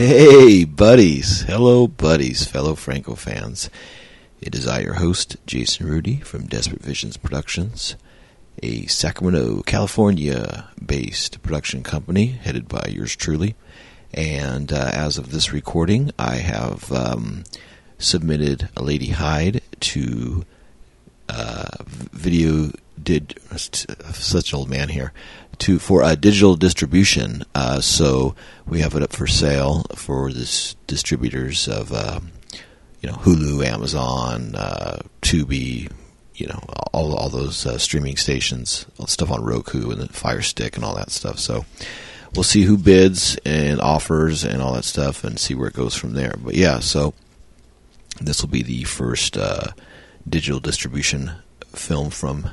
Hey, 0.00 0.64
buddies. 0.64 1.42
Hello, 1.42 1.86
buddies, 1.86 2.46
fellow 2.46 2.74
Franco 2.74 3.14
fans. 3.14 3.68
It 4.40 4.54
is 4.54 4.66
I, 4.66 4.78
your 4.80 4.94
host, 4.94 5.36
Jason 5.44 5.86
Rudy 5.86 6.20
from 6.20 6.46
Desperate 6.46 6.80
Visions 6.80 7.18
Productions, 7.18 7.96
a 8.62 8.86
Sacramento, 8.86 9.60
California 9.60 10.70
based 10.82 11.42
production 11.42 11.82
company 11.82 12.28
headed 12.28 12.66
by 12.66 12.86
yours 12.88 13.14
truly. 13.14 13.56
And 14.14 14.72
uh, 14.72 14.90
as 14.90 15.18
of 15.18 15.32
this 15.32 15.52
recording, 15.52 16.12
I 16.18 16.36
have 16.36 16.90
um, 16.90 17.44
submitted 17.98 18.70
a 18.74 18.82
Lady 18.82 19.10
Hyde 19.10 19.60
to 19.80 20.46
uh, 21.28 21.76
video 21.84 22.72
did 23.02 23.38
such 23.54 24.52
an 24.52 24.58
old 24.58 24.70
man 24.70 24.88
here 24.88 25.12
to 25.60 25.78
for 25.78 26.02
a 26.02 26.16
digital 26.16 26.56
distribution. 26.56 27.44
Uh, 27.54 27.80
so 27.80 28.34
we 28.66 28.80
have 28.80 28.94
it 28.94 29.02
up 29.02 29.12
for 29.12 29.26
sale 29.26 29.84
for 29.94 30.32
this 30.32 30.74
distributors 30.86 31.68
of 31.68 31.92
uh, 31.92 32.20
you 33.00 33.08
know 33.08 33.16
Hulu, 33.16 33.64
Amazon, 33.64 34.54
uh, 34.54 35.00
Tubi, 35.22 35.90
you 36.34 36.46
know 36.46 36.60
all 36.92 37.14
all 37.14 37.28
those 37.28 37.66
uh, 37.66 37.78
streaming 37.78 38.16
stations, 38.16 38.86
stuff 39.06 39.30
on 39.30 39.44
Roku 39.44 39.90
and 39.90 40.00
the 40.00 40.08
Fire 40.08 40.42
Stick 40.42 40.76
and 40.76 40.84
all 40.84 40.94
that 40.96 41.10
stuff. 41.10 41.38
So 41.38 41.64
we'll 42.34 42.42
see 42.42 42.62
who 42.62 42.76
bids 42.76 43.38
and 43.44 43.80
offers 43.80 44.44
and 44.44 44.60
all 44.60 44.74
that 44.74 44.84
stuff, 44.84 45.24
and 45.24 45.38
see 45.38 45.54
where 45.54 45.68
it 45.68 45.74
goes 45.74 45.94
from 45.94 46.14
there. 46.14 46.34
But 46.42 46.54
yeah, 46.54 46.80
so 46.80 47.14
this 48.20 48.42
will 48.42 48.50
be 48.50 48.62
the 48.62 48.84
first 48.84 49.36
uh, 49.36 49.68
digital 50.28 50.60
distribution 50.60 51.32
film 51.74 52.10
from 52.10 52.50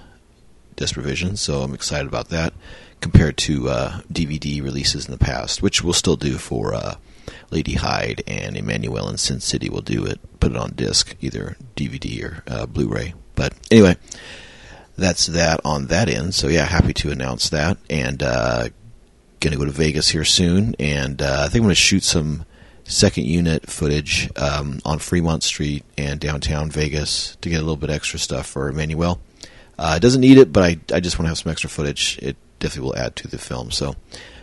Desperate 0.75 1.03
Visions, 1.03 1.41
so 1.41 1.61
I'm 1.61 1.73
excited 1.73 2.07
about 2.07 2.29
that 2.29 2.53
compared 3.01 3.37
to 3.37 3.69
uh, 3.69 4.01
DVD 4.11 4.63
releases 4.63 5.05
in 5.05 5.11
the 5.11 5.17
past, 5.17 5.61
which 5.61 5.83
we'll 5.83 5.93
still 5.93 6.15
do 6.15 6.37
for 6.37 6.73
uh, 6.73 6.95
Lady 7.51 7.73
Hyde 7.73 8.23
and 8.27 8.57
Emmanuel 8.57 9.07
and 9.07 9.19
Sin 9.19 9.39
City. 9.39 9.69
We'll 9.69 9.81
do 9.81 10.05
it, 10.05 10.19
put 10.39 10.51
it 10.51 10.57
on 10.57 10.71
disc, 10.71 11.15
either 11.21 11.57
DVD 11.75 12.23
or 12.23 12.43
uh, 12.47 12.65
Blu-ray. 12.65 13.13
But 13.35 13.53
anyway, 13.69 13.97
that's 14.97 15.27
that 15.27 15.61
on 15.63 15.87
that 15.87 16.09
end. 16.09 16.33
So 16.33 16.47
yeah, 16.47 16.65
happy 16.65 16.93
to 16.93 17.11
announce 17.11 17.49
that, 17.49 17.77
and 17.89 18.21
uh, 18.23 18.69
gonna 19.39 19.57
go 19.57 19.65
to 19.65 19.71
Vegas 19.71 20.09
here 20.09 20.25
soon, 20.25 20.75
and 20.79 21.21
uh, 21.21 21.43
I 21.45 21.49
think 21.49 21.57
I'm 21.57 21.63
gonna 21.63 21.75
shoot 21.75 22.03
some 22.03 22.45
second 22.83 23.25
unit 23.25 23.69
footage 23.69 24.29
um, 24.37 24.79
on 24.85 24.99
Fremont 24.99 25.43
Street 25.43 25.83
and 25.97 26.19
downtown 26.19 26.71
Vegas 26.71 27.35
to 27.41 27.49
get 27.49 27.57
a 27.57 27.61
little 27.61 27.75
bit 27.75 27.89
extra 27.89 28.17
stuff 28.17 28.47
for 28.47 28.69
Emmanuel. 28.69 29.19
Uh, 29.77 29.93
it 29.97 29.99
doesn't 29.99 30.21
need 30.21 30.37
it, 30.37 30.51
but 30.51 30.63
I, 30.63 30.95
I 30.95 30.99
just 30.99 31.19
want 31.19 31.25
to 31.25 31.29
have 31.29 31.37
some 31.37 31.51
extra 31.51 31.69
footage. 31.69 32.17
It 32.21 32.37
definitely 32.59 32.89
will 32.89 32.97
add 32.97 33.15
to 33.17 33.27
the 33.27 33.37
film. 33.37 33.71
So 33.71 33.95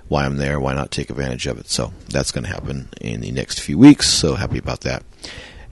why 0.09 0.25
I'm 0.25 0.37
there, 0.37 0.61
why 0.61 0.75
not 0.75 0.91
take 0.91 1.11
advantage 1.11 1.47
of 1.47 1.59
it? 1.59 1.69
So 1.69 1.93
that's 2.09 2.31
going 2.31 2.45
to 2.45 2.51
happen 2.51 2.89
in 3.01 3.21
the 3.21 3.33
next 3.33 3.61
few 3.61 3.79
weeks. 3.79 4.09
So 4.09 4.34
happy 4.34 4.59
about 4.59 4.83
that. 4.83 5.03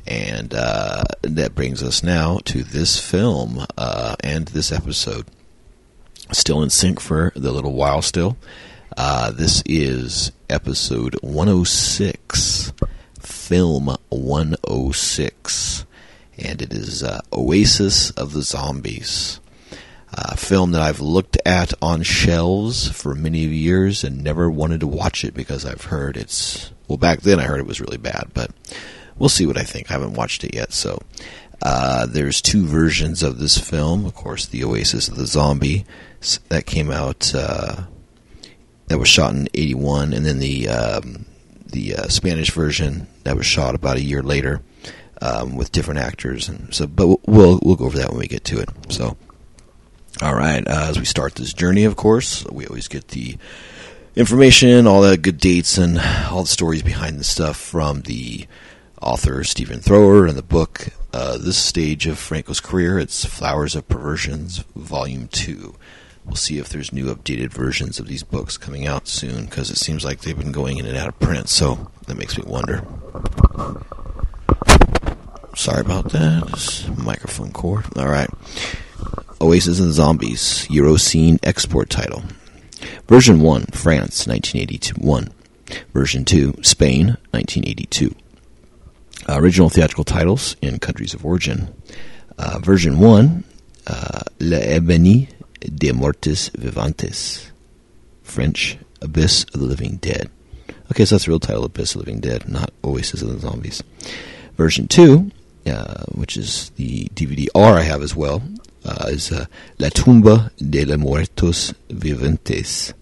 And 0.07 0.53
uh, 0.53 1.05
that 1.23 1.55
brings 1.55 1.83
us 1.83 2.03
now 2.03 2.39
to 2.47 2.63
this 2.63 2.99
film 2.99 3.65
uh, 3.77 4.17
and 4.21 4.49
this 4.49 4.73
episode. 4.73 5.27
Still 6.33 6.63
in 6.63 6.71
sync 6.71 6.99
for 6.99 7.33
the 7.37 7.53
little 7.53 7.75
while 7.75 8.03
still. 8.03 8.37
Uh, 8.97 9.31
this 9.31 9.63
is 9.65 10.33
episode 10.51 11.15
106, 11.23 12.73
film 13.21 13.97
106, 14.09 15.87
and 16.39 16.63
it 16.63 16.73
is 16.73 17.03
uh, 17.03 17.21
Oasis 17.33 18.11
of 18.11 18.33
the 18.33 18.43
Zombies 18.43 19.41
a 20.13 20.37
film 20.37 20.73
that 20.73 20.83
I've 20.83 21.01
looked 21.01 21.39
at 21.47 21.73
on 21.81 22.03
shelves 22.03 22.89
for 22.89 23.15
many 23.15 23.41
years 23.41 24.05
and 24.05 24.23
never 24.23 24.51
wanted 24.51 24.81
to 24.81 24.87
watch 24.87 25.25
it 25.25 25.33
because 25.35 25.65
I've 25.65 25.85
heard 25.85 26.17
it's 26.17 26.71
well 26.87 26.99
back 26.99 27.23
then 27.23 27.41
I 27.41 27.45
heard 27.45 27.61
it 27.61 27.67
was 27.67 27.81
really 27.81 27.97
bad, 27.97 28.31
but 28.35 28.51
we'll 29.17 29.31
see 29.31 29.47
what 29.47 29.57
I 29.57 29.63
think. 29.63 29.91
I 29.91 29.95
haven't 29.95 30.15
watched 30.15 30.45
it 30.45 30.55
yet, 30.55 30.73
so 30.73 31.01
uh, 31.63 32.07
there's 32.07 32.43
two 32.43 32.67
versions 32.67 33.23
of 33.23 33.39
this 33.39 33.57
film. 33.57 34.05
Of 34.05 34.15
course, 34.15 34.47
the 34.47 34.65
Oasis 34.65 35.09
of 35.09 35.17
the 35.17 35.27
Zombie 35.27 35.87
that 36.49 36.67
came 36.67 36.91
out 36.91 37.33
uh, 37.35 37.85
that 38.89 38.99
was 38.99 39.09
shot 39.09 39.35
in 39.35 39.49
'81, 39.55 40.13
and 40.13 40.27
then 40.27 40.41
the 40.41 40.69
um, 40.69 41.25
the 41.65 41.97
uh, 41.97 42.09
Spanish 42.09 42.51
version 42.51 43.07
that 43.25 43.37
was 43.37 43.47
shot 43.47 43.75
about 43.75 43.97
a 43.97 44.03
year 44.03 44.23
later 44.23 44.61
um, 45.23 45.57
with 45.57 45.73
different 45.73 46.01
actors. 46.01 46.49
And 46.49 46.75
so, 46.75 46.87
but 46.87 47.07
we'll 47.27 47.61
we'll 47.63 47.77
go 47.77 47.87
over 47.87 47.99
that 47.99 48.11
when 48.11 48.21
we 48.21 48.27
get 48.27 48.45
to 48.45 48.59
it. 48.61 48.69
So. 48.89 49.17
All 50.23 50.37
right, 50.37 50.65
uh, 50.69 50.87
as 50.89 51.01
we 51.01 51.05
start 51.05 51.35
this 51.35 51.53
journey, 51.53 51.83
of 51.83 51.97
course, 51.97 52.45
we 52.47 52.65
always 52.65 52.87
get 52.87 53.09
the 53.09 53.37
information, 54.15 54.87
all 54.87 55.03
the 55.03 55.17
good 55.17 55.39
dates, 55.39 55.77
and 55.79 55.99
all 56.31 56.43
the 56.43 56.49
stories 56.49 56.85
behind 56.85 57.19
the 57.19 57.25
stuff 57.25 57.57
from 57.57 58.03
the 58.03 58.47
author 59.01 59.43
Stephen 59.43 59.81
Thrower 59.81 60.27
and 60.27 60.39
the 60.39 60.43
book. 60.43 60.91
Uh, 61.13 61.39
this 61.39 61.57
stage 61.59 62.07
of 62.07 62.21
Franco's 62.21 62.61
career, 62.61 63.01
it's 63.01 63.25
Flowers 63.25 63.75
of 63.75 63.89
Perversions, 63.89 64.59
Volume 64.77 65.27
Two. 65.27 65.75
We'll 66.25 66.37
see 66.37 66.59
if 66.59 66.69
there's 66.69 66.93
new 66.93 67.13
updated 67.13 67.51
versions 67.51 67.99
of 67.99 68.07
these 68.07 68.23
books 68.23 68.57
coming 68.57 68.87
out 68.87 69.09
soon, 69.09 69.47
because 69.47 69.71
it 69.71 69.77
seems 69.77 70.05
like 70.05 70.21
they've 70.21 70.39
been 70.39 70.53
going 70.53 70.79
in 70.79 70.87
and 70.87 70.97
out 70.97 71.09
of 71.09 71.19
print. 71.19 71.49
So 71.49 71.91
that 72.07 72.17
makes 72.17 72.39
me 72.39 72.45
wonder. 72.47 72.85
Sorry 75.57 75.81
about 75.81 76.13
that. 76.13 76.47
This 76.53 76.87
microphone 76.97 77.51
cord. 77.51 77.87
All 77.97 78.07
right. 78.07 78.31
Oasis 79.41 79.81
and 79.81 79.93
Zombies, 79.93 80.67
Eurocine 80.69 81.39
export 81.43 81.91
title. 81.91 82.23
Version 83.09 83.41
1, 83.41 83.67
France, 83.73 84.27
1981. 84.27 85.33
Version 85.93 86.25
2, 86.25 86.61
Spain, 86.63 87.17
1982. 87.31 88.15
Uh, 89.29 89.37
original 89.39 89.69
theatrical 89.69 90.05
titles 90.05 90.57
in 90.63 90.79
countries 90.79 91.15
of 91.15 91.25
origin. 91.25 91.75
Uh, 92.39 92.59
version 92.61 92.99
1, 92.99 93.45
uh, 93.87 94.21
L'Ébénie 94.41 95.29
des 95.61 95.93
Mortes 95.93 96.51
Vivantes. 96.57 97.51
French, 98.23 98.79
Abyss 99.01 99.45
of 99.53 99.61
the 99.61 99.67
Living 99.67 99.97
Dead. 99.97 100.31
Okay, 100.91 101.05
so 101.05 101.15
that's 101.15 101.25
the 101.25 101.31
real 101.31 101.41
title, 101.41 101.65
Abyss 101.65 101.95
of 101.95 102.01
the 102.01 102.07
Living 102.07 102.21
Dead, 102.21 102.49
not 102.49 102.73
Oasis 102.85 103.23
of 103.23 103.29
the 103.29 103.39
Zombies. 103.39 103.83
Version 104.57 104.89
2, 104.89 105.31
uh, 105.67 106.05
which 106.15 106.37
is 106.37 106.71
the 106.77 107.07
DVD 107.15 107.47
R 107.55 107.79
I 107.79 107.83
have 107.83 108.03
as 108.03 108.17
well, 108.17 108.43
uh, 108.85 109.07
is 109.09 109.33
uh, 109.33 109.47
La 109.79 109.89
Tumba 109.89 110.51
de 110.59 110.85
los 110.85 110.99
Muertos 110.99 111.75
Vivientes, 111.91 112.93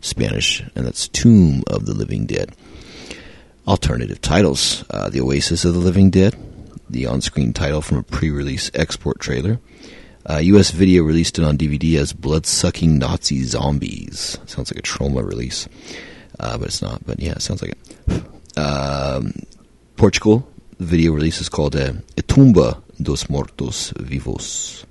Spanish, 0.00 0.62
and 0.74 0.86
that's 0.86 1.08
Tomb 1.08 1.62
of 1.66 1.86
the 1.86 1.94
Living 1.94 2.26
Dead. 2.26 2.54
Alternative 3.66 4.20
titles 4.20 4.84
uh, 4.90 5.08
The 5.10 5.20
Oasis 5.20 5.64
of 5.64 5.74
the 5.74 5.80
Living 5.80 6.10
Dead, 6.10 6.36
the 6.88 7.06
on 7.06 7.20
screen 7.20 7.52
title 7.52 7.82
from 7.82 7.98
a 7.98 8.02
pre 8.02 8.30
release 8.30 8.70
export 8.74 9.20
trailer. 9.20 9.60
US 10.28 10.72
uh, 10.72 10.76
video 10.76 11.04
released 11.04 11.38
it 11.38 11.44
on 11.44 11.56
DVD 11.56 11.98
as 11.98 12.12
Blood 12.12 12.46
Sucking 12.46 12.98
Nazi 12.98 13.42
Zombies. 13.44 14.38
Sounds 14.46 14.70
like 14.70 14.78
a 14.78 14.82
trauma 14.82 15.22
release, 15.22 15.68
uh, 16.38 16.58
but 16.58 16.68
it's 16.68 16.82
not. 16.82 17.04
But 17.06 17.20
yeah, 17.20 17.32
it 17.32 17.42
sounds 17.42 17.62
like 17.62 17.72
it. 17.72 18.58
Um, 18.58 19.32
Portugal, 19.96 20.46
the 20.78 20.84
video 20.84 21.12
release 21.12 21.40
is 21.40 21.48
called 21.48 21.76
uh, 21.76 21.92
Tumba 22.26 22.82
dos 23.00 23.24
Mortos 23.24 23.92
Vivos. 23.98 24.84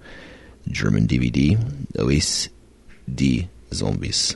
German 0.72 1.08
DVD, 1.08 1.58
Oasis 1.98 2.50
D 3.14 3.48
Zombies. 3.74 4.36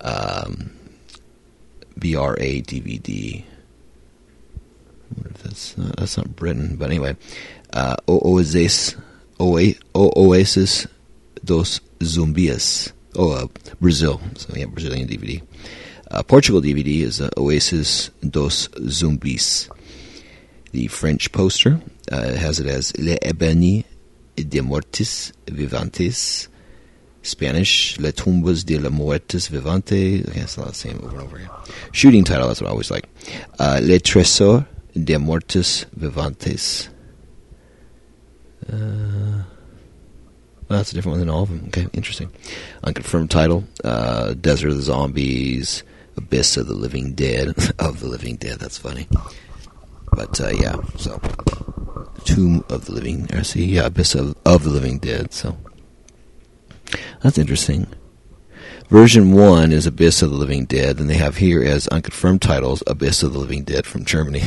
Um, 0.00 0.72
BRA 1.96 2.62
DVD. 2.62 3.44
that's 5.42 5.76
not, 5.76 5.96
that's 5.96 6.16
not 6.16 6.34
Britain, 6.34 6.76
but 6.76 6.86
anyway, 6.86 7.16
uh, 7.74 7.96
Oasis, 8.08 8.96
Oasis 9.38 10.86
dos 11.44 11.80
Zombies. 12.02 12.92
Oh, 13.16 13.32
uh, 13.32 13.46
Brazil. 13.80 14.20
So 14.36 14.54
yeah, 14.54 14.66
Brazilian 14.66 15.08
DVD. 15.08 15.42
Uh, 16.10 16.22
Portugal 16.22 16.60
DVD 16.60 17.02
is 17.02 17.20
uh, 17.20 17.28
Oasis 17.36 18.10
dos 18.28 18.68
Zumbis. 18.68 19.70
The 20.72 20.86
French 20.88 21.30
poster 21.32 21.80
uh, 22.10 22.34
has 22.34 22.60
it 22.60 22.66
as 22.66 22.96
Le 22.96 23.16
Ebony 23.22 23.84
de 24.36 24.60
Mortis 24.60 25.32
Vivantes. 25.46 26.48
Spanish, 27.22 27.98
Le 27.98 28.12
Tumbas 28.12 28.64
de 28.64 28.78
la 28.78 28.88
Muertes 28.88 29.48
Vivante. 29.48 30.26
Okay, 30.28 30.40
it's 30.40 30.54
the 30.54 30.72
same 30.72 30.98
over 31.02 31.16
and 31.16 31.20
over 31.20 31.36
again. 31.36 31.50
Shooting 31.92 32.24
title, 32.24 32.48
that's 32.48 32.60
what 32.60 32.68
I 32.68 32.70
always 32.70 32.90
like. 32.90 33.08
Uh, 33.58 33.80
Le 33.82 33.98
Tresor 33.98 34.66
de 34.94 35.18
Mortis 35.18 35.84
Vivantes. 35.94 36.88
Uh, 38.72 39.42
well, 40.68 40.78
that's 40.78 40.92
a 40.92 40.94
different 40.94 41.18
one 41.18 41.20
than 41.20 41.30
all 41.30 41.42
of 41.42 41.48
them. 41.48 41.64
Okay, 41.66 41.88
interesting. 41.92 42.30
Unconfirmed 42.84 43.30
title 43.30 43.64
uh, 43.84 44.34
Desert 44.34 44.70
of 44.70 44.76
the 44.76 44.82
Zombies, 44.82 45.82
Abyss 46.16 46.56
of 46.56 46.68
the 46.68 46.74
Living 46.74 47.12
Dead. 47.12 47.48
of 47.78 48.00
the 48.00 48.06
Living 48.06 48.36
Dead, 48.36 48.58
that's 48.58 48.78
funny. 48.78 49.08
But 50.12 50.40
uh, 50.40 50.50
yeah, 50.50 50.76
so 50.96 51.20
Tomb 52.24 52.64
of 52.68 52.86
the 52.86 52.92
Living. 52.92 53.32
Or 53.34 53.44
see, 53.44 53.64
yeah, 53.64 53.86
Abyss 53.86 54.14
of, 54.14 54.36
of 54.44 54.64
the 54.64 54.70
Living 54.70 54.98
Dead. 54.98 55.32
So 55.32 55.56
that's 57.22 57.38
interesting. 57.38 57.86
Version 58.88 59.32
1 59.32 59.70
is 59.70 59.86
Abyss 59.86 60.22
of 60.22 60.30
the 60.30 60.36
Living 60.36 60.64
Dead, 60.64 60.98
and 60.98 61.08
they 61.08 61.14
have 61.14 61.36
here 61.36 61.62
as 61.62 61.86
unconfirmed 61.88 62.42
titles 62.42 62.82
Abyss 62.86 63.22
of 63.22 63.32
the 63.32 63.38
Living 63.38 63.62
Dead 63.62 63.86
from 63.86 64.04
Germany. 64.04 64.42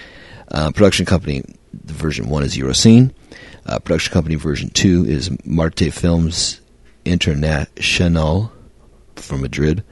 uh, 0.50 0.70
production 0.70 1.04
company 1.04 1.42
version 1.74 2.28
1 2.28 2.42
is 2.42 2.56
Eurocine. 2.56 3.12
Uh, 3.66 3.78
production 3.78 4.12
company 4.12 4.34
version 4.34 4.70
2 4.70 5.04
is 5.04 5.30
Marte 5.44 5.92
Films 5.92 6.60
International 7.04 8.50
from 9.16 9.42
Madrid 9.42 9.84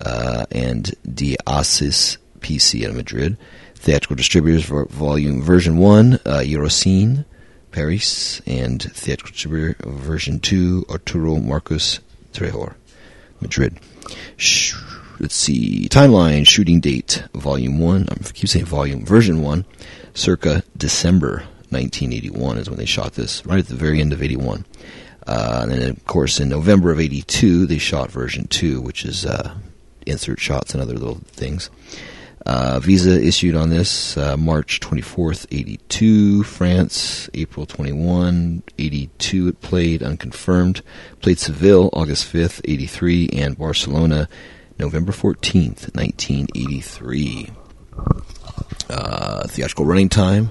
uh, 0.00 0.46
and 0.50 0.94
Diasis 1.06 2.18
PC 2.40 2.88
in 2.88 2.96
Madrid. 2.96 3.36
Theatrical 3.84 4.16
distributors 4.16 4.64
for 4.64 4.86
volume 4.86 5.42
version 5.42 5.76
1, 5.76 6.14
uh, 6.14 6.18
Eurocine, 6.38 7.26
Paris, 7.70 8.40
and 8.46 8.82
theatrical 8.82 9.32
distributor 9.32 9.76
version 9.86 10.40
2, 10.40 10.86
Arturo 10.88 11.36
Marcos 11.36 12.00
Trejor, 12.32 12.76
Madrid. 13.42 13.78
Sh- 14.38 14.74
let's 15.20 15.34
see. 15.34 15.86
Timeline, 15.90 16.46
shooting 16.46 16.80
date, 16.80 17.24
volume 17.34 17.78
1. 17.78 18.06
I 18.10 18.14
keep 18.32 18.48
saying 18.48 18.64
volume, 18.64 19.04
version 19.04 19.42
1, 19.42 19.66
circa 20.14 20.62
December 20.74 21.44
1981 21.68 22.56
is 22.56 22.70
when 22.70 22.78
they 22.78 22.86
shot 22.86 23.12
this, 23.12 23.44
right 23.44 23.58
at 23.58 23.66
the 23.66 23.74
very 23.74 24.00
end 24.00 24.14
of 24.14 24.22
81. 24.22 24.64
Uh, 25.26 25.58
and 25.64 25.72
then, 25.72 25.90
of 25.90 26.06
course, 26.06 26.40
in 26.40 26.48
November 26.48 26.90
of 26.90 26.98
82, 26.98 27.66
they 27.66 27.76
shot 27.76 28.10
version 28.10 28.46
2, 28.46 28.80
which 28.80 29.04
is 29.04 29.26
uh, 29.26 29.54
insert 30.06 30.40
shots 30.40 30.72
and 30.72 30.82
other 30.82 30.94
little 30.94 31.20
things. 31.26 31.68
Uh, 32.46 32.78
visa 32.78 33.20
issued 33.22 33.56
on 33.56 33.70
this 33.70 34.16
uh, 34.18 34.36
March 34.36 34.80
24th, 34.80 35.46
82. 35.50 36.42
France, 36.42 37.30
April 37.32 37.64
21, 37.64 38.62
82. 38.78 39.48
It 39.48 39.60
played 39.60 40.02
unconfirmed. 40.02 40.82
Played 41.20 41.38
Seville, 41.38 41.88
August 41.92 42.30
5th, 42.30 42.60
83. 42.64 43.30
And 43.32 43.56
Barcelona, 43.56 44.28
November 44.78 45.12
14th, 45.12 45.94
1983. 45.94 47.50
Uh, 48.90 49.46
theatrical 49.48 49.86
running 49.86 50.08
time 50.08 50.50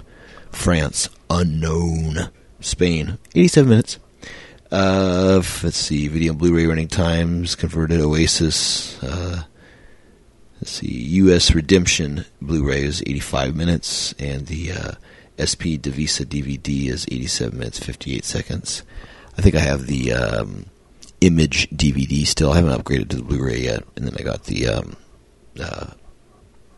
France, 0.51 1.09
unknown. 1.29 2.29
Spain, 2.59 3.17
87 3.35 3.69
minutes. 3.69 3.99
Uh, 4.71 5.35
let's 5.35 5.77
see, 5.77 6.07
video 6.07 6.31
and 6.31 6.39
Blu-ray 6.39 6.65
running 6.65 6.87
times, 6.87 7.55
converted 7.55 7.99
Oasis. 7.99 9.01
Let's 10.63 10.79
see, 10.79 10.87
U.S. 10.87 11.53
Redemption 11.53 12.23
Blu-ray 12.41 12.83
is 12.83 13.01
85 13.05 13.53
minutes, 13.53 14.13
and 14.13 14.47
the 14.47 14.71
uh, 14.71 14.91
SP 15.35 15.75
Divisa 15.75 16.23
DVD 16.23 16.87
is 16.87 17.05
87 17.11 17.59
minutes 17.59 17.79
58 17.79 18.23
seconds. 18.23 18.83
I 19.37 19.41
think 19.41 19.55
I 19.55 19.59
have 19.59 19.87
the 19.87 20.13
um, 20.13 20.67
Image 21.19 21.69
DVD 21.71 22.25
still. 22.25 22.53
I 22.53 22.55
haven't 22.55 22.81
upgraded 22.81 23.09
to 23.09 23.17
the 23.17 23.23
Blu-ray 23.23 23.59
yet, 23.59 23.83
and 23.97 24.07
then 24.07 24.15
I 24.17 24.23
got 24.23 24.45
the 24.45 24.69
um, 24.69 24.95
uh, 25.59 25.87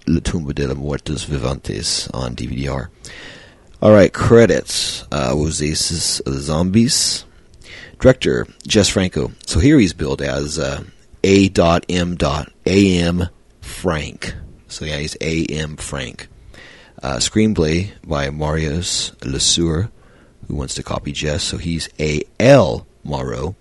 La 0.08 0.20
Tumba 0.20 0.52
de 0.52 0.68
los 0.68 0.78
Muertos 0.78 1.24
Vivantes 1.26 2.10
on 2.10 2.36
DVD-R. 2.36 2.90
All 3.84 3.92
right, 3.92 4.12
credits. 4.12 5.04
Uh, 5.12 5.36
of 5.36 5.60
the 5.60 6.40
Zombies? 6.40 7.24
Director, 8.00 8.48
Jess 8.66 8.90
Franco. 8.90 9.32
So 9.46 9.60
here 9.60 9.78
he's 9.78 9.94
billed 9.94 10.24
as 10.24 10.58
uh, 10.58 10.86
A.M. 11.24 12.18
A.M. 12.66 13.30
Frank. 13.86 14.34
So 14.68 14.84
yeah, 14.84 14.98
he's 14.98 15.16
A.M. 15.22 15.78
Frank. 15.78 16.28
Uh, 17.04 17.18
screenplay 17.18 17.92
by 18.04 18.32
Marius 18.32 19.12
Lesoeur, 19.22 19.92
who 20.48 20.56
wants 20.56 20.74
to 20.74 20.82
copy 20.82 21.12
Jess. 21.12 21.44
So 21.44 21.58
he's 21.58 21.88
A.L. 22.00 22.88
Morrow. 23.04 23.56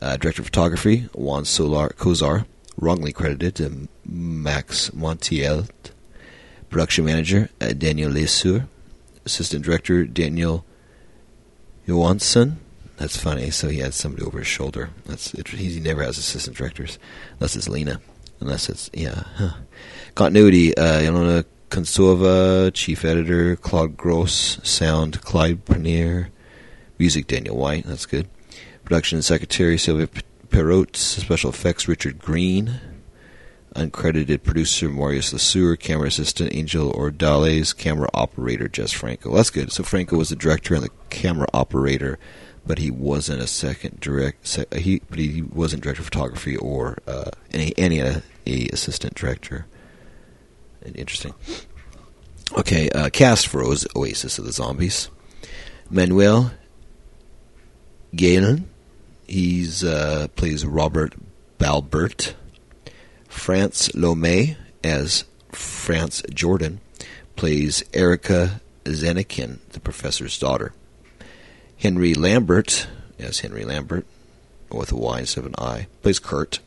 Uh, 0.00 0.16
director 0.16 0.40
of 0.40 0.46
photography, 0.46 1.10
Juan 1.12 1.44
Soler 1.44 1.90
Cozar, 1.90 2.46
wrongly 2.78 3.12
credited 3.12 3.56
to 3.56 3.86
Max 4.06 4.88
Montiel. 4.92 5.68
Production 6.70 7.04
manager, 7.04 7.50
uh, 7.60 7.74
Daniel 7.74 8.10
Lesoeur. 8.10 8.66
Assistant 9.26 9.62
director, 9.62 10.06
Daniel 10.06 10.64
Johansson. 11.86 12.60
That's 12.96 13.18
funny. 13.18 13.50
So 13.50 13.68
he 13.68 13.80
had 13.80 13.92
somebody 13.92 14.24
over 14.24 14.38
his 14.38 14.46
shoulder. 14.46 14.88
That's 15.04 15.32
he 15.32 15.80
never 15.80 16.02
has 16.02 16.16
assistant 16.16 16.56
directors 16.56 16.98
unless 17.38 17.56
it's 17.56 17.68
Lena. 17.68 18.00
Unless 18.40 18.68
it's 18.68 18.90
yeah. 18.92 19.24
Huh. 19.36 19.54
Continuity: 20.14 20.76
uh, 20.76 21.00
Ilona 21.00 21.44
Konsova, 21.70 22.72
chief 22.72 23.04
editor 23.04 23.56
Claude 23.56 23.96
Gross, 23.96 24.60
sound 24.62 25.20
Clyde 25.22 25.64
Pernier, 25.64 26.28
music 26.98 27.26
Daniel 27.26 27.56
White. 27.56 27.84
That's 27.84 28.06
good. 28.06 28.28
Production 28.84 29.22
secretary 29.22 29.78
Sylvia 29.78 30.08
Perrot, 30.48 30.94
special 30.94 31.50
effects 31.50 31.88
Richard 31.88 32.18
Green, 32.18 32.80
uncredited 33.74 34.42
producer 34.42 34.88
Marius 34.88 35.32
Lesoeur, 35.32 35.76
camera 35.76 36.08
assistant 36.08 36.54
Angel 36.54 36.92
Ordales, 36.92 37.76
camera 37.76 38.08
operator 38.14 38.68
Jess 38.68 38.92
Franco. 38.92 39.34
That's 39.34 39.50
good. 39.50 39.72
So 39.72 39.82
Franco 39.82 40.16
was 40.16 40.28
the 40.28 40.36
director 40.36 40.74
and 40.74 40.84
the 40.84 40.90
camera 41.10 41.48
operator 41.52 42.18
but 42.66 42.78
he 42.78 42.90
wasn't 42.90 43.40
a 43.40 43.46
second 43.46 44.00
direct. 44.00 44.58
Uh, 44.58 44.76
he 44.76 45.00
but 45.10 45.18
he 45.18 45.42
wasn't 45.42 45.82
director 45.82 46.00
of 46.00 46.06
photography 46.06 46.56
or 46.56 46.98
uh, 47.06 47.30
any 47.52 47.72
any 47.76 48.00
uh, 48.00 48.20
a 48.46 48.68
assistant 48.68 49.14
director. 49.14 49.66
Interesting. 50.94 51.34
Okay, 52.56 52.90
uh, 52.90 53.08
cast 53.08 53.48
for 53.48 53.62
Oasis 53.62 54.38
of 54.38 54.44
the 54.44 54.52
Zombies. 54.52 55.08
Manuel 55.90 56.52
Galen, 58.14 58.68
he's 59.26 59.82
uh, 59.82 60.28
plays 60.36 60.64
Robert 60.64 61.14
Balbert. 61.58 62.34
France 63.28 63.88
Lomay 63.88 64.56
as 64.84 65.24
France 65.50 66.22
Jordan 66.32 66.80
plays 67.34 67.82
Erica 67.92 68.60
Zenikin, 68.84 69.58
the 69.70 69.80
professor's 69.80 70.38
daughter. 70.38 70.72
Henry 71.84 72.14
Lambert, 72.14 72.86
yes, 73.18 73.40
Henry 73.40 73.62
Lambert, 73.62 74.06
with 74.70 74.90
a 74.90 74.96
Y 74.96 75.18
instead 75.18 75.40
of 75.40 75.46
an 75.48 75.54
I, 75.58 75.86
plays 76.00 76.18
Kurt. 76.18 76.60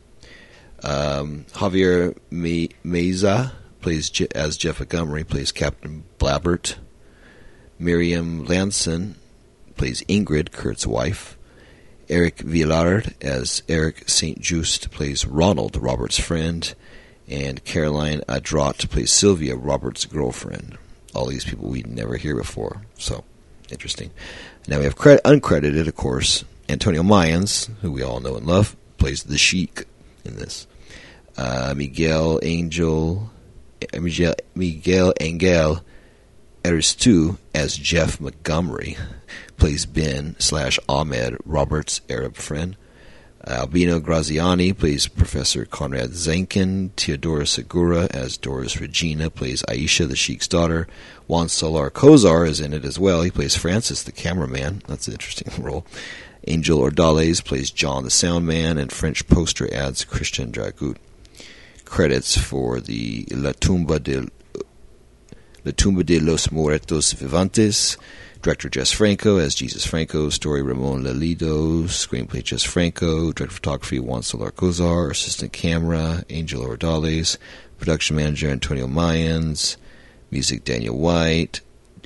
Um, 0.84 1.44
Javier 1.54 2.16
Meza 2.30 3.50
plays 3.80 4.10
Je- 4.10 4.28
as 4.32 4.56
Jeff 4.56 4.78
Montgomery, 4.78 5.24
plays 5.24 5.50
Captain 5.50 6.04
Blabbert. 6.20 6.76
Miriam 7.80 8.44
Lanson 8.44 9.16
plays 9.76 10.02
Ingrid, 10.02 10.52
Kurt's 10.52 10.86
wife. 10.86 11.36
Eric 12.08 12.38
Villard 12.38 13.16
as 13.20 13.64
Eric 13.68 14.08
St. 14.08 14.40
Just 14.40 14.92
plays 14.92 15.26
Ronald, 15.26 15.76
Robert's 15.82 16.20
friend. 16.20 16.72
And 17.26 17.64
Caroline 17.64 18.20
Adrot 18.28 18.88
plays 18.88 19.10
Sylvia, 19.10 19.56
Robert's 19.56 20.04
girlfriend. 20.04 20.78
All 21.12 21.26
these 21.26 21.44
people 21.44 21.70
we'd 21.70 21.88
never 21.88 22.16
hear 22.18 22.36
before. 22.36 22.82
So, 22.96 23.24
interesting. 23.70 24.10
Now 24.66 24.78
we 24.78 24.84
have 24.84 24.96
cred- 24.96 25.22
uncredited, 25.22 25.86
of 25.86 25.94
course, 25.96 26.44
Antonio 26.68 27.02
Mayans, 27.02 27.70
who 27.80 27.92
we 27.92 28.02
all 28.02 28.20
know 28.20 28.36
and 28.36 28.46
love, 28.46 28.76
plays 28.98 29.24
the 29.24 29.38
Sheik 29.38 29.84
in 30.24 30.36
this. 30.36 30.66
Uh, 31.36 31.74
Miguel 31.76 32.40
Angel, 32.42 33.30
uh, 33.94 34.00
Miguel, 34.00 34.34
Miguel 34.54 35.12
Angel 35.20 35.80
Aristu 36.64 37.38
as 37.54 37.76
Jeff 37.76 38.20
Montgomery, 38.20 38.96
plays 39.56 39.86
Ben 39.86 40.36
slash 40.38 40.78
Ahmed, 40.88 41.36
Robert's 41.44 42.00
Arab 42.10 42.36
friend. 42.36 42.76
Albino 43.46 44.00
Graziani 44.00 44.72
plays 44.72 45.06
Professor 45.06 45.64
Conrad 45.64 46.10
Zenkin. 46.10 46.90
Teodora 46.96 47.46
Segura 47.46 48.08
as 48.10 48.36
Doris 48.36 48.80
Regina 48.80 49.30
plays 49.30 49.62
Aisha, 49.68 50.08
the 50.08 50.16
Sheik's 50.16 50.48
daughter. 50.48 50.88
Juan 51.28 51.48
Soler 51.48 51.90
Cozar 51.90 52.48
is 52.48 52.60
in 52.60 52.72
it 52.72 52.84
as 52.84 52.98
well. 52.98 53.22
He 53.22 53.30
plays 53.30 53.56
Francis, 53.56 54.02
the 54.02 54.12
cameraman. 54.12 54.82
That's 54.88 55.06
an 55.06 55.14
interesting 55.14 55.52
role. 55.64 55.86
Angel 56.46 56.80
Ordales 56.80 57.44
plays 57.44 57.70
John, 57.70 58.02
the 58.04 58.10
soundman, 58.10 58.78
and 58.78 58.92
French 58.92 59.26
poster 59.28 59.72
adds 59.72 60.04
Christian 60.04 60.50
Dragut. 60.50 60.96
Credits 61.84 62.36
for 62.36 62.80
the 62.80 63.26
La 63.30 63.52
Tumba 63.52 63.98
de 64.00 64.28
La 65.64 65.72
Tumba 65.76 66.04
de 66.04 66.18
los 66.20 66.50
Muertos 66.50 67.12
Vivantes 67.12 67.96
Director 68.40 68.68
Jess 68.68 68.92
Franco 68.92 69.38
as 69.38 69.56
Jesus 69.56 69.84
Franco, 69.84 70.28
story 70.28 70.62
Ramon 70.62 71.02
Lelido, 71.02 71.84
screenplay 71.84 72.44
Jess 72.44 72.62
Franco, 72.62 73.32
director 73.32 73.56
photography 73.56 73.98
Juan 73.98 74.22
Soler 74.22 74.52
Cozar, 74.52 75.10
assistant 75.10 75.52
camera 75.52 76.22
Angel 76.30 76.62
Ordales, 76.62 77.36
production 77.78 78.14
manager 78.14 78.48
Antonio 78.48 78.86
Mayans, 78.86 79.76
music 80.30 80.62
Daniel 80.62 80.96
White 80.96 81.62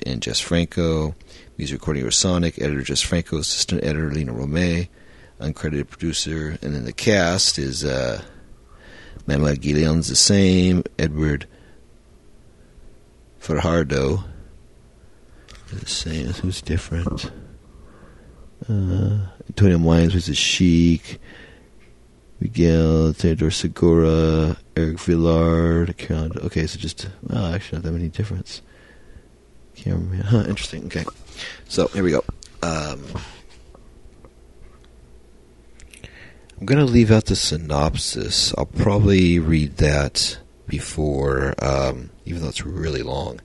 and 0.07 0.23
Jess 0.23 0.39
Franco, 0.39 1.13
music 1.59 1.79
recording 1.79 2.09
Sonic, 2.09 2.59
editor 2.59 2.81
Jess 2.81 3.01
Franco, 3.01 3.37
assistant 3.37 3.83
editor 3.83 4.09
Lena 4.09 4.33
Romay, 4.33 4.87
uncredited 5.39 5.87
producer, 5.87 6.57
and 6.63 6.73
then 6.73 6.85
the 6.85 6.93
cast 6.93 7.59
is 7.59 7.85
uh, 7.85 8.23
Manuel 9.27 9.55
Guillon's 9.55 10.07
the 10.07 10.15
same, 10.15 10.83
Edward 10.97 11.45
Fajardo, 13.39 14.23
the 15.79 15.87
same. 15.87 16.27
Who's 16.27 16.61
different? 16.61 17.31
Uh, 18.69 19.27
Antonio 19.47 19.77
was 19.77 20.29
a 20.29 20.35
Sheik. 20.35 21.19
Miguel, 22.43 23.13
Theodore 23.13 23.51
Segura, 23.51 24.57
Eric 24.75 24.99
Villard, 24.99 25.97
Carolyn. 25.97 26.33
Okay, 26.39 26.67
so 26.67 26.77
just 26.77 27.07
oh, 27.29 27.53
actually 27.53 27.77
not 27.77 27.83
that 27.83 27.91
many 27.93 28.09
difference. 28.09 28.61
Cameraman, 29.75 30.19
huh? 30.19 30.43
Interesting. 30.49 30.87
Okay, 30.87 31.05
so 31.69 31.87
here 31.87 32.03
we 32.03 32.11
go. 32.11 32.21
Um, 32.61 33.05
I'm 36.59 36.65
going 36.65 36.85
to 36.85 36.91
leave 36.91 37.11
out 37.11 37.25
the 37.25 37.35
synopsis. 37.37 38.53
I'll 38.57 38.65
probably 38.65 39.39
read 39.39 39.77
that 39.77 40.37
before, 40.67 41.55
um, 41.63 42.09
even 42.25 42.41
though 42.41 42.49
it's 42.49 42.65
really 42.65 43.03
long. 43.03 43.39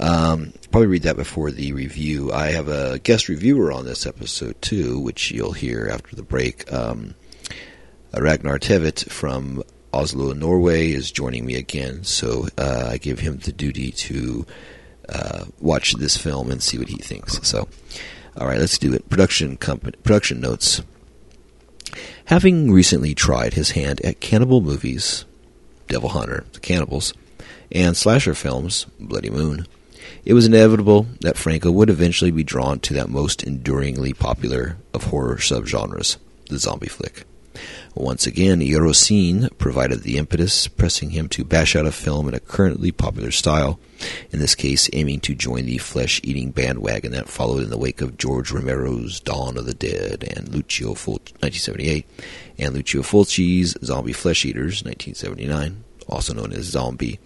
Um, 0.00 0.54
probably 0.70 0.86
read 0.86 1.02
that 1.02 1.16
before 1.16 1.50
the 1.50 1.72
review. 1.72 2.32
I 2.32 2.52
have 2.52 2.68
a 2.68 2.98
guest 2.98 3.28
reviewer 3.28 3.70
on 3.70 3.84
this 3.84 4.06
episode 4.06 4.60
too, 4.62 4.98
which 4.98 5.30
you'll 5.30 5.52
hear 5.52 5.90
after 5.92 6.16
the 6.16 6.22
break. 6.22 6.72
Um, 6.72 7.14
Ragnar 8.16 8.58
Tvedt 8.58 9.10
from 9.10 9.62
Oslo, 9.92 10.32
Norway, 10.32 10.90
is 10.90 11.10
joining 11.12 11.44
me 11.44 11.56
again, 11.56 12.02
so 12.02 12.48
uh, 12.56 12.88
I 12.92 12.96
give 12.96 13.18
him 13.18 13.38
the 13.38 13.52
duty 13.52 13.92
to 13.92 14.46
uh, 15.08 15.44
watch 15.60 15.92
this 15.94 16.16
film 16.16 16.50
and 16.50 16.62
see 16.62 16.78
what 16.78 16.88
he 16.88 16.96
thinks. 16.96 17.46
So, 17.46 17.68
all 18.36 18.46
right, 18.46 18.58
let's 18.58 18.78
do 18.78 18.94
it. 18.94 19.08
Production 19.10 19.56
company, 19.58 19.96
production 20.02 20.40
notes. 20.40 20.82
Having 22.26 22.72
recently 22.72 23.14
tried 23.14 23.54
his 23.54 23.72
hand 23.72 24.00
at 24.02 24.20
cannibal 24.20 24.60
movies, 24.60 25.24
Devil 25.88 26.10
Hunter, 26.10 26.44
The 26.52 26.60
Cannibals, 26.60 27.12
and 27.70 27.96
slasher 27.96 28.34
films, 28.34 28.86
Bloody 28.98 29.30
Moon, 29.30 29.66
it 30.24 30.34
was 30.34 30.46
inevitable 30.46 31.06
that 31.20 31.36
Franco 31.36 31.70
would 31.70 31.90
eventually 31.90 32.30
be 32.30 32.44
drawn 32.44 32.78
to 32.80 32.94
that 32.94 33.08
most 33.08 33.42
enduringly 33.42 34.12
popular 34.12 34.76
of 34.92 35.04
horror 35.04 35.36
subgenres, 35.36 36.16
the 36.48 36.58
zombie 36.58 36.88
flick. 36.88 37.24
Once 37.94 38.26
again, 38.26 38.60
Eurocine 38.60 39.50
provided 39.58 40.02
the 40.02 40.16
impetus, 40.16 40.68
pressing 40.68 41.10
him 41.10 41.28
to 41.28 41.44
bash 41.44 41.74
out 41.74 41.86
a 41.86 41.92
film 41.92 42.28
in 42.28 42.34
a 42.34 42.40
currently 42.40 42.92
popular 42.92 43.32
style, 43.32 43.80
in 44.30 44.38
this 44.38 44.54
case 44.54 44.88
aiming 44.92 45.18
to 45.20 45.34
join 45.34 45.66
the 45.66 45.78
flesh-eating 45.78 46.52
bandwagon 46.52 47.10
that 47.10 47.28
followed 47.28 47.64
in 47.64 47.70
the 47.70 47.78
wake 47.78 48.00
of 48.00 48.16
George 48.16 48.52
Romero's 48.52 49.18
Dawn 49.18 49.56
of 49.56 49.66
the 49.66 49.74
Dead 49.74 50.24
and 50.36 50.48
Lucio 50.54 50.94
Fulci, 50.94 51.32
1978, 51.40 52.06
and 52.58 52.74
Lucio 52.74 53.02
Fulci's 53.02 53.76
Zombie 53.82 54.12
Flesh 54.12 54.44
Eaters, 54.44 54.84
1979, 54.84 55.82
also 56.08 56.32
known 56.32 56.52
as 56.52 56.66
Zombie. 56.66 57.18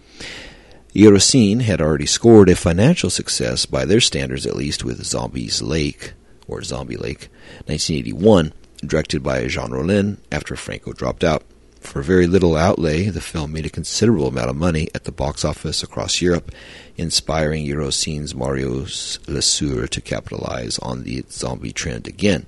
Eurocine 0.95 1.59
had 1.59 1.81
already 1.81 2.05
scored 2.05 2.47
a 2.47 2.55
financial 2.55 3.09
success, 3.09 3.65
by 3.65 3.83
their 3.83 3.99
standards 3.99 4.45
at 4.45 4.55
least, 4.55 4.85
with 4.85 5.03
Zombies 5.03 5.61
Lake, 5.61 6.13
or 6.47 6.63
Zombie 6.63 6.95
Lake, 6.95 7.27
1981, 7.65 8.53
directed 8.79 9.21
by 9.21 9.45
Jean 9.47 9.71
Rollin 9.71 10.19
after 10.31 10.55
Franco 10.55 10.93
dropped 10.93 11.25
out. 11.25 11.43
For 11.81 12.01
very 12.01 12.27
little 12.27 12.55
outlay, 12.55 13.09
the 13.09 13.19
film 13.19 13.51
made 13.51 13.65
a 13.65 13.69
considerable 13.69 14.27
amount 14.27 14.49
of 14.49 14.55
money 14.55 14.87
at 14.95 15.03
the 15.03 15.11
box 15.11 15.43
office 15.43 15.83
across 15.83 16.21
Europe, 16.21 16.49
inspiring 16.95 17.65
Eurocine's 17.65 18.33
Mario 18.33 18.85
Lesoeur 19.27 19.87
to 19.87 19.99
capitalize 19.99 20.79
on 20.79 21.03
the 21.03 21.25
zombie 21.29 21.73
trend 21.73 22.07
again. 22.07 22.47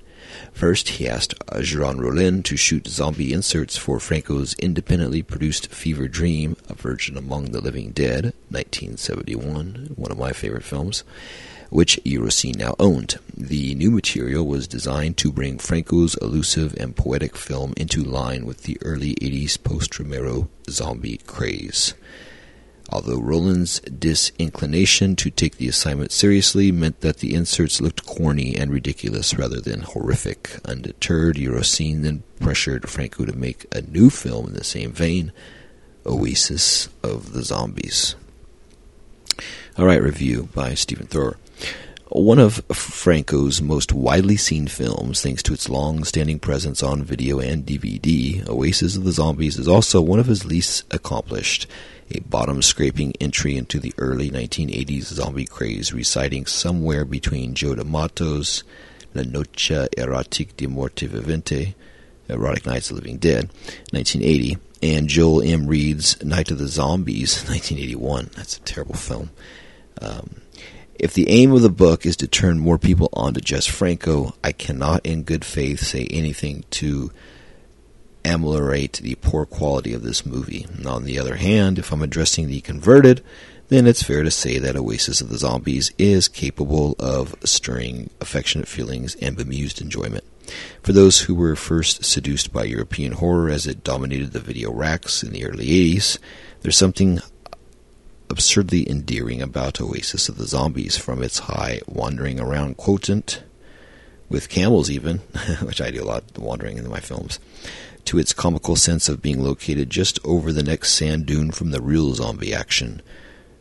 First, 0.52 0.88
he 0.90 1.08
asked 1.08 1.34
Jean 1.60 1.98
Rollin 1.98 2.42
to 2.44 2.56
shoot 2.56 2.88
zombie 2.88 3.32
inserts 3.32 3.76
for 3.76 4.00
Franco's 4.00 4.54
independently 4.54 5.22
produced 5.22 5.72
Fever 5.72 6.08
Dream, 6.08 6.56
A 6.68 6.74
Virgin 6.74 7.16
Among 7.16 7.52
the 7.52 7.60
Living 7.60 7.90
Dead, 7.90 8.34
1971, 8.50 9.92
one 9.96 10.10
of 10.10 10.18
my 10.18 10.32
favorite 10.32 10.64
films 10.64 11.04
which 11.70 12.00
Eurocine 12.04 12.56
now 12.56 12.74
owned. 12.78 13.18
The 13.36 13.74
new 13.74 13.90
material 13.90 14.46
was 14.46 14.66
designed 14.66 15.16
to 15.18 15.32
bring 15.32 15.58
Franco's 15.58 16.16
elusive 16.16 16.74
and 16.78 16.96
poetic 16.96 17.36
film 17.36 17.74
into 17.76 18.02
line 18.02 18.46
with 18.46 18.62
the 18.62 18.78
early 18.82 19.14
80s 19.16 19.62
post 19.62 19.98
Romero 19.98 20.48
zombie 20.68 21.18
craze. 21.26 21.94
Although 22.90 23.20
Rollin's 23.20 23.80
disinclination 23.80 25.14
to 25.16 25.30
take 25.30 25.56
the 25.56 25.68
assignment 25.68 26.10
seriously 26.10 26.72
meant 26.72 27.00
that 27.00 27.18
the 27.18 27.34
inserts 27.34 27.80
looked 27.82 28.06
corny 28.06 28.56
and 28.56 28.72
ridiculous 28.72 29.34
rather 29.34 29.60
than 29.60 29.80
horrific, 29.80 30.58
undeterred, 30.64 31.36
Eurocine 31.36 32.02
then 32.02 32.22
pressured 32.40 32.88
Franco 32.88 33.26
to 33.26 33.36
make 33.36 33.66
a 33.72 33.82
new 33.82 34.08
film 34.08 34.46
in 34.46 34.54
the 34.54 34.64
same 34.64 34.92
vein, 34.92 35.32
Oasis 36.06 36.88
of 37.02 37.32
the 37.32 37.42
Zombies. 37.42 38.14
All 39.76 39.84
right, 39.84 40.02
review 40.02 40.48
by 40.54 40.74
Stephen 40.74 41.06
Thrower. 41.06 41.36
One 42.10 42.38
of 42.38 42.64
Franco's 42.72 43.60
most 43.60 43.92
widely 43.92 44.38
seen 44.38 44.66
films, 44.66 45.20
thanks 45.20 45.42
to 45.42 45.52
its 45.52 45.68
long 45.68 46.04
standing 46.04 46.38
presence 46.38 46.82
on 46.82 47.04
video 47.04 47.38
and 47.38 47.66
DVD, 47.66 48.48
Oasis 48.48 48.96
of 48.96 49.04
the 49.04 49.12
Zombies 49.12 49.58
is 49.58 49.68
also 49.68 50.00
one 50.00 50.18
of 50.18 50.26
his 50.26 50.46
least 50.46 50.84
accomplished. 50.90 51.66
A 52.10 52.20
bottom 52.20 52.62
scraping 52.62 53.12
entry 53.20 53.56
into 53.56 53.78
the 53.78 53.92
early 53.98 54.30
1980s 54.30 55.02
zombie 55.02 55.44
craze, 55.44 55.92
residing 55.92 56.46
somewhere 56.46 57.04
between 57.04 57.54
Joe 57.54 57.74
D'Amato's 57.74 58.64
La 59.14 59.22
Noche 59.22 59.88
Erotique 59.96 60.56
de 60.56 60.66
Morte 60.66 61.06
Vivente, 61.06 61.74
Erotic 62.28 62.64
Nights 62.64 62.90
of 62.90 62.96
the 62.96 63.02
Living 63.02 63.18
Dead, 63.18 63.50
1980, 63.90 64.56
and 64.82 65.08
Joel 65.08 65.42
M. 65.42 65.66
Reed's 65.66 66.22
Night 66.24 66.50
of 66.50 66.58
the 66.58 66.68
Zombies, 66.68 67.42
1981. 67.48 68.30
That's 68.36 68.56
a 68.56 68.60
terrible 68.60 68.94
film. 68.94 69.30
Um, 70.00 70.40
if 70.98 71.12
the 71.14 71.28
aim 71.28 71.52
of 71.52 71.62
the 71.62 71.70
book 71.70 72.06
is 72.06 72.16
to 72.16 72.26
turn 72.26 72.58
more 72.58 72.78
people 72.78 73.08
on 73.12 73.34
to 73.34 73.40
Jess 73.40 73.66
Franco, 73.66 74.34
I 74.42 74.52
cannot 74.52 75.04
in 75.04 75.22
good 75.24 75.44
faith 75.44 75.80
say 75.80 76.06
anything 76.10 76.64
to 76.70 77.12
ameliorate 78.24 78.94
the 78.94 79.14
poor 79.16 79.46
quality 79.46 79.92
of 79.92 80.02
this 80.02 80.26
movie. 80.26 80.66
On 80.86 81.04
the 81.04 81.18
other 81.18 81.36
hand, 81.36 81.78
if 81.78 81.92
I'm 81.92 82.02
addressing 82.02 82.48
the 82.48 82.60
converted, 82.60 83.22
then 83.68 83.86
it's 83.86 84.02
fair 84.02 84.22
to 84.22 84.30
say 84.30 84.58
that 84.58 84.76
Oasis 84.76 85.20
of 85.20 85.28
the 85.28 85.38
Zombies 85.38 85.92
is 85.98 86.28
capable 86.28 86.96
of 86.98 87.34
stirring 87.44 88.10
affectionate 88.20 88.68
feelings 88.68 89.14
and 89.16 89.36
bemused 89.36 89.80
enjoyment. 89.80 90.24
For 90.82 90.92
those 90.92 91.20
who 91.22 91.34
were 91.34 91.56
first 91.56 92.04
seduced 92.04 92.52
by 92.52 92.64
European 92.64 93.12
horror 93.12 93.50
as 93.50 93.66
it 93.66 93.84
dominated 93.84 94.32
the 94.32 94.40
video 94.40 94.72
racks 94.72 95.22
in 95.22 95.32
the 95.32 95.44
early 95.44 95.66
80s, 95.66 96.18
there's 96.62 96.76
something 96.76 97.20
absurdly 98.30 98.88
endearing 98.88 99.42
about 99.42 99.80
Oasis 99.80 100.28
of 100.28 100.36
the 100.36 100.46
Zombies 100.46 100.96
from 100.96 101.22
its 101.22 101.40
high 101.40 101.80
wandering 101.86 102.40
around 102.40 102.76
quotient, 102.76 103.42
with 104.28 104.48
camels 104.48 104.90
even, 104.90 105.18
which 105.62 105.80
I 105.80 105.90
do 105.90 106.02
a 106.02 106.04
lot 106.04 106.24
wandering 106.38 106.78
in 106.78 106.88
my 106.88 107.00
films, 107.00 107.38
to 108.08 108.18
its 108.18 108.32
comical 108.32 108.74
sense 108.74 109.06
of 109.10 109.20
being 109.20 109.42
located 109.42 109.90
just 109.90 110.18
over 110.24 110.50
the 110.50 110.62
next 110.62 110.94
sand 110.94 111.26
dune 111.26 111.50
from 111.50 111.72
the 111.72 111.82
real 111.82 112.14
zombie 112.14 112.54
action. 112.54 113.02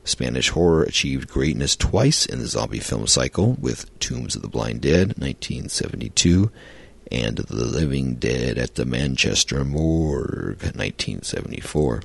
Spanish 0.06 0.52
horror 0.52 0.84
achieved 0.84 1.28
greatness 1.28 1.76
twice 1.76 2.26
in 2.26 2.40
the 2.40 2.48
zombie 2.48 2.80
film 2.80 3.06
cycle 3.08 3.58
with 3.60 4.00
Tombs 4.00 4.38
of 4.38 4.42
the 4.42 4.48
Blind 4.48 4.80
Dead, 4.80 5.18
1972, 5.18 6.50
and 7.12 7.40
The 7.40 7.66
Living 7.66 8.16
Dead 8.16 8.58
at 8.58 8.76
the 8.76 8.86
Manchester 8.86 9.66
Morgue, 9.66 10.64
1974, 10.64 12.04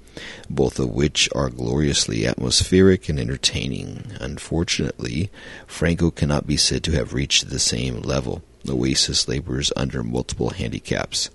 both 0.50 0.80
of 0.80 0.90
which 0.90 1.28
are 1.37 1.49
gloriously 1.49 2.26
atmospheric 2.26 3.08
and 3.08 3.20
entertaining. 3.20 4.02
Unfortunately, 4.18 5.30
Franco 5.68 6.11
cannot 6.11 6.49
be 6.49 6.56
said 6.56 6.82
to 6.82 6.90
have 6.90 7.14
reached 7.14 7.50
the 7.50 7.61
same 7.61 8.00
level. 8.00 8.42
Oasis 8.68 9.28
labors 9.28 9.70
under 9.76 10.02
multiple 10.02 10.50
handicaps. 10.50 11.30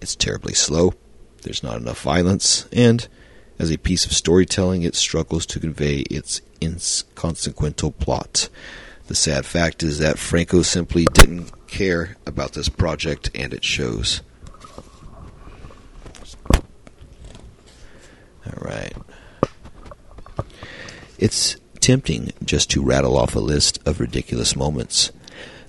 It's 0.00 0.16
terribly 0.16 0.54
slow, 0.54 0.94
there's 1.42 1.62
not 1.62 1.76
enough 1.76 2.02
violence, 2.02 2.66
and 2.72 3.06
as 3.58 3.70
a 3.70 3.78
piece 3.78 4.04
of 4.04 4.12
storytelling, 4.12 4.82
it 4.82 4.94
struggles 4.94 5.46
to 5.46 5.60
convey 5.60 6.00
its 6.10 6.42
inconsequential 6.60 7.92
plot. 7.92 8.48
The 9.06 9.14
sad 9.14 9.46
fact 9.46 9.82
is 9.82 9.98
that 9.98 10.18
Franco 10.18 10.62
simply 10.62 11.06
didn't 11.12 11.66
care 11.66 12.16
about 12.26 12.52
this 12.52 12.68
project, 12.68 13.30
and 13.34 13.54
it 13.54 13.64
shows. 13.64 14.20
All 18.46 18.58
right. 18.58 18.92
It's 21.18 21.56
tempting 21.80 22.32
just 22.44 22.70
to 22.70 22.82
rattle 22.82 23.16
off 23.16 23.36
a 23.36 23.40
list 23.40 23.78
of 23.86 24.00
ridiculous 24.00 24.54
moments. 24.54 25.12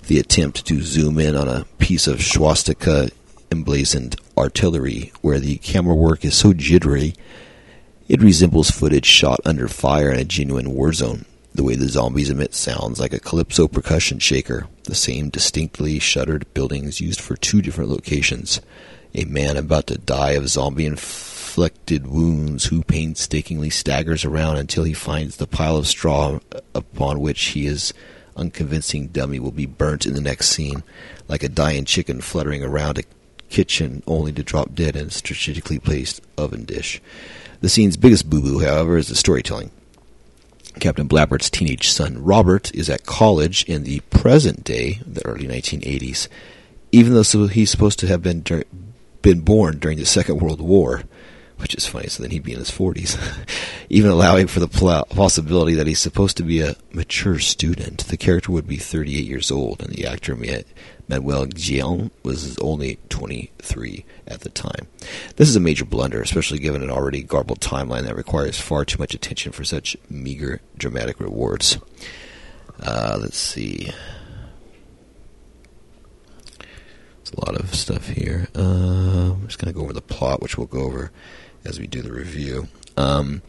The 0.08 0.18
attempt 0.18 0.66
to 0.66 0.82
zoom 0.82 1.18
in 1.18 1.36
on 1.36 1.48
a 1.48 1.64
piece 1.78 2.06
of 2.06 2.22
swastika 2.22 3.10
emblazoned 3.50 4.16
artillery 4.36 5.12
where 5.20 5.38
the 5.38 5.56
camera 5.58 5.94
work 5.94 6.24
is 6.24 6.34
so 6.34 6.52
jittery 6.52 7.14
it 8.08 8.22
resembles 8.22 8.70
footage 8.70 9.04
shot 9.04 9.38
under 9.44 9.68
fire 9.68 10.10
in 10.10 10.18
a 10.18 10.24
genuine 10.24 10.74
war 10.74 10.94
zone. 10.94 11.26
The 11.54 11.62
way 11.62 11.74
the 11.74 11.88
zombies 11.88 12.30
emit 12.30 12.54
sounds 12.54 12.98
like 12.98 13.12
a 13.12 13.20
calypso 13.20 13.68
percussion 13.68 14.18
shaker, 14.18 14.66
the 14.84 14.94
same 14.94 15.28
distinctly 15.28 15.98
shuttered 15.98 16.52
buildings 16.54 17.02
used 17.02 17.20
for 17.20 17.36
two 17.36 17.60
different 17.60 17.90
locations. 17.90 18.62
A 19.14 19.24
man 19.26 19.58
about 19.58 19.88
to 19.88 19.98
die 19.98 20.30
of 20.32 20.48
zombie 20.48 20.86
inflicted 20.86 22.06
wounds 22.06 22.66
who 22.66 22.82
painstakingly 22.82 23.68
staggers 23.68 24.24
around 24.24 24.56
until 24.56 24.84
he 24.84 24.94
finds 24.94 25.36
the 25.36 25.46
pile 25.46 25.76
of 25.76 25.86
straw 25.86 26.38
upon 26.74 27.20
which 27.20 27.52
his 27.52 27.92
unconvincing 28.36 29.08
dummy 29.08 29.38
will 29.38 29.50
be 29.50 29.66
burnt 29.66 30.06
in 30.06 30.14
the 30.14 30.20
next 30.22 30.48
scene, 30.48 30.82
like 31.26 31.42
a 31.42 31.48
dying 31.48 31.84
chicken 31.84 32.22
fluttering 32.22 32.62
around 32.62 32.96
a 32.98 33.02
kitchen 33.48 34.02
only 34.06 34.32
to 34.32 34.42
drop 34.42 34.74
dead 34.74 34.96
in 34.96 35.06
a 35.06 35.10
strategically 35.10 35.78
placed 35.78 36.20
oven 36.36 36.64
dish. 36.64 37.00
The 37.60 37.68
scene's 37.68 37.96
biggest 37.96 38.28
boo 38.28 38.40
boo, 38.40 38.60
however, 38.60 38.96
is 38.96 39.08
the 39.08 39.14
storytelling. 39.14 39.70
Captain 40.78 41.08
Blabbert's 41.08 41.50
teenage 41.50 41.88
son, 41.88 42.22
Robert, 42.22 42.72
is 42.74 42.88
at 42.88 43.04
college 43.04 43.64
in 43.64 43.82
the 43.82 44.00
present 44.10 44.62
day, 44.62 45.00
the 45.04 45.26
early 45.26 45.46
1980s, 45.46 46.28
even 46.92 47.14
though 47.14 47.46
he's 47.48 47.70
supposed 47.70 47.98
to 47.98 48.06
have 48.06 48.22
been, 48.22 48.42
dur- 48.42 48.64
been 49.22 49.40
born 49.40 49.78
during 49.78 49.98
the 49.98 50.06
Second 50.06 50.40
World 50.40 50.60
War 50.60 51.02
which 51.58 51.74
is 51.74 51.86
funny. 51.86 52.08
So 52.08 52.22
then 52.22 52.30
he'd 52.30 52.44
be 52.44 52.52
in 52.52 52.58
his 52.58 52.70
40s, 52.70 53.18
even 53.88 54.10
allowing 54.10 54.46
for 54.46 54.60
the 54.60 54.68
pl- 54.68 55.06
possibility 55.10 55.74
that 55.74 55.86
he's 55.86 55.98
supposed 55.98 56.36
to 56.38 56.42
be 56.42 56.60
a 56.60 56.76
mature 56.92 57.38
student. 57.38 58.06
The 58.06 58.16
character 58.16 58.52
would 58.52 58.66
be 58.66 58.76
38 58.76 59.24
years 59.24 59.50
old, 59.50 59.82
and 59.82 59.92
the 59.92 60.06
actor 60.06 60.34
Manuel 61.08 61.46
Gion 61.46 62.10
was 62.22 62.58
only 62.58 62.98
23 63.08 64.04
at 64.26 64.40
the 64.40 64.50
time. 64.50 64.86
This 65.36 65.48
is 65.48 65.56
a 65.56 65.60
major 65.60 65.84
blunder, 65.84 66.20
especially 66.20 66.58
given 66.58 66.82
an 66.82 66.90
already 66.90 67.22
garbled 67.22 67.60
timeline 67.60 68.04
that 68.04 68.16
requires 68.16 68.60
far 68.60 68.84
too 68.84 68.98
much 68.98 69.14
attention 69.14 69.52
for 69.52 69.64
such 69.64 69.96
meager 70.10 70.60
dramatic 70.76 71.18
rewards. 71.18 71.78
Uh, 72.80 73.18
let's 73.20 73.38
see. 73.38 73.90
It's 77.20 77.30
a 77.32 77.44
lot 77.44 77.58
of 77.58 77.74
stuff 77.74 78.08
here. 78.08 78.48
Uh, 78.54 79.32
I'm 79.32 79.46
just 79.46 79.58
going 79.58 79.72
to 79.72 79.76
go 79.76 79.84
over 79.84 79.92
the 79.92 80.00
plot, 80.00 80.40
which 80.40 80.56
we'll 80.56 80.66
go 80.66 80.82
over 80.82 81.10
as 81.64 81.80
we 81.80 81.86
do 81.86 82.02
the 82.02 82.12
review. 82.12 82.68
Um, 82.96 83.42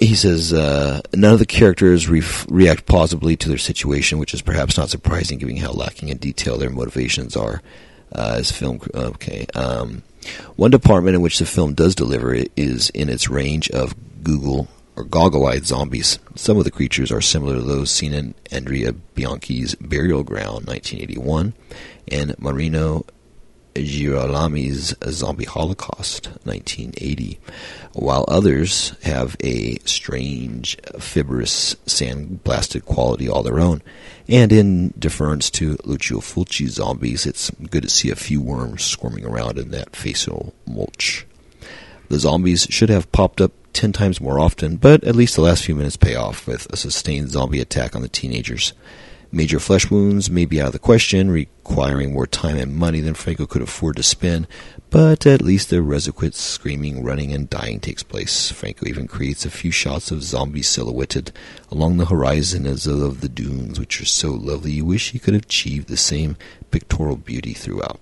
he 0.00 0.14
says 0.14 0.52
uh, 0.52 1.00
none 1.14 1.32
of 1.32 1.38
the 1.38 1.46
characters 1.46 2.08
re- 2.08 2.22
react 2.48 2.86
positively 2.86 3.36
to 3.36 3.48
their 3.48 3.58
situation, 3.58 4.18
which 4.18 4.34
is 4.34 4.42
perhaps 4.42 4.76
not 4.76 4.90
surprising 4.90 5.38
given 5.38 5.56
how 5.56 5.72
lacking 5.72 6.08
in 6.08 6.18
detail 6.18 6.58
their 6.58 6.70
motivations 6.70 7.36
are. 7.36 7.62
Uh, 8.12 8.36
as 8.38 8.52
film, 8.52 8.80
okay. 8.94 9.46
Um, 9.54 10.02
one 10.56 10.70
department 10.70 11.16
in 11.16 11.22
which 11.22 11.38
the 11.38 11.46
film 11.46 11.74
does 11.74 11.94
deliver 11.94 12.34
is 12.56 12.90
in 12.90 13.08
its 13.08 13.28
range 13.28 13.68
of 13.70 13.94
Google 14.22 14.68
or 14.96 15.04
goggle-eyed 15.04 15.66
zombies. 15.66 16.18
Some 16.34 16.56
of 16.56 16.64
the 16.64 16.70
creatures 16.70 17.12
are 17.12 17.20
similar 17.20 17.56
to 17.56 17.62
those 17.62 17.90
seen 17.90 18.14
in 18.14 18.34
Andrea 18.50 18.92
Bianchi's 18.92 19.74
Burial 19.76 20.22
Ground, 20.22 20.66
1981, 20.66 21.52
and 22.10 22.38
Marino 22.38 23.04
Girolami's 23.82 24.94
Zombie 25.08 25.44
Holocaust, 25.44 26.26
1980, 26.44 27.38
while 27.92 28.24
others 28.28 28.94
have 29.02 29.36
a 29.42 29.78
strange, 29.84 30.76
fibrous, 30.98 31.74
sandblasted 31.86 32.84
quality 32.84 33.28
all 33.28 33.42
their 33.42 33.60
own. 33.60 33.82
And 34.28 34.52
in 34.52 34.88
deference 34.98 35.50
to 35.52 35.78
Lucio 35.84 36.18
Fulci's 36.18 36.74
zombies, 36.74 37.26
it's 37.26 37.50
good 37.50 37.84
to 37.84 37.88
see 37.88 38.10
a 38.10 38.16
few 38.16 38.40
worms 38.40 38.84
squirming 38.84 39.24
around 39.24 39.58
in 39.58 39.70
that 39.70 39.94
facial 39.94 40.54
mulch. 40.66 41.26
The 42.08 42.18
zombies 42.18 42.66
should 42.70 42.88
have 42.88 43.10
popped 43.12 43.40
up 43.40 43.52
ten 43.72 43.92
times 43.92 44.20
more 44.20 44.40
often, 44.40 44.76
but 44.76 45.04
at 45.04 45.16
least 45.16 45.36
the 45.36 45.42
last 45.42 45.64
few 45.64 45.74
minutes 45.74 45.96
pay 45.96 46.14
off 46.14 46.46
with 46.46 46.72
a 46.72 46.76
sustained 46.76 47.30
zombie 47.30 47.60
attack 47.60 47.94
on 47.94 48.02
the 48.02 48.08
teenagers. 48.08 48.72
Major 49.36 49.60
flesh 49.60 49.90
wounds 49.90 50.30
may 50.30 50.46
be 50.46 50.62
out 50.62 50.68
of 50.68 50.72
the 50.72 50.78
question, 50.78 51.30
requiring 51.30 52.14
more 52.14 52.26
time 52.26 52.56
and 52.56 52.74
money 52.74 53.00
than 53.00 53.12
Franco 53.12 53.44
could 53.44 53.60
afford 53.60 53.96
to 53.96 54.02
spend, 54.02 54.46
but 54.88 55.26
at 55.26 55.42
least 55.42 55.68
the 55.68 55.82
requisite 55.82 56.34
screaming, 56.34 57.04
running, 57.04 57.34
and 57.34 57.50
dying 57.50 57.78
takes 57.78 58.02
place. 58.02 58.50
Franco 58.50 58.86
even 58.86 59.06
creates 59.06 59.44
a 59.44 59.50
few 59.50 59.70
shots 59.70 60.10
of 60.10 60.22
zombies 60.22 60.68
silhouetted 60.68 61.32
along 61.70 61.98
the 61.98 62.06
horizon 62.06 62.66
as 62.66 62.86
of 62.86 63.20
the 63.20 63.28
dunes, 63.28 63.78
which 63.78 64.00
are 64.00 64.06
so 64.06 64.30
lovely 64.30 64.72
you 64.72 64.86
wish 64.86 65.10
he 65.10 65.18
could 65.18 65.34
achieve 65.34 65.84
the 65.84 65.98
same 65.98 66.38
pictorial 66.70 67.18
beauty 67.18 67.52
throughout. 67.52 68.00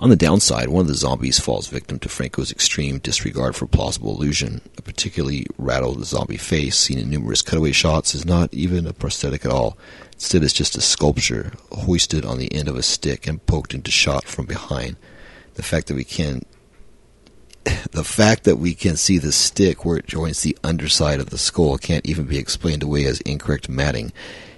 On 0.00 0.10
the 0.10 0.16
downside, 0.16 0.68
one 0.68 0.82
of 0.82 0.88
the 0.88 0.94
zombies 0.94 1.38
falls 1.38 1.68
victim 1.68 1.98
to 2.00 2.08
Franco's 2.08 2.52
extreme 2.52 2.98
disregard 2.98 3.56
for 3.56 3.66
plausible 3.66 4.14
illusion. 4.14 4.60
A 4.76 4.82
particularly 4.82 5.46
rattled 5.58 6.04
zombie 6.04 6.36
face, 6.36 6.76
seen 6.76 6.98
in 6.98 7.10
numerous 7.10 7.42
cutaway 7.42 7.72
shots, 7.72 8.14
is 8.14 8.24
not 8.24 8.52
even 8.52 8.86
a 8.86 8.92
prosthetic 8.92 9.44
at 9.44 9.50
all. 9.50 9.78
Instead, 10.12 10.42
it's 10.42 10.52
just 10.52 10.76
a 10.76 10.80
sculpture 10.80 11.52
hoisted 11.72 12.24
on 12.24 12.38
the 12.38 12.52
end 12.54 12.68
of 12.68 12.76
a 12.76 12.82
stick 12.82 13.26
and 13.26 13.44
poked 13.46 13.74
into 13.74 13.90
shot 13.90 14.24
from 14.24 14.46
behind. 14.46 14.96
The 15.54 15.62
fact 15.62 15.86
that 15.88 15.94
we 15.94 16.04
can 16.04 16.42
the 17.92 18.04
fact 18.04 18.44
that 18.44 18.56
we 18.56 18.74
can 18.74 18.96
see 18.96 19.18
the 19.18 19.32
stick 19.32 19.84
where 19.84 19.96
it 19.96 20.06
joins 20.06 20.42
the 20.42 20.56
underside 20.62 21.20
of 21.20 21.30
the 21.30 21.38
skull 21.38 21.78
can't 21.78 22.06
even 22.06 22.24
be 22.24 22.38
explained 22.38 22.82
away 22.82 23.04
as 23.04 23.20
incorrect 23.20 23.68
matting. 23.68 24.12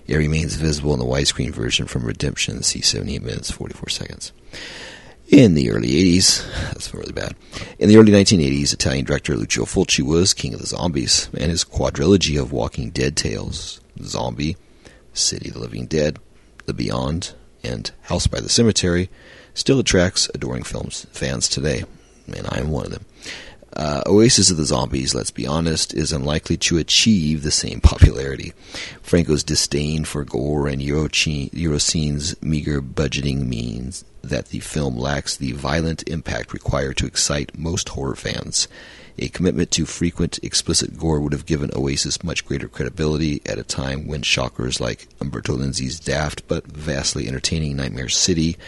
It 0.06 0.16
remains 0.16 0.54
visible 0.54 0.92
in 0.92 1.00
the 1.00 1.04
widescreen 1.04 1.50
version 1.50 1.86
from 1.86 2.04
Redemption, 2.04 2.62
see 2.62 2.80
78 2.80 3.22
minutes 3.22 3.50
44 3.50 3.88
seconds. 3.88 4.32
In 5.28 5.54
the 5.54 5.72
early 5.72 5.88
80s, 5.88 6.46
that's 6.68 6.94
really 6.94 7.12
bad. 7.12 7.34
In 7.80 7.88
the 7.88 7.96
early 7.96 8.12
1980s, 8.12 8.72
Italian 8.72 9.04
director 9.04 9.36
Lucio 9.36 9.64
Fulci 9.64 10.00
was 10.00 10.32
king 10.32 10.54
of 10.54 10.60
the 10.60 10.66
zombies, 10.66 11.28
and 11.36 11.50
his 11.50 11.64
quadrilogy 11.64 12.40
of 12.40 12.52
Walking 12.52 12.90
Dead 12.90 13.16
tales, 13.16 13.80
Zombie, 14.00 14.56
City 15.12 15.48
of 15.48 15.54
the 15.54 15.60
Living 15.60 15.86
Dead, 15.86 16.20
The 16.66 16.74
Beyond, 16.74 17.34
and 17.64 17.90
House 18.02 18.28
by 18.28 18.38
the 18.38 18.48
Cemetery, 18.48 19.10
still 19.52 19.80
attracts 19.80 20.30
adoring 20.32 20.62
films 20.62 21.08
fans 21.10 21.48
today, 21.48 21.82
and 22.28 22.46
I 22.48 22.60
am 22.60 22.70
one 22.70 22.86
of 22.86 22.92
them. 22.92 23.04
Uh, 23.72 24.02
Oasis 24.06 24.50
of 24.50 24.56
the 24.56 24.64
Zombies, 24.64 25.14
let's 25.14 25.30
be 25.30 25.46
honest, 25.46 25.92
is 25.92 26.12
unlikely 26.12 26.56
to 26.56 26.78
achieve 26.78 27.42
the 27.42 27.50
same 27.50 27.80
popularity. 27.80 28.54
Franco's 29.02 29.44
disdain 29.44 30.04
for 30.04 30.24
gore 30.24 30.66
and 30.66 30.80
Eurocine's 30.80 32.42
meager 32.42 32.80
budgeting 32.80 33.46
means 33.46 34.04
that 34.22 34.46
the 34.46 34.60
film 34.60 34.96
lacks 34.96 35.36
the 35.36 35.52
violent 35.52 36.08
impact 36.08 36.52
required 36.52 36.96
to 36.96 37.06
excite 37.06 37.58
most 37.58 37.90
horror 37.90 38.16
fans. 38.16 38.66
A 39.18 39.28
commitment 39.28 39.70
to 39.72 39.86
frequent 39.86 40.38
explicit 40.42 40.98
gore 40.98 41.20
would 41.20 41.32
have 41.32 41.46
given 41.46 41.70
Oasis 41.74 42.22
much 42.22 42.44
greater 42.44 42.68
credibility 42.68 43.40
at 43.46 43.58
a 43.58 43.62
time 43.62 44.06
when 44.06 44.22
shockers 44.22 44.80
like 44.80 45.08
Umberto 45.20 45.54
Lenzi's 45.54 45.98
daft 45.98 46.46
but 46.48 46.66
vastly 46.66 47.26
entertaining 47.26 47.76
Nightmare 47.76 48.10
City 48.10 48.58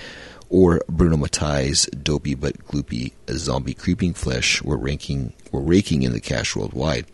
or 0.50 0.80
Bruno 0.88 1.16
Mattei's 1.16 1.86
dopey 1.86 2.34
but 2.34 2.66
gloopy 2.66 3.12
zombie 3.30 3.74
creeping 3.74 4.14
flesh 4.14 4.62
were 4.62 4.76
ranking 4.76 5.32
were 5.52 5.60
raking 5.60 6.02
in 6.02 6.12
the 6.12 6.20
cash 6.20 6.56
worldwide. 6.56 7.06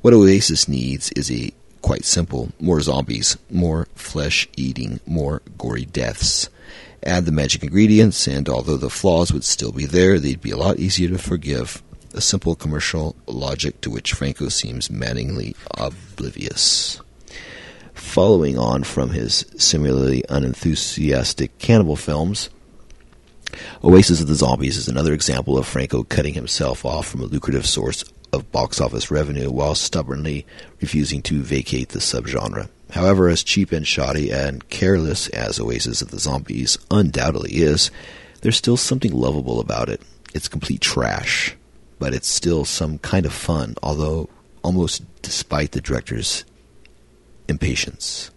What 0.00 0.14
Oasis 0.14 0.68
needs 0.68 1.10
is 1.12 1.30
a 1.30 1.52
quite 1.82 2.04
simple 2.04 2.50
more 2.60 2.80
zombies, 2.80 3.36
more 3.50 3.88
flesh 3.94 4.48
eating, 4.56 5.00
more 5.06 5.42
gory 5.58 5.84
deaths. 5.84 6.48
Add 7.02 7.24
the 7.24 7.32
magic 7.32 7.62
ingredients, 7.62 8.26
and 8.26 8.48
although 8.48 8.76
the 8.76 8.90
flaws 8.90 9.32
would 9.32 9.44
still 9.44 9.72
be 9.72 9.86
there, 9.86 10.18
they'd 10.18 10.40
be 10.40 10.50
a 10.50 10.56
lot 10.56 10.78
easier 10.78 11.08
to 11.08 11.18
forgive. 11.18 11.82
A 12.12 12.20
simple 12.20 12.54
commercial 12.54 13.16
logic 13.26 13.80
to 13.82 13.90
which 13.90 14.12
Franco 14.12 14.48
seems 14.48 14.90
maddeningly 14.90 15.54
oblivious. 15.78 17.00
Following 17.94 18.58
on 18.58 18.82
from 18.82 19.10
his 19.10 19.46
similarly 19.56 20.24
unenthusiastic 20.28 21.56
cannibal 21.58 21.96
films, 21.96 22.50
Oasis 23.82 24.20
of 24.20 24.26
the 24.26 24.34
Zombies 24.34 24.76
is 24.76 24.88
another 24.88 25.12
example 25.12 25.58
of 25.58 25.66
Franco 25.66 26.02
cutting 26.02 26.34
himself 26.34 26.84
off 26.84 27.06
from 27.06 27.20
a 27.20 27.26
lucrative 27.26 27.66
source 27.66 28.04
of 28.32 28.50
box 28.52 28.80
office 28.80 29.10
revenue 29.10 29.50
while 29.50 29.74
stubbornly 29.74 30.46
refusing 30.80 31.22
to 31.22 31.42
vacate 31.42 31.90
the 31.90 31.98
subgenre. 31.98 32.68
However, 32.90 33.28
as 33.28 33.42
cheap 33.42 33.72
and 33.72 33.86
shoddy 33.86 34.30
and 34.30 34.68
careless 34.68 35.28
as 35.28 35.60
Oasis 35.60 36.02
of 36.02 36.10
the 36.10 36.18
Zombies 36.18 36.78
undoubtedly 36.90 37.56
is, 37.56 37.90
there's 38.40 38.56
still 38.56 38.76
something 38.76 39.12
lovable 39.12 39.60
about 39.60 39.88
it. 39.88 40.00
It's 40.34 40.48
complete 40.48 40.80
trash, 40.80 41.56
but 41.98 42.14
it's 42.14 42.28
still 42.28 42.64
some 42.64 42.98
kind 42.98 43.26
of 43.26 43.32
fun, 43.32 43.74
although 43.82 44.28
almost 44.62 45.02
despite 45.22 45.72
the 45.72 45.80
director's 45.80 46.44
impatience. 47.48 48.30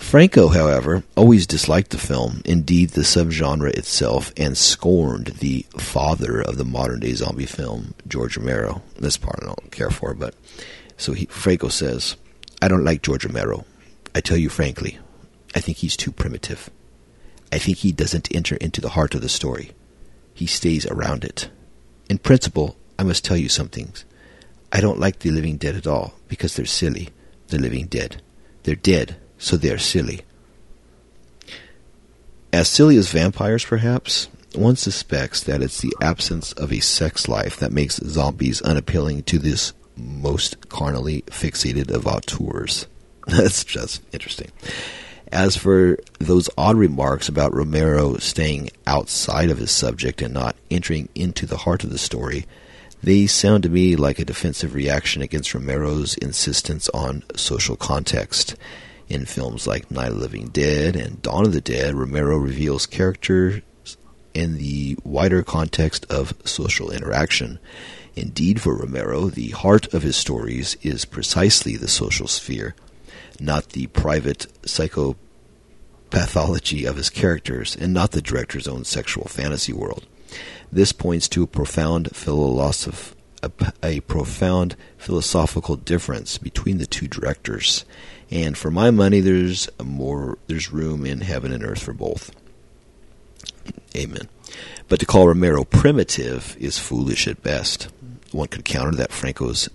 Franco, 0.00 0.48
however, 0.48 1.04
always 1.14 1.46
disliked 1.46 1.90
the 1.90 1.98
film, 1.98 2.42
indeed 2.44 2.90
the 2.90 3.02
subgenre 3.02 3.70
itself, 3.70 4.32
and 4.36 4.58
scorned 4.58 5.26
the 5.26 5.64
father 5.76 6.40
of 6.40 6.56
the 6.56 6.64
modern 6.64 6.98
day 6.98 7.12
zombie 7.12 7.46
film, 7.46 7.94
George 8.08 8.36
Romero. 8.36 8.82
This 8.98 9.16
part 9.16 9.38
I 9.40 9.46
don't 9.46 9.70
care 9.70 9.90
for, 9.90 10.14
but 10.14 10.34
so 10.96 11.12
he, 11.12 11.26
Franco 11.26 11.68
says, 11.68 12.16
I 12.60 12.66
don't 12.66 12.82
like 12.82 13.02
George 13.02 13.24
Romero. 13.24 13.64
I 14.12 14.20
tell 14.20 14.36
you 14.36 14.48
frankly, 14.48 14.98
I 15.54 15.60
think 15.60 15.76
he's 15.78 15.96
too 15.96 16.10
primitive. 16.10 16.70
I 17.52 17.58
think 17.58 17.78
he 17.78 17.92
doesn't 17.92 18.34
enter 18.34 18.56
into 18.56 18.80
the 18.80 18.90
heart 18.90 19.14
of 19.14 19.20
the 19.20 19.28
story. 19.28 19.70
He 20.34 20.46
stays 20.46 20.86
around 20.86 21.24
it. 21.24 21.50
In 22.08 22.18
principle, 22.18 22.74
I 22.98 23.04
must 23.04 23.24
tell 23.24 23.36
you 23.36 23.48
some 23.48 23.68
things. 23.68 24.04
I 24.72 24.80
don't 24.80 24.98
like 24.98 25.20
the 25.20 25.30
living 25.30 25.56
dead 25.56 25.76
at 25.76 25.86
all 25.86 26.14
because 26.26 26.56
they're 26.56 26.66
silly. 26.66 27.10
The 27.48 27.58
living 27.58 27.86
dead. 27.86 28.22
They're 28.64 28.74
dead, 28.74 29.16
so 29.40 29.56
they're 29.56 29.78
silly. 29.78 30.20
As 32.52 32.68
silly 32.68 32.96
as 32.96 33.10
vampires, 33.10 33.64
perhaps, 33.64 34.28
one 34.54 34.76
suspects 34.76 35.42
that 35.44 35.62
it's 35.62 35.80
the 35.80 35.94
absence 36.00 36.52
of 36.52 36.72
a 36.72 36.80
sex 36.80 37.26
life 37.26 37.56
that 37.56 37.72
makes 37.72 37.96
zombies 37.96 38.60
unappealing 38.62 39.22
to 39.24 39.38
this 39.38 39.72
most 39.96 40.68
carnally 40.68 41.22
fixated 41.22 41.90
of 41.90 42.06
auteurs. 42.06 42.86
That's 43.26 43.64
just 43.64 44.02
interesting. 44.12 44.50
As 45.32 45.56
for 45.56 45.98
those 46.18 46.50
odd 46.58 46.76
remarks 46.76 47.28
about 47.28 47.54
Romero 47.54 48.16
staying 48.16 48.70
outside 48.86 49.50
of 49.50 49.58
his 49.58 49.70
subject 49.70 50.20
and 50.20 50.34
not 50.34 50.56
entering 50.70 51.08
into 51.14 51.46
the 51.46 51.58
heart 51.58 51.84
of 51.84 51.90
the 51.90 51.98
story, 51.98 52.46
they 53.02 53.26
sound 53.26 53.62
to 53.62 53.68
me 53.68 53.94
like 53.96 54.18
a 54.18 54.24
defensive 54.24 54.74
reaction 54.74 55.22
against 55.22 55.54
Romero's 55.54 56.16
insistence 56.16 56.88
on 56.90 57.22
social 57.36 57.76
context. 57.76 58.56
In 59.10 59.26
films 59.26 59.66
like 59.66 59.90
Night 59.90 60.12
of 60.12 60.14
the 60.14 60.20
Living 60.20 60.50
Dead 60.50 60.94
and 60.94 61.20
Dawn 61.20 61.44
of 61.44 61.52
the 61.52 61.60
Dead, 61.60 61.96
Romero 61.96 62.36
reveals 62.36 62.86
characters 62.86 63.60
in 64.34 64.56
the 64.56 64.96
wider 65.02 65.42
context 65.42 66.06
of 66.08 66.32
social 66.44 66.92
interaction. 66.92 67.58
Indeed, 68.14 68.60
for 68.60 68.76
Romero, 68.76 69.28
the 69.28 69.50
heart 69.50 69.92
of 69.92 70.04
his 70.04 70.16
stories 70.16 70.76
is 70.82 71.04
precisely 71.04 71.76
the 71.76 71.88
social 71.88 72.28
sphere, 72.28 72.76
not 73.40 73.70
the 73.70 73.88
private 73.88 74.46
psychopathology 74.62 76.88
of 76.88 76.96
his 76.96 77.10
characters, 77.10 77.74
and 77.74 77.92
not 77.92 78.12
the 78.12 78.22
director's 78.22 78.68
own 78.68 78.84
sexual 78.84 79.26
fantasy 79.26 79.72
world. 79.72 80.06
This 80.70 80.92
points 80.92 81.26
to 81.30 81.42
a 81.42 81.48
profound 81.48 82.10
philosoph- 82.10 83.16
a, 83.42 83.50
a 83.82 83.98
profound 84.00 84.76
philosophical 84.98 85.74
difference 85.74 86.38
between 86.38 86.78
the 86.78 86.86
two 86.86 87.08
directors. 87.08 87.84
And 88.30 88.56
for 88.56 88.70
my 88.70 88.90
money, 88.90 89.20
there's 89.20 89.68
more, 89.82 90.38
there's 90.46 90.72
room 90.72 91.04
in 91.04 91.20
heaven 91.20 91.52
and 91.52 91.64
earth 91.64 91.82
for 91.82 91.92
both. 91.92 92.30
Amen. 93.96 94.28
But 94.88 95.00
to 95.00 95.06
call 95.06 95.26
Romero 95.26 95.64
primitive 95.64 96.56
is 96.58 96.78
foolish 96.78 97.26
at 97.26 97.42
best. 97.42 97.88
One 98.32 98.48
could 98.48 98.64
counter 98.64 98.96
that 98.96 99.12
Franco's 99.12 99.68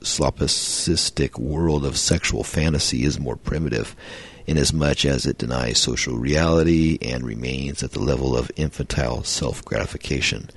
solipsistic 0.00 1.38
world 1.38 1.84
of 1.84 1.96
sexual 1.96 2.42
fantasy 2.42 3.04
is 3.04 3.20
more 3.20 3.36
primitive, 3.36 3.94
inasmuch 4.46 5.04
as 5.04 5.26
it 5.26 5.38
denies 5.38 5.78
social 5.78 6.16
reality 6.16 6.98
and 7.00 7.24
remains 7.24 7.82
at 7.84 7.92
the 7.92 8.02
level 8.02 8.36
of 8.36 8.50
infantile 8.56 9.22
self 9.22 9.64
gratification. 9.64 10.50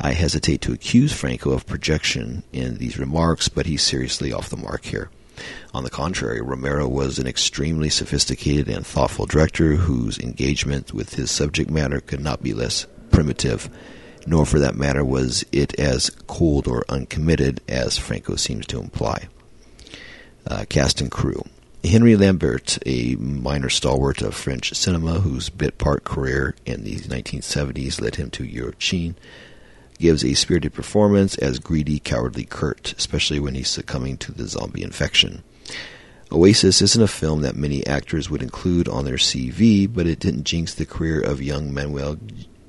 I 0.00 0.12
hesitate 0.12 0.62
to 0.62 0.72
accuse 0.72 1.12
Franco 1.12 1.50
of 1.50 1.66
projection 1.66 2.44
in 2.52 2.78
these 2.78 2.98
remarks, 2.98 3.48
but 3.48 3.66
he's 3.66 3.82
seriously 3.82 4.32
off 4.32 4.48
the 4.48 4.56
mark 4.56 4.84
here. 4.86 5.10
On 5.74 5.84
the 5.84 5.90
contrary, 5.90 6.40
Romero 6.40 6.88
was 6.88 7.18
an 7.18 7.26
extremely 7.26 7.88
sophisticated 7.88 8.68
and 8.68 8.86
thoughtful 8.86 9.26
director 9.26 9.74
whose 9.74 10.18
engagement 10.18 10.92
with 10.92 11.14
his 11.14 11.30
subject 11.30 11.70
matter 11.70 12.00
could 12.00 12.20
not 12.20 12.42
be 12.42 12.54
less 12.54 12.86
primitive, 13.10 13.70
nor 14.26 14.46
for 14.46 14.58
that 14.58 14.74
matter 14.74 15.04
was 15.04 15.44
it 15.52 15.78
as 15.78 16.10
cold 16.26 16.66
or 16.66 16.84
uncommitted 16.88 17.60
as 17.68 17.98
Franco 17.98 18.36
seems 18.36 18.66
to 18.66 18.80
imply. 18.80 19.28
Uh, 20.46 20.64
cast 20.68 21.00
and 21.00 21.10
crew. 21.10 21.42
Henry 21.84 22.16
Lambert, 22.16 22.78
a 22.86 23.14
minor 23.16 23.68
stalwart 23.68 24.20
of 24.20 24.34
French 24.34 24.74
cinema 24.74 25.20
whose 25.20 25.48
bit 25.48 25.78
part 25.78 26.04
career 26.04 26.56
in 26.66 26.84
the 26.84 26.96
1970s 26.96 28.00
led 28.00 28.16
him 28.16 28.30
to 28.30 28.44
Eurocine, 28.44 29.14
gives 29.98 30.24
a 30.24 30.34
spirited 30.34 30.72
performance 30.72 31.36
as 31.38 31.58
greedy, 31.58 31.98
cowardly 31.98 32.44
Kurt, 32.44 32.94
especially 32.96 33.40
when 33.40 33.54
he's 33.54 33.68
succumbing 33.68 34.16
to 34.18 34.32
the 34.32 34.46
zombie 34.46 34.82
infection. 34.82 35.42
Oasis 36.30 36.82
isn't 36.82 37.02
a 37.02 37.08
film 37.08 37.40
that 37.40 37.56
many 37.56 37.86
actors 37.86 38.28
would 38.28 38.42
include 38.42 38.86
on 38.88 39.04
their 39.04 39.16
CV, 39.16 39.92
but 39.92 40.06
it 40.06 40.18
didn't 40.18 40.44
jinx 40.44 40.74
the 40.74 40.84
career 40.84 41.20
of 41.20 41.42
young 41.42 41.72
Manuel 41.72 42.18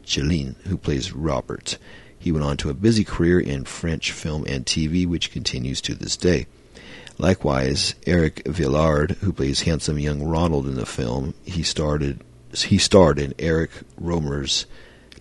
Gélin, 0.06 0.56
who 0.68 0.78
plays 0.78 1.12
Robert. 1.12 1.78
He 2.18 2.32
went 2.32 2.46
on 2.46 2.58
to 2.58 2.70
a 2.70 2.74
busy 2.74 3.04
career 3.04 3.40
in 3.40 3.66
French 3.66 4.12
film 4.12 4.46
and 4.48 4.66
TV, 4.66 5.06
which 5.06 5.32
continues 5.32 5.82
to 5.82 5.94
this 5.94 6.18
day. 6.18 6.48
Likewise, 7.18 7.96
Eric 8.08 8.44
Villard, 8.48 9.12
who 9.22 9.34
plays 9.34 9.62
handsome 9.62 10.00
young 10.00 10.24
Ronald 10.24 10.66
in 10.68 10.76
the 10.76 10.86
film, 10.86 11.34
he 11.44 11.64
started 11.64 12.22
he 12.56 12.78
starred 12.80 13.20
in 13.20 13.34
Eric 13.38 13.72
Rohmer's 14.02 14.66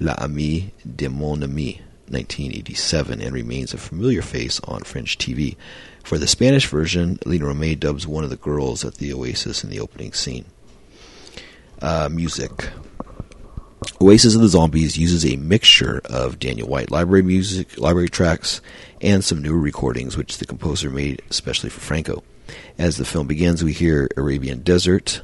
La 0.01 0.15
Amie 0.17 0.73
de 0.97 1.09
mon 1.09 1.43
ami 1.43 1.83
1987 2.11 3.21
and 3.21 3.35
remains 3.35 3.73
a 3.75 3.79
familiar 3.79 4.23
face 4.23 4.61
on 4.65 4.81
French 4.83 5.19
TV. 5.19 5.57
For 6.03 6.19
the 6.19 6.27
Spanish 6.27 6.67
version, 6.67 7.19
Lina 7.25 7.47
Romay 7.47 7.79
dubs 7.79 8.07
one 8.07 8.25
of 8.25 8.31
the 8.31 8.37
girls 8.37 8.85
at 8.85 8.95
the 8.95 9.13
Oasis 9.13 9.63
in 9.63 9.71
the 9.71 9.81
opening 9.81 10.13
scene. 10.13 10.47
Uh, 11.81 12.09
music. 12.11 12.71
Oasis 14.01 14.35
of 14.35 14.41
the 14.41 14.49
Zombies 14.49 14.97
uses 14.97 15.25
a 15.25 15.37
mixture 15.37 16.01
of 16.05 16.39
Daniel 16.39 16.69
White 16.69 16.91
library 16.91 17.23
music, 17.23 17.79
library 17.79 18.09
tracks, 18.09 18.61
and 19.01 19.25
some 19.25 19.43
newer 19.43 19.59
recordings 19.59 20.17
which 20.17 20.39
the 20.39 20.47
composer 20.47 20.91
made 20.91 21.23
especially 21.31 21.71
for 21.71 21.81
Franco. 21.81 22.23
As 22.79 22.97
the 22.97 23.05
film 23.05 23.27
begins, 23.27 23.63
we 23.63 23.73
hear 23.73 24.09
Arabian 24.17 24.63
Desert 24.63 25.23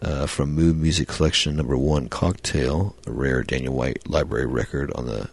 uh, 0.00 0.26
from 0.26 0.52
Mood 0.52 0.76
Music 0.76 1.08
Collection 1.08 1.56
Number 1.56 1.76
One 1.76 2.08
Cocktail, 2.08 2.96
a 3.06 3.12
rare 3.12 3.42
Daniel 3.42 3.74
White 3.74 4.08
library 4.08 4.46
record 4.46 4.92
on 4.94 5.06
the 5.06 5.30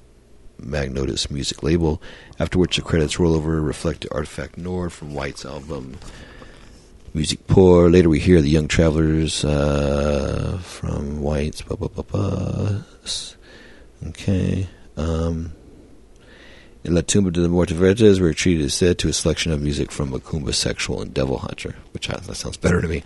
Magnotus 0.59 1.31
music 1.31 1.63
label, 1.63 2.01
after 2.39 2.59
which 2.59 2.75
the 2.75 2.81
credits 2.81 3.19
roll 3.19 3.33
over 3.33 3.61
reflect 3.61 4.05
Artifact 4.11 4.57
Nord 4.57 4.93
from 4.93 5.13
White's 5.13 5.45
album 5.45 5.97
Music 7.13 7.47
Pour. 7.47 7.89
Later 7.89 8.09
we 8.09 8.19
hear 8.19 8.41
the 8.41 8.49
Young 8.49 8.67
Travelers 8.67 9.43
uh, 9.43 10.59
from 10.61 11.21
White's. 11.21 11.63
Okay. 14.07 14.67
Um, 14.95 15.53
in 16.83 16.95
La 16.95 17.01
Tumba 17.01 17.31
de 17.31 17.41
la 17.41 17.47
Muerte 17.47 17.73
Verdes, 17.73 18.21
we're 18.21 18.33
treated 18.33 18.63
instead 18.63 18.97
to 18.99 19.09
a 19.09 19.13
selection 19.13 19.51
of 19.51 19.61
music 19.61 19.91
from 19.91 20.11
Macumba 20.11 20.53
Sexual 20.53 21.01
and 21.01 21.13
Devil 21.13 21.39
Hunter, 21.39 21.75
which 21.91 22.07
that 22.07 22.23
sounds 22.35 22.57
better 22.57 22.81
to 22.81 22.87
me. 22.87 23.03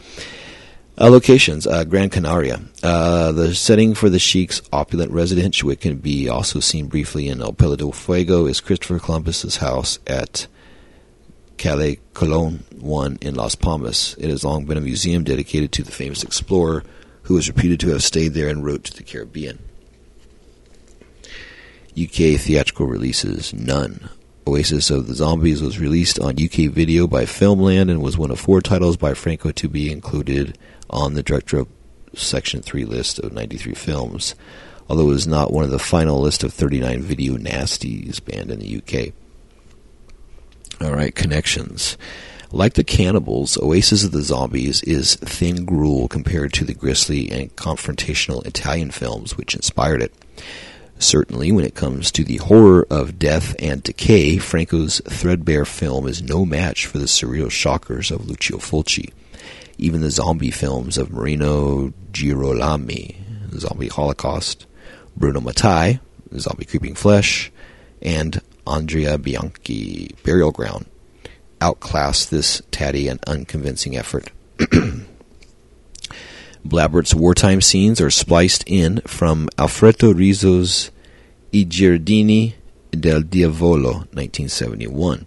Uh, 0.95 1.10
locations: 1.10 1.65
uh, 1.65 1.84
Gran 1.84 2.10
Canaria. 2.10 2.62
Uh, 2.84 3.32
the 3.32 3.56
setting 3.56 3.95
for 3.95 4.10
the 4.10 4.19
Sheik's 4.19 4.62
opulent 4.71 5.12
residence, 5.12 5.63
which 5.63 5.82
can 5.82 5.97
be 5.97 6.29
also 6.29 6.60
seen 6.60 6.88
briefly 6.88 7.27
in 7.27 7.41
El 7.41 7.53
Pelo 7.53 7.75
de 7.75 7.91
Fuego, 7.91 8.45
is 8.45 8.62
Christopher 8.62 8.99
Columbus's 8.99 9.58
house 9.58 9.97
at 10.06 10.45
Calle 11.58 11.95
Colon 12.13 12.63
One 12.79 13.17
in 13.21 13.34
Las 13.34 13.56
Palmas. 13.56 14.15
It 14.19 14.29
has 14.29 14.43
long 14.43 14.65
been 14.65 14.77
a 14.77 14.82
museum 14.82 15.23
dedicated 15.23 15.71
to 15.71 15.84
the 15.84 15.91
famous 15.91 16.23
explorer, 16.23 16.84
who 17.23 17.38
is 17.38 17.47
reputed 17.47 17.79
to 17.82 17.89
have 17.89 18.03
stayed 18.03 18.34
there 18.36 18.49
en 18.49 18.62
route 18.62 18.84
to 18.84 18.93
the 18.95 19.03
Caribbean. 19.03 19.58
UK 21.99 22.39
theatrical 22.39 22.86
releases: 22.86 23.51
none. 23.51 24.10
Oasis 24.45 24.91
of 24.91 25.08
the 25.08 25.15
Zombies 25.15 25.62
was 25.62 25.79
released 25.79 26.19
on 26.19 26.32
UK 26.32 26.69
video 26.69 27.08
by 27.08 27.23
Filmland 27.23 27.89
and 27.89 28.01
was 28.01 28.17
one 28.17 28.29
of 28.29 28.39
four 28.39 28.62
titles 28.62 28.97
by 28.97 29.13
Franco 29.13 29.51
to 29.51 29.69
be 29.69 29.91
included 29.91 30.56
on 30.93 31.15
the 31.15 31.23
Director 31.23 31.65
Section 32.13 32.62
3 32.62 32.86
list 32.86 33.19
of 33.19 33.34
93 33.34 33.73
films, 33.73 34.36
although 34.88 35.03
it 35.03 35.13
was 35.13 35.27
not 35.27 35.51
one 35.51 35.63
of 35.63 35.71
the 35.71 35.79
final 35.79 36.21
list 36.21 36.43
of 36.43 36.53
39 36.53 37.01
video 37.01 37.36
nasties 37.36 38.23
banned 38.23 38.51
in 38.51 38.60
the 38.60 38.77
UK. 38.77 39.13
Alright, 40.82 41.15
connections. 41.15 41.97
Like 42.51 42.75
the 42.75 42.84
cannibals, 42.84 43.58
Oasis 43.58 44.03
of 44.03 44.12
the 44.12 44.21
Zombies 44.21 44.84
is 44.84 45.15
thin 45.15 45.65
gruel 45.65 46.08
compared 46.08 46.53
to 46.53 46.65
the 46.65 46.75
grisly 46.75 47.32
and 47.32 47.56
confrontational 47.56 48.45
Italian 48.45 48.91
films 48.91 49.36
which 49.36 49.56
inspired 49.56 50.03
it. 50.03 50.13
Certainly, 50.99 51.51
when 51.51 51.65
it 51.65 51.73
comes 51.73 52.12
to 52.12 52.23
the 52.23 52.38
horror 52.38 52.86
of 52.91 53.17
death 53.17 53.56
and 53.58 53.82
decay, 53.82 54.38
Franco's 54.38 55.01
threadbare 55.10 55.65
film 55.65 56.08
is 56.08 56.21
no 56.21 56.45
match 56.45 56.86
for 56.86 56.99
the 56.99 57.06
surreal 57.06 57.49
shockers 57.49 58.12
of 58.12 58.27
Lucio 58.27 58.58
Fulci 58.58 59.12
even 59.77 60.01
the 60.01 60.12
zombie 60.12 60.51
films 60.51 60.97
of 60.97 61.12
Marino 61.12 61.93
Girolami, 62.12 63.15
Zombie 63.57 63.88
Holocaust, 63.88 64.65
Bruno 65.15 65.41
Mattei, 65.41 65.99
Zombie 66.38 66.65
Creeping 66.65 66.95
Flesh, 66.95 67.51
and 68.01 68.41
Andrea 68.65 69.17
Bianchi, 69.17 70.15
Burial 70.23 70.51
Ground, 70.51 70.86
outclass 71.62 72.25
this 72.25 72.62
tatty 72.71 73.07
and 73.07 73.23
unconvincing 73.25 73.97
effort. 73.97 74.31
Blabert's 76.65 77.13
wartime 77.13 77.62
scenes 77.62 77.99
are 77.99 78.09
spliced 78.09 78.63
in 78.65 79.01
from 79.01 79.49
Alfredo 79.57 80.13
Rizzo's 80.13 80.91
I 81.53 81.65
Giardini 81.65 82.53
del 82.91 83.21
Diavolo, 83.21 84.07
1971 84.13 85.25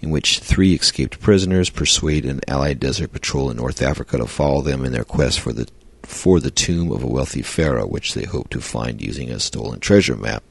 in 0.00 0.10
which 0.10 0.38
three 0.38 0.74
escaped 0.74 1.20
prisoners 1.20 1.70
persuade 1.70 2.24
an 2.24 2.40
Allied 2.48 2.80
desert 2.80 3.12
patrol 3.12 3.50
in 3.50 3.56
North 3.56 3.82
Africa 3.82 4.18
to 4.18 4.26
follow 4.26 4.62
them 4.62 4.84
in 4.84 4.92
their 4.92 5.04
quest 5.04 5.40
for 5.40 5.52
the 5.52 5.68
for 6.02 6.40
the 6.40 6.50
tomb 6.50 6.90
of 6.90 7.02
a 7.02 7.06
wealthy 7.06 7.42
pharaoh, 7.42 7.86
which 7.86 8.14
they 8.14 8.24
hope 8.24 8.48
to 8.50 8.60
find 8.60 9.00
using 9.00 9.30
a 9.30 9.38
stolen 9.38 9.80
treasure 9.80 10.16
map. 10.16 10.42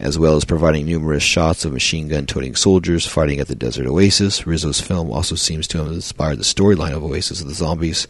As 0.00 0.18
well 0.18 0.34
as 0.36 0.44
providing 0.44 0.86
numerous 0.86 1.22
shots 1.22 1.64
of 1.64 1.72
machine 1.72 2.08
gun 2.08 2.26
toting 2.26 2.56
soldiers 2.56 3.06
fighting 3.06 3.38
at 3.38 3.46
the 3.46 3.54
desert 3.54 3.86
oasis, 3.86 4.46
Rizzo's 4.46 4.80
film 4.80 5.10
also 5.10 5.36
seems 5.36 5.68
to 5.68 5.78
have 5.78 5.92
inspired 5.92 6.38
the 6.38 6.44
storyline 6.44 6.96
of 6.96 7.04
Oasis 7.04 7.40
of 7.40 7.46
the 7.46 7.54
Zombies, 7.54 8.08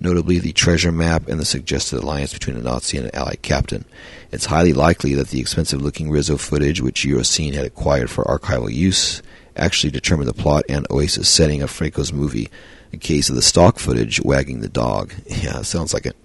notably 0.00 0.38
the 0.38 0.52
treasure 0.52 0.92
map 0.92 1.28
and 1.28 1.40
the 1.40 1.44
suggested 1.44 1.98
alliance 1.98 2.32
between 2.32 2.56
a 2.56 2.60
Nazi 2.60 2.96
and 2.98 3.06
an 3.06 3.14
Allied 3.14 3.42
captain. 3.42 3.84
It's 4.32 4.46
highly 4.46 4.72
likely 4.72 5.14
that 5.14 5.28
the 5.28 5.40
expensive 5.40 5.80
looking 5.80 6.10
Rizzo 6.10 6.36
footage, 6.36 6.80
which 6.80 7.04
Eurocine 7.04 7.54
had 7.54 7.64
acquired 7.66 8.10
for 8.10 8.24
archival 8.24 8.72
use, 8.72 9.22
actually 9.56 9.90
determined 9.90 10.28
the 10.28 10.34
plot 10.34 10.64
and 10.68 10.86
Oasis 10.90 11.28
setting 11.28 11.62
of 11.62 11.70
Franco's 11.70 12.12
movie, 12.12 12.50
a 12.92 12.96
case 12.96 13.28
of 13.28 13.34
the 13.34 13.42
stock 13.42 13.78
footage 13.78 14.20
wagging 14.20 14.60
the 14.60 14.68
dog. 14.68 15.12
Yeah, 15.26 15.62
sounds 15.62 15.94
like 15.94 16.06
it. 16.06 16.16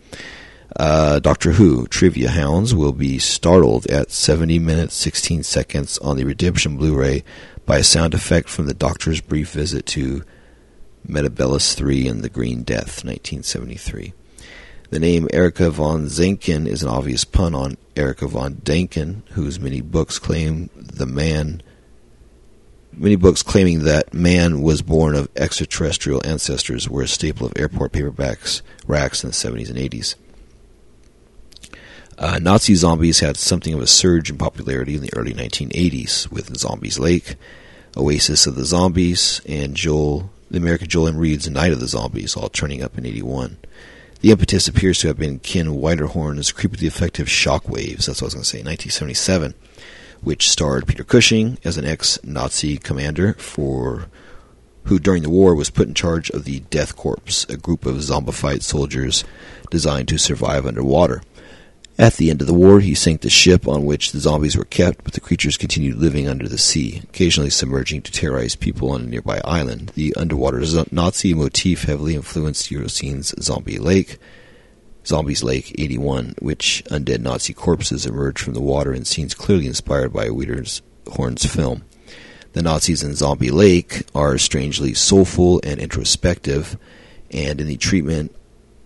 Uh, 0.76 1.20
Doctor 1.20 1.52
Who 1.52 1.86
trivia 1.88 2.30
hounds 2.30 2.74
will 2.74 2.94
be 2.94 3.20
startled 3.20 3.88
at 3.88 4.10
70 4.10 4.58
minutes 4.60 4.96
16 4.96 5.44
seconds 5.44 5.98
on 5.98 6.16
the 6.16 6.24
Redemption 6.24 6.78
Blu-ray 6.78 7.24
by 7.66 7.78
a 7.78 7.84
sound 7.84 8.14
effect 8.14 8.48
from 8.48 8.68
the 8.68 8.74
Doctor's 8.74 9.20
brief 9.22 9.52
visit 9.52 9.86
to 9.88 10.24
Metebelis 11.08 11.80
III 11.80 12.08
and 12.08 12.24
the 12.24 12.30
Green 12.30 12.64
Death, 12.64 13.04
1973. 13.04 14.14
The 14.90 15.00
name 15.00 15.28
Erica 15.32 15.70
von 15.70 16.08
Zenken 16.08 16.68
is 16.68 16.84
an 16.84 16.90
obvious 16.90 17.24
pun 17.24 17.56
on 17.56 17.78
Erika 17.96 18.28
von 18.28 18.56
Däniken, 18.56 19.28
whose 19.30 19.60
many 19.60 19.82
books 19.82 20.20
claim 20.20 20.70
the 20.76 21.06
man 21.06 21.64
many 22.94 23.16
books 23.16 23.42
claiming 23.42 23.84
that 23.84 24.14
man 24.14 24.62
was 24.62 24.82
born 24.82 25.16
of 25.16 25.30
extraterrestrial 25.36 26.22
ancestors 26.26 26.90
were 26.90 27.04
a 27.04 27.08
staple 27.08 27.48
of 27.48 27.54
airport 27.56 27.94
paperbacks 27.94 28.62
racks 28.86 29.24
in 29.24 29.30
the 29.30 29.34
70s 29.34 29.70
and 29.70 29.78
80s. 29.78 30.16
Uh, 32.18 32.38
Nazi 32.40 32.76
zombies 32.76 33.20
had 33.20 33.38
something 33.38 33.74
of 33.74 33.82
a 33.82 33.88
surge 33.88 34.30
in 34.30 34.38
popularity 34.38 34.96
in 34.96 35.02
the 35.02 35.14
early 35.16 35.34
1980s 35.34 36.30
with 36.30 36.56
Zombies 36.58 37.00
Lake, 37.00 37.36
Oasis 37.98 38.46
of 38.46 38.56
the 38.56 38.66
Zombies, 38.66 39.42
and 39.48 39.76
Joel, 39.76 40.30
the 40.52 40.58
American 40.58 40.88
Joel. 40.88 41.14
Reed's 41.14 41.50
Night 41.50 41.72
of 41.72 41.80
the 41.80 41.88
Zombies, 41.88 42.36
all 42.36 42.50
turning 42.50 42.84
up 42.84 42.98
in 42.98 43.06
81. 43.06 43.58
The 44.20 44.32
impetus 44.32 44.68
appears 44.68 45.00
to 45.00 45.08
have 45.08 45.18
been 45.18 45.40
Ken 45.40 45.68
Wiederhorn's 45.70 46.52
creepily 46.52 46.84
effective 46.84 47.28
Shockwaves, 47.28 48.06
that's 48.06 48.22
what 48.22 48.24
I 48.24 48.26
was 48.26 48.34
going 48.36 48.44
to 48.44 48.50
say, 48.50 48.60
1977, 48.60 49.56
which 50.22 50.50
starred 50.50 50.88
Peter 50.88 51.04
Cushing 51.04 51.58
as 51.64 51.78
an 51.78 51.86
ex-Nazi 51.86 52.78
commander 52.78 53.34
for 53.34 54.08
who 54.86 55.00
during 55.00 55.24
the 55.24 55.30
war 55.30 55.56
was 55.56 55.70
put 55.70 55.88
in 55.88 55.94
charge 55.94 56.30
of 56.32 56.44
the 56.44 56.60
Death 56.62 56.96
Corps, 56.96 57.46
a 57.50 57.58
group 57.58 57.86
of 57.86 57.96
zombified 57.98 58.62
soldiers 58.62 59.24
designed 59.70 60.08
to 60.08 60.18
survive 60.18 60.66
underwater. 60.66 61.22
At 62.02 62.16
the 62.16 62.32
end 62.32 62.42
of 62.42 62.48
the 62.48 62.56
war, 62.56 62.80
he 62.80 62.96
sank 62.96 63.22
the 63.22 63.30
ship 63.30 63.68
on 63.68 63.86
which 63.86 64.12
the 64.12 64.20
zombies 64.20 64.58
were 64.58 64.66
kept, 64.66 65.04
but 65.04 65.14
the 65.14 65.20
creatures 65.20 65.56
continued 65.56 65.98
living 65.98 66.28
under 66.28 66.50
the 66.50 66.58
sea, 66.58 67.00
occasionally 67.04 67.52
submerging 67.52 68.02
to 68.02 68.12
terrorize 68.12 68.56
people 68.56 68.90
on 68.90 69.02
a 69.02 69.06
nearby 69.06 69.40
island. 69.46 69.92
The 69.94 70.16
underwater 70.16 70.64
Nazi 70.90 71.36
motif 71.36 71.84
heavily 71.84 72.16
influenced 72.16 72.72
Eurocine's 72.72 73.36
Zombie 73.40 73.78
Lake, 73.78 74.18
Zombies 75.06 75.44
Lake 75.44 75.76
81, 75.78 76.38
which 76.40 76.82
undead 76.90 77.20
Nazi 77.20 77.54
corpses 77.54 78.08
emerge 78.08 78.42
from 78.42 78.56
the 78.56 78.62
water 78.62 78.92
in 78.96 79.06
scenes 79.06 79.36
clearly 79.36 79.68
inspired 79.68 80.12
by 80.12 80.32
Wieder's 80.32 80.82
Horn's 81.08 81.46
film. 81.46 81.84
The 82.54 82.64
Nazis 82.64 83.04
in 83.04 83.14
Zombie 83.14 83.52
Lake 83.52 84.08
are 84.16 84.40
strangely 84.40 84.96
soulful 84.96 85.62
and 85.64 85.80
introspective, 85.80 86.80
and 87.30 87.62
in 87.62 87.68
the 87.68 87.78
treatment 87.78 88.36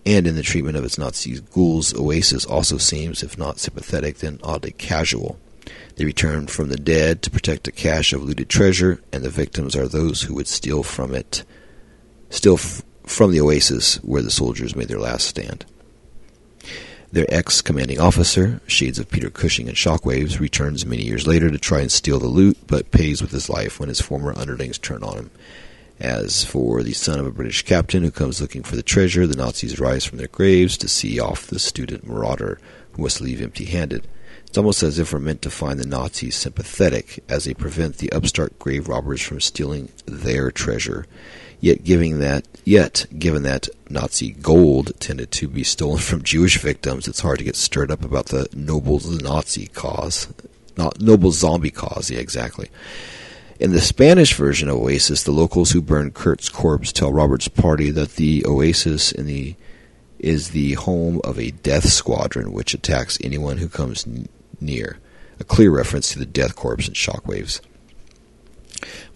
and 0.06 0.26
in 0.26 0.36
the 0.36 0.42
treatment 0.42 0.76
of 0.76 0.84
its 0.84 0.98
Nazi 0.98 1.40
ghouls, 1.40 1.92
Oasis 1.92 2.46
also 2.46 2.78
seems, 2.78 3.24
if 3.24 3.36
not 3.36 3.58
sympathetic, 3.58 4.18
then 4.18 4.38
oddly 4.42 4.70
casual. 4.70 5.38
They 5.96 6.04
return 6.04 6.46
from 6.46 6.68
the 6.68 6.76
dead 6.76 7.22
to 7.22 7.30
protect 7.30 7.66
a 7.66 7.72
cache 7.72 8.12
of 8.12 8.22
looted 8.22 8.48
treasure, 8.48 9.02
and 9.12 9.24
the 9.24 9.30
victims 9.30 9.74
are 9.74 9.88
those 9.88 10.22
who 10.22 10.34
would 10.34 10.46
steal 10.46 10.84
from 10.84 11.12
it, 11.12 11.44
steal 12.30 12.54
f- 12.54 12.82
from 13.04 13.32
the 13.32 13.40
oasis 13.40 13.96
where 13.96 14.22
the 14.22 14.30
soldiers 14.30 14.76
made 14.76 14.88
their 14.88 15.00
last 15.00 15.26
stand. 15.26 15.66
Their 17.10 17.26
ex-commanding 17.28 17.98
officer, 17.98 18.60
shades 18.66 18.98
of 18.98 19.10
Peter 19.10 19.30
Cushing 19.30 19.68
and 19.68 19.76
Shockwaves, 19.76 20.38
returns 20.38 20.86
many 20.86 21.02
years 21.02 21.26
later 21.26 21.50
to 21.50 21.58
try 21.58 21.80
and 21.80 21.90
steal 21.90 22.18
the 22.18 22.26
loot, 22.26 22.58
but 22.66 22.90
pays 22.90 23.22
with 23.22 23.30
his 23.32 23.48
life 23.48 23.80
when 23.80 23.88
his 23.88 24.00
former 24.00 24.36
underlings 24.36 24.78
turn 24.78 25.02
on 25.02 25.16
him. 25.16 25.30
As 25.98 26.44
for 26.44 26.82
the 26.82 26.92
son 26.92 27.18
of 27.18 27.26
a 27.26 27.30
British 27.30 27.62
captain 27.62 28.02
who 28.02 28.10
comes 28.10 28.40
looking 28.40 28.62
for 28.62 28.76
the 28.76 28.82
treasure, 28.82 29.26
the 29.26 29.36
Nazis 29.36 29.80
rise 29.80 30.04
from 30.04 30.18
their 30.18 30.28
graves 30.28 30.76
to 30.78 30.88
see 30.88 31.18
off 31.18 31.46
the 31.46 31.58
student 31.58 32.06
marauder 32.06 32.58
who 32.92 33.02
must 33.02 33.20
leave 33.20 33.40
empty 33.40 33.64
handed. 33.64 34.06
It's 34.46 34.58
almost 34.58 34.82
as 34.82 34.98
if 34.98 35.12
we're 35.12 35.18
meant 35.18 35.42
to 35.42 35.50
find 35.50 35.78
the 35.78 35.86
Nazis 35.86 36.36
sympathetic 36.36 37.24
as 37.28 37.44
they 37.44 37.54
prevent 37.54 37.98
the 37.98 38.12
upstart 38.12 38.58
grave 38.58 38.88
robbers 38.88 39.22
from 39.22 39.40
stealing 39.40 39.90
their 40.04 40.50
treasure. 40.50 41.06
Yet 41.60 41.84
giving 41.84 42.18
that 42.18 42.46
yet 42.64 43.06
given 43.18 43.42
that 43.44 43.68
Nazi 43.88 44.32
gold 44.32 44.92
tended 45.00 45.30
to 45.32 45.48
be 45.48 45.64
stolen 45.64 45.98
from 45.98 46.22
Jewish 46.22 46.58
victims, 46.58 47.08
it's 47.08 47.20
hard 47.20 47.38
to 47.38 47.44
get 47.44 47.56
stirred 47.56 47.90
up 47.90 48.04
about 48.04 48.26
the 48.26 48.48
noble 48.54 49.00
Nazi 49.00 49.68
cause. 49.68 50.28
Not 50.76 51.00
noble 51.00 51.32
zombie 51.32 51.70
cause, 51.70 52.10
yeah, 52.10 52.18
exactly. 52.18 52.68
In 53.58 53.72
the 53.72 53.80
Spanish 53.80 54.34
version 54.34 54.68
of 54.68 54.76
Oasis, 54.76 55.22
the 55.22 55.32
locals 55.32 55.70
who 55.70 55.80
burn 55.80 56.10
Kurt's 56.10 56.50
corpse 56.50 56.92
tell 56.92 57.12
Robert's 57.12 57.48
party 57.48 57.90
that 57.90 58.16
the 58.16 58.44
Oasis 58.46 59.12
in 59.12 59.26
the 59.26 59.54
is 60.18 60.50
the 60.50 60.74
home 60.74 61.20
of 61.24 61.38
a 61.38 61.50
death 61.50 61.88
squadron 61.88 62.52
which 62.52 62.74
attacks 62.74 63.18
anyone 63.22 63.58
who 63.58 63.68
comes 63.68 64.06
n- 64.06 64.28
near. 64.60 64.98
A 65.38 65.44
clear 65.44 65.70
reference 65.70 66.10
to 66.12 66.18
the 66.18 66.26
Death 66.26 66.56
Corps 66.56 66.74
and 66.74 66.94
Shockwaves. 66.94 67.60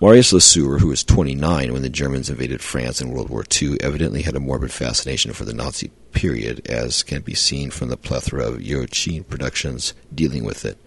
Marius 0.01 0.33
Lesoeur, 0.33 0.79
who 0.79 0.89
was 0.89 1.05
29 1.05 1.73
when 1.73 1.83
the 1.83 1.89
Germans 1.89 2.31
invaded 2.31 2.63
France 2.63 3.01
in 3.01 3.11
World 3.11 3.29
War 3.29 3.45
II, 3.61 3.79
evidently 3.81 4.23
had 4.23 4.37
a 4.37 4.41
morbid 4.41 4.73
fascination 4.73 5.33
for 5.33 5.45
the 5.45 5.55
Nazi 5.55 5.91
period, 6.13 6.67
as 6.67 7.03
can 7.03 7.21
be 7.21 7.35
seen 7.35 7.71
from 7.71 7.89
the 7.89 7.97
plethora 7.97 8.45
of 8.45 8.61
Eurocine 8.61 9.27
productions 9.29 9.93
dealing 10.15 10.45
with 10.45 10.65
it. 10.65 10.79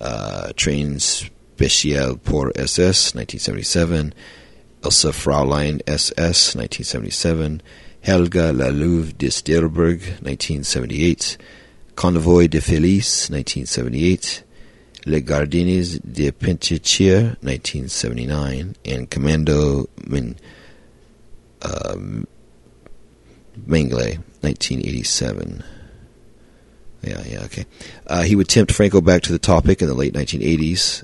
Uh, 0.00 0.52
trains 0.56 1.28
Spécial 1.56 2.18
pour 2.18 2.50
SS, 2.54 3.14
1977, 3.14 4.12
Elsa 4.84 5.10
Fraulein 5.10 5.78
SS, 5.86 6.54
1977, 6.54 7.62
Helga 8.02 8.52
la 8.52 8.70
Louve 8.70 9.16
de 9.16 9.30
Stilberg, 9.30 10.02
1978, 10.20 11.38
Convoy 11.94 12.48
de 12.48 12.60
Felice, 12.60 13.30
1978, 13.30 14.44
Les 15.06 15.22
Gardiens 15.22 15.98
de 16.04 16.30
Pentetier, 16.30 17.36
1979, 17.40 18.74
and 18.84 19.10
Commando 19.10 19.88
Min, 20.06 20.36
um, 21.62 22.26
Mengele, 23.66 24.18
1987. 24.42 25.64
Yeah, 27.02 27.22
yeah, 27.26 27.44
okay. 27.44 27.64
Uh, 28.06 28.24
he 28.24 28.36
would 28.36 28.50
tempt 28.50 28.72
Franco 28.72 29.00
back 29.00 29.22
to 29.22 29.32
the 29.32 29.38
topic 29.38 29.80
in 29.80 29.88
the 29.88 29.94
late 29.94 30.12
1980s 30.12 31.02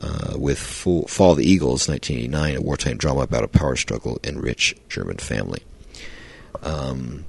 uh, 0.00 0.34
with 0.36 0.58
Full, 0.58 1.06
Fall 1.06 1.32
of 1.32 1.38
the 1.38 1.48
Eagles, 1.48 1.88
1989, 1.88 2.56
a 2.56 2.60
wartime 2.60 2.96
drama 2.96 3.20
about 3.20 3.44
a 3.44 3.48
power 3.48 3.76
struggle 3.76 4.18
in 4.22 4.38
rich 4.38 4.76
German 4.88 5.16
family. 5.18 5.62
Um, 6.62 7.24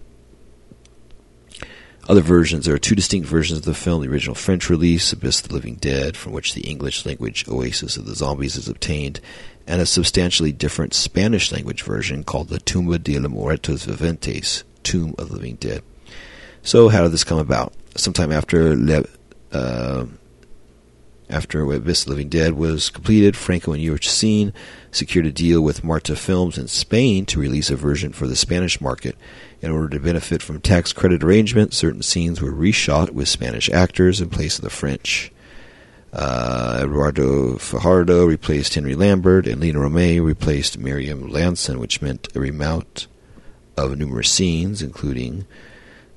other 2.10 2.22
versions, 2.22 2.66
there 2.66 2.76
are 2.76 2.80
two 2.80 2.96
distinct 2.96 3.28
versions 3.28 3.60
of 3.60 3.66
the 3.66 3.74
film. 3.74 4.02
The 4.02 4.10
original 4.10 4.36
French 4.36 4.70
release, 4.70 5.12
Abyss 5.12 5.42
of 5.42 5.50
the 5.50 5.54
Living 5.54 5.76
Dead, 5.76 6.16
from 6.16 6.32
which 6.32 6.54
the 6.54 6.62
English 6.62 7.06
language 7.06 7.46
Oasis 7.50 7.98
of 7.98 8.06
the 8.06 8.16
Zombies 8.16 8.56
is 8.56 8.70
obtained, 8.70 9.20
and 9.68 9.82
a 9.82 9.86
substantially 9.86 10.54
different 10.54 10.94
Spanish 10.94 11.52
language 11.52 11.84
version 11.84 12.24
called 12.24 12.48
the 12.48 12.60
Tumba 12.60 12.98
de 12.98 13.20
los 13.20 13.30
Muertos 13.30 13.86
Viventes, 13.86 14.64
Tomb 14.84 15.16
of 15.18 15.28
the 15.30 15.36
Living 15.36 15.56
Dead. 15.56 15.84
So, 16.64 16.88
how 16.88 17.04
did 17.04 17.12
this 17.12 17.26
come 17.26 17.40
about? 17.40 17.74
Sometime 17.96 18.32
after 18.32 18.76
Le, 18.76 19.04
uh, 19.52 20.06
after 21.30 21.62
Abyss 21.62 22.08
Living 22.08 22.30
Dead 22.30 22.54
was 22.54 22.90
completed, 22.90 23.36
Franco 23.36 23.74
and 23.74 23.84
Eurocine 23.84 24.54
secured 24.92 25.26
a 25.26 25.32
deal 25.32 25.62
with 25.62 25.84
Marta 25.84 26.16
Films 26.16 26.58
in 26.58 26.68
Spain 26.68 27.26
to 27.26 27.40
release 27.40 27.70
a 27.70 27.76
version 27.76 28.14
for 28.14 28.28
the 28.28 28.36
Spanish 28.36 28.80
market. 28.80 29.16
In 29.62 29.72
order 29.72 29.90
to 29.90 30.00
benefit 30.00 30.42
from 30.42 30.62
tax 30.62 30.94
credit 30.94 31.24
arrangements, 31.24 31.78
certain 31.78 32.02
scenes 32.02 32.42
were 32.42 32.52
reshot 32.52 33.10
with 33.10 33.28
Spanish 33.28 33.70
actors 33.70 34.22
in 34.22 34.30
place 34.30 34.58
of 34.58 34.64
the 34.64 34.70
French. 34.70 35.32
Uh, 36.14 36.80
Eduardo 36.84 37.58
Fajardo 37.58 38.26
replaced 38.26 38.76
Henry 38.76 38.96
Lambert, 38.96 39.46
and 39.48 39.60
Lena 39.60 39.80
Romay 39.80 40.24
replaced 40.24 40.78
Miriam 40.78 41.30
Lanson, 41.30 41.80
which 41.80 42.02
meant 42.02 42.30
a 42.34 42.40
remount 42.40 43.08
of 43.76 43.98
numerous 43.98 44.30
scenes, 44.30 44.82
including 44.82 45.46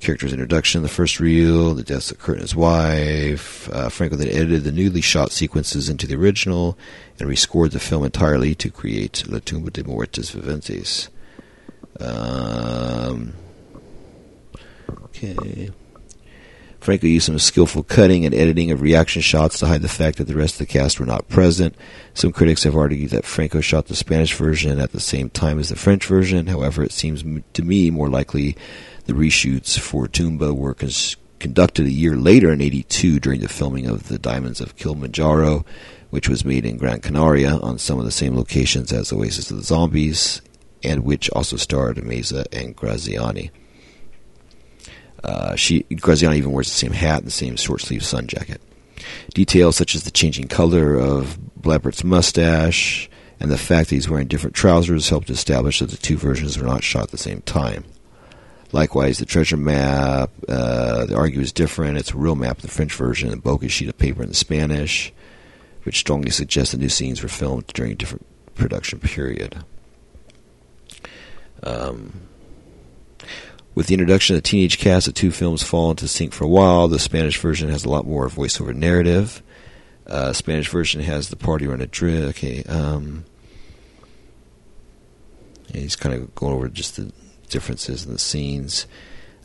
character's 0.01 0.33
introduction, 0.33 0.81
the 0.81 0.89
first 0.89 1.19
reel, 1.19 1.73
the 1.73 1.83
deaths 1.83 2.11
of 2.11 2.19
Kurt 2.19 2.35
and 2.35 2.41
his 2.41 2.55
wife. 2.55 3.69
Uh, 3.71 3.89
Franco 3.89 4.15
then 4.15 4.27
edited 4.27 4.63
the 4.63 4.71
newly 4.71 5.01
shot 5.01 5.31
sequences 5.31 5.89
into 5.89 6.07
the 6.07 6.15
original 6.15 6.77
and 7.19 7.29
rescored 7.29 7.71
the 7.71 7.79
film 7.79 8.03
entirely 8.03 8.53
to 8.55 8.69
create 8.69 9.23
La 9.27 9.39
Tumba 9.39 9.71
de 9.71 9.83
Muertos 9.83 10.31
Viventes. 10.31 11.09
Um, 11.99 13.33
okay. 15.03 15.71
Franco 16.81 17.05
used 17.05 17.27
some 17.27 17.37
skillful 17.37 17.83
cutting 17.83 18.25
and 18.25 18.33
editing 18.33 18.71
of 18.71 18.81
reaction 18.81 19.21
shots 19.21 19.59
to 19.59 19.67
hide 19.67 19.83
the 19.83 19.87
fact 19.87 20.17
that 20.17 20.23
the 20.23 20.35
rest 20.35 20.55
of 20.55 20.59
the 20.59 20.73
cast 20.73 20.99
were 20.99 21.05
not 21.05 21.29
present. 21.29 21.75
Some 22.15 22.31
critics 22.31 22.63
have 22.63 22.75
argued 22.75 23.11
that 23.11 23.23
Franco 23.23 23.61
shot 23.61 23.85
the 23.85 23.95
Spanish 23.95 24.33
version 24.33 24.79
at 24.79 24.91
the 24.91 24.99
same 24.99 25.29
time 25.29 25.59
as 25.59 25.69
the 25.69 25.75
French 25.75 26.07
version. 26.07 26.47
However, 26.47 26.83
it 26.83 26.91
seems 26.91 27.23
to 27.53 27.61
me 27.61 27.91
more 27.91 28.09
likely 28.09 28.57
the 29.05 29.13
reshoots 29.13 29.79
for 29.79 30.07
Tumba 30.07 30.53
were 30.53 30.73
cons- 30.73 31.15
conducted 31.39 31.85
a 31.85 31.91
year 31.91 32.15
later 32.15 32.51
in 32.51 32.61
82 32.61 33.19
during 33.19 33.41
the 33.41 33.49
filming 33.49 33.87
of 33.87 34.07
The 34.07 34.19
Diamonds 34.19 34.61
of 34.61 34.75
Kilimanjaro, 34.75 35.65
which 36.11 36.29
was 36.29 36.45
made 36.45 36.65
in 36.65 36.77
Gran 36.77 37.01
Canaria 37.01 37.57
on 37.57 37.79
some 37.79 37.99
of 37.99 38.05
the 38.05 38.11
same 38.11 38.35
locations 38.35 38.91
as 38.91 39.11
Oasis 39.11 39.49
of 39.49 39.57
the 39.57 39.63
Zombies 39.63 40.41
and 40.83 41.03
which 41.03 41.29
also 41.31 41.57
starred 41.57 41.97
Meza 41.97 42.45
and 42.51 42.75
Graziani. 42.75 43.51
Uh, 45.23 45.55
she 45.55 45.83
Graziani 45.83 46.37
even 46.37 46.51
wears 46.51 46.69
the 46.69 46.77
same 46.77 46.91
hat 46.91 47.19
and 47.19 47.27
the 47.27 47.31
same 47.31 47.55
short 47.55 47.81
sleeve 47.81 48.03
sun 48.03 48.27
jacket. 48.27 48.61
Details 49.33 49.75
such 49.75 49.95
as 49.95 50.03
the 50.03 50.11
changing 50.11 50.47
color 50.47 50.95
of 50.95 51.37
Blabert's 51.55 52.03
mustache 52.03 53.09
and 53.39 53.51
the 53.51 53.57
fact 53.57 53.89
that 53.89 53.95
he's 53.95 54.09
wearing 54.09 54.27
different 54.27 54.55
trousers 54.55 55.09
helped 55.09 55.29
establish 55.29 55.79
that 55.79 55.89
the 55.89 55.97
two 55.97 56.17
versions 56.17 56.57
were 56.57 56.67
not 56.67 56.83
shot 56.83 57.03
at 57.03 57.11
the 57.11 57.17
same 57.17 57.41
time. 57.41 57.83
Likewise, 58.73 59.19
the 59.19 59.25
treasure 59.25 59.57
map, 59.57 60.29
uh, 60.47 61.05
the 61.05 61.15
argue 61.15 61.41
is 61.41 61.51
different. 61.51 61.97
It's 61.97 62.11
a 62.11 62.17
real 62.17 62.35
map 62.35 62.59
the 62.59 62.67
French 62.69 62.93
version, 62.93 63.33
a 63.33 63.37
bogus 63.37 63.71
sheet 63.71 63.89
of 63.89 63.97
paper 63.97 64.23
in 64.23 64.29
the 64.29 64.35
Spanish, 64.35 65.11
which 65.83 65.99
strongly 65.99 66.31
suggests 66.31 66.71
the 66.71 66.77
new 66.77 66.89
scenes 66.89 67.21
were 67.21 67.29
filmed 67.29 67.67
during 67.67 67.91
a 67.91 67.95
different 67.95 68.25
production 68.55 68.99
period. 68.99 69.63
Um, 71.63 72.21
with 73.75 73.87
the 73.87 73.93
introduction 73.93 74.35
of 74.35 74.43
the 74.43 74.47
teenage 74.47 74.77
cast, 74.77 75.05
the 75.05 75.11
two 75.11 75.31
films 75.31 75.63
fall 75.63 75.91
into 75.91 76.07
sync 76.07 76.33
for 76.33 76.45
a 76.45 76.49
while. 76.49 76.87
The 76.87 76.99
Spanish 76.99 77.37
version 77.37 77.69
has 77.69 77.85
a 77.85 77.89
lot 77.89 78.05
more 78.05 78.27
voiceover 78.29 78.73
narrative. 78.73 79.43
Uh, 80.07 80.33
Spanish 80.33 80.69
version 80.69 81.01
has 81.01 81.29
the 81.29 81.35
party 81.35 81.67
run 81.67 81.81
a. 81.81 81.87
Okay, 82.29 82.63
um, 82.63 83.25
he's 85.73 85.95
kind 85.95 86.15
of 86.15 86.33
going 86.35 86.53
over 86.53 86.67
just 86.67 86.95
the 86.97 87.11
differences 87.51 88.05
in 88.05 88.13
the 88.13 88.19
scenes. 88.19 88.87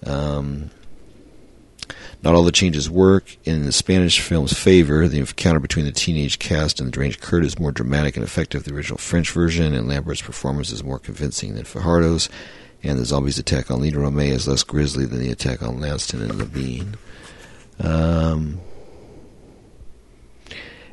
Um, 0.04 0.70
not 2.22 2.34
all 2.34 2.42
the 2.42 2.52
changes 2.52 2.90
work. 2.90 3.36
In 3.44 3.66
the 3.66 3.72
Spanish 3.72 4.20
film's 4.20 4.52
favor, 4.52 5.06
the 5.06 5.18
encounter 5.18 5.60
between 5.60 5.84
the 5.84 5.92
teenage 5.92 6.38
cast 6.38 6.80
and 6.80 6.88
the 6.88 6.92
deranged 6.92 7.20
Kurt 7.20 7.44
is 7.44 7.58
more 7.58 7.72
dramatic 7.72 8.16
and 8.16 8.24
effective 8.24 8.64
than 8.64 8.72
the 8.72 8.78
original 8.78 8.98
French 8.98 9.30
version, 9.30 9.74
and 9.74 9.86
Lambert's 9.86 10.22
performance 10.22 10.72
is 10.72 10.82
more 10.82 10.98
convincing 10.98 11.54
than 11.54 11.64
Fajardo's, 11.64 12.28
and 12.82 12.98
the 12.98 13.04
zombies' 13.04 13.38
attack 13.38 13.70
on 13.70 13.80
Lina 13.80 13.98
Romay 13.98 14.28
is 14.28 14.48
less 14.48 14.62
grisly 14.62 15.04
than 15.06 15.20
the 15.20 15.30
attack 15.30 15.62
on 15.62 15.80
Landson 15.80 16.22
and 16.22 16.34
Levine. 16.36 16.96
Um, 17.78 18.60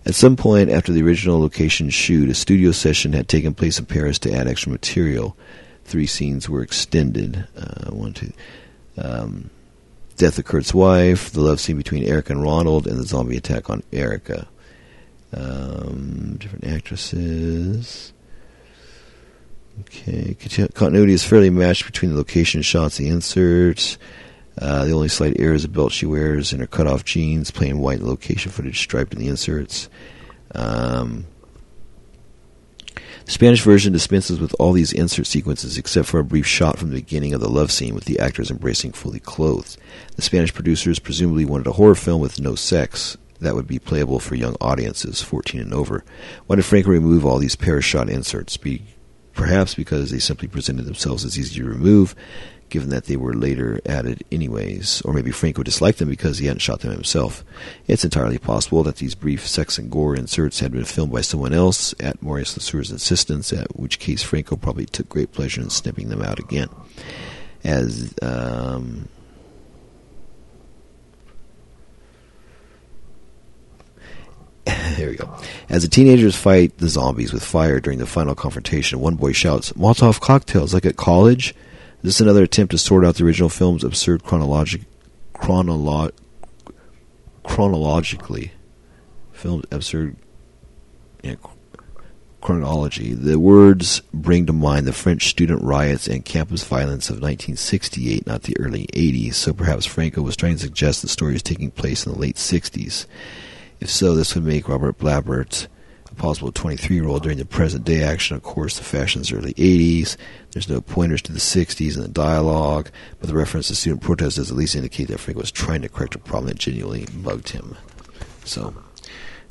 at 0.06 0.15
some 0.15 0.36
point 0.36 0.69
after 0.69 0.91
the 0.91 1.02
original 1.02 1.39
location 1.39 1.89
shoot, 1.89 2.30
a 2.30 2.34
studio 2.34 2.71
session 2.71 3.13
had 3.13 3.28
taken 3.28 3.54
place 3.54 3.80
in 3.80 3.86
Paris 3.86 4.19
to 4.19 4.34
add 4.34 4.47
extra 4.47 4.71
material. 4.71 5.38
Three 5.86 6.08
scenes 6.08 6.50
were 6.50 6.62
extended. 6.62 7.48
Uh, 7.58 7.91
one, 7.91 8.13
two. 8.13 8.32
Um, 8.98 9.50
death 10.17 10.38
of 10.38 10.46
Kurt's 10.46 10.74
wife, 10.74 11.32
the 11.32 11.41
love 11.41 11.60
scene 11.60 11.78
between 11.78 12.04
Eric 12.04 12.30
and 12.30 12.41
Ronald, 12.41 12.88
and 12.88 13.00
the 13.00 13.06
zombie 13.06 13.38
attack 13.38 13.69
on 13.69 13.84
Erica. 13.91 14.48
Um, 15.36 16.38
different 16.39 16.65
actresses. 16.67 18.13
Okay, 19.82 20.38
continuity 20.76 21.13
is 21.13 21.24
fairly 21.24 21.50
matched 21.50 21.86
between 21.86 22.12
the 22.12 22.17
location 22.17 22.62
shots, 22.62 22.98
the 22.98 23.08
inserts. 23.08 23.98
Uh, 24.62 24.86
the 24.86 24.91
only 24.91 25.08
slight 25.08 25.39
error 25.39 25.56
is 25.56 25.63
the 25.63 25.67
belt 25.67 25.91
she 25.91 26.06
wears 26.06 26.52
and 26.52 26.62
her 26.62 26.67
cut-off 26.67 27.04
jeans, 27.04 27.50
plain 27.50 27.80
white 27.80 28.02
location 28.02 28.52
footage 28.52 28.80
striped 28.80 29.13
in 29.13 29.19
the 29.19 29.28
inserts. 29.28 29.89
Um, 30.54 31.26
the 33.25 33.31
Spanish 33.31 33.62
version 33.62 33.93
dispenses 33.93 34.39
with 34.39 34.55
all 34.59 34.73
these 34.73 34.91
insert 34.91 35.27
sequences 35.27 35.77
except 35.77 36.07
for 36.07 36.19
a 36.19 36.23
brief 36.23 36.45
shot 36.45 36.77
from 36.77 36.89
the 36.89 36.97
beginning 36.97 37.33
of 37.33 37.41
the 37.41 37.49
love 37.49 37.71
scene 37.71 37.95
with 37.95 38.05
the 38.05 38.19
actors 38.19 38.51
embracing 38.51 38.91
fully 38.91 39.19
clothed. 39.19 39.77
The 40.15 40.21
Spanish 40.21 40.53
producers 40.53 40.99
presumably 40.99 41.45
wanted 41.45 41.67
a 41.67 41.73
horror 41.73 41.95
film 41.95 42.21
with 42.21 42.39
no 42.39 42.55
sex 42.55 43.17
that 43.39 43.55
would 43.55 43.67
be 43.67 43.79
playable 43.79 44.19
for 44.19 44.36
young 44.36 44.55
audiences, 44.59 45.21
14 45.21 45.62
and 45.62 45.73
over. 45.73 46.03
Why 46.47 46.55
did 46.55 46.65
Franco 46.65 46.89
remove 46.89 47.25
all 47.25 47.38
these 47.38 47.55
pair 47.55 47.81
shot 47.81 48.09
inserts? 48.09 48.57
Be, 48.57 48.81
perhaps 49.33 49.75
because 49.75 50.12
they 50.12 50.19
simply 50.19 50.47
presented 50.47 50.86
themselves 50.86 51.25
as 51.25 51.38
easy 51.38 51.59
to 51.59 51.67
remove, 51.67 52.15
given 52.73 52.89
that 52.89 53.05
they 53.05 53.15
were 53.15 53.36
later 53.36 53.79
added 53.86 54.23
anyways, 54.31 55.03
or 55.03 55.13
maybe 55.13 55.29
Franco 55.29 55.62
disliked 55.62 55.99
them 55.99 56.09
because 56.09 56.39
he 56.39 56.47
hadn't 56.47 56.57
shot 56.57 56.79
them 56.79 56.91
himself. 56.91 57.45
It's 57.86 58.03
entirely 58.03 58.39
possible 58.39 58.81
that 58.81 58.95
these 58.95 59.13
brief 59.13 59.47
sex 59.47 59.77
and 59.77 59.91
gore 59.91 60.15
inserts 60.15 60.59
had 60.59 60.71
been 60.71 60.83
filmed 60.83 61.13
by 61.13 61.21
someone 61.21 61.53
else 61.53 61.93
at 61.99 62.23
Maurice 62.23 62.57
Lesoeur's 62.57 62.89
insistence, 62.89 63.53
at 63.53 63.75
which 63.75 63.99
case 63.99 64.23
Franco 64.23 64.55
probably 64.55 64.88
took 64.88 65.07
great 65.07 65.31
pleasure 65.31 65.62
in 65.62 65.69
snipping 65.69 66.09
them 66.09 66.23
out 66.23 66.39
again. 66.39 66.67
As 67.63 68.12
um, 68.23 69.07
there 74.65 75.12
we 75.12 75.15
go. 75.15 75.31
As 75.69 75.83
the 75.83 75.89
teenagers 75.89 76.36
fight 76.36 76.75
the 76.79 76.89
zombies 76.89 77.31
with 77.31 77.45
fire 77.45 77.79
during 77.79 77.99
the 77.99 78.07
final 78.07 78.33
confrontation, 78.33 78.99
one 78.99 79.13
boy 79.13 79.33
shouts, 79.33 79.73
Molotov 79.73 80.19
cocktails 80.19 80.73
like 80.73 80.88
at 80.88 80.97
college? 80.97 81.53
This 82.03 82.15
is 82.15 82.21
another 82.21 82.43
attempt 82.43 82.71
to 82.71 82.77
sort 82.77 83.05
out 83.05 83.15
the 83.15 83.23
original 83.23 83.47
film's 83.47 83.83
absurd 83.83 84.23
chronologic, 84.23 84.81
chronolo- 85.33 86.11
chronologically. 87.43 88.51
Filmed 89.31 89.65
absurd 89.71 90.17
yeah, 91.23 91.35
chronology. 92.41 93.13
The 93.13 93.39
words 93.39 94.01
bring 94.13 94.45
to 94.47 94.53
mind 94.53 94.85
the 94.85 94.91
French 94.91 95.29
student 95.29 95.63
riots 95.63 96.07
and 96.07 96.25
campus 96.25 96.65
violence 96.65 97.09
of 97.09 97.15
1968, 97.15 98.27
not 98.27 98.43
the 98.43 98.57
early 98.59 98.85
80s, 98.87 99.35
so 99.35 99.53
perhaps 99.53 99.85
Franco 99.85 100.21
was 100.21 100.35
trying 100.35 100.55
to 100.55 100.61
suggest 100.61 101.01
the 101.01 101.07
story 101.07 101.35
is 101.35 101.41
taking 101.41 101.71
place 101.71 102.05
in 102.05 102.11
the 102.11 102.19
late 102.19 102.35
60s. 102.35 103.05
If 103.79 103.89
so, 103.89 104.13
this 104.13 104.35
would 104.35 104.43
make 104.43 104.67
Robert 104.67 104.99
Blabert 104.99 105.67
possible 106.13 106.52
23 106.52 106.95
year 106.95 107.08
old 107.08 107.23
during 107.23 107.38
the 107.38 107.45
present 107.45 107.84
day 107.84 108.04
action. 108.04 108.36
Of 108.36 108.43
course, 108.43 108.78
the 108.78 108.84
fashion's 108.84 109.32
early 109.32 109.54
80s. 109.54 110.17
There's 110.52 110.69
no 110.69 110.82
pointers 110.82 111.21
to 111.23 111.34
the 111.34 111.39
60s 111.39 111.95
in 111.95 112.02
the 112.02 112.08
dialogue, 112.08 112.89
but 113.19 113.30
the 113.30 113.36
reference 113.36 113.67
to 113.67 113.76
student 113.76 114.02
protest 114.02 114.38
does 114.38 114.52
at 114.52 114.58
least 114.58 114.76
indicate 114.76 115.08
that 115.10 115.19
Frank 115.19 115.38
was 115.38 115.52
trying 115.52 115.82
to 115.82 115.89
correct 115.89 116.15
a 116.15 116.19
problem 116.19 116.47
that 116.47 116.60
genuinely 116.60 117.08
bugged 117.13 117.49
him. 117.49 117.76
So, 118.45 118.73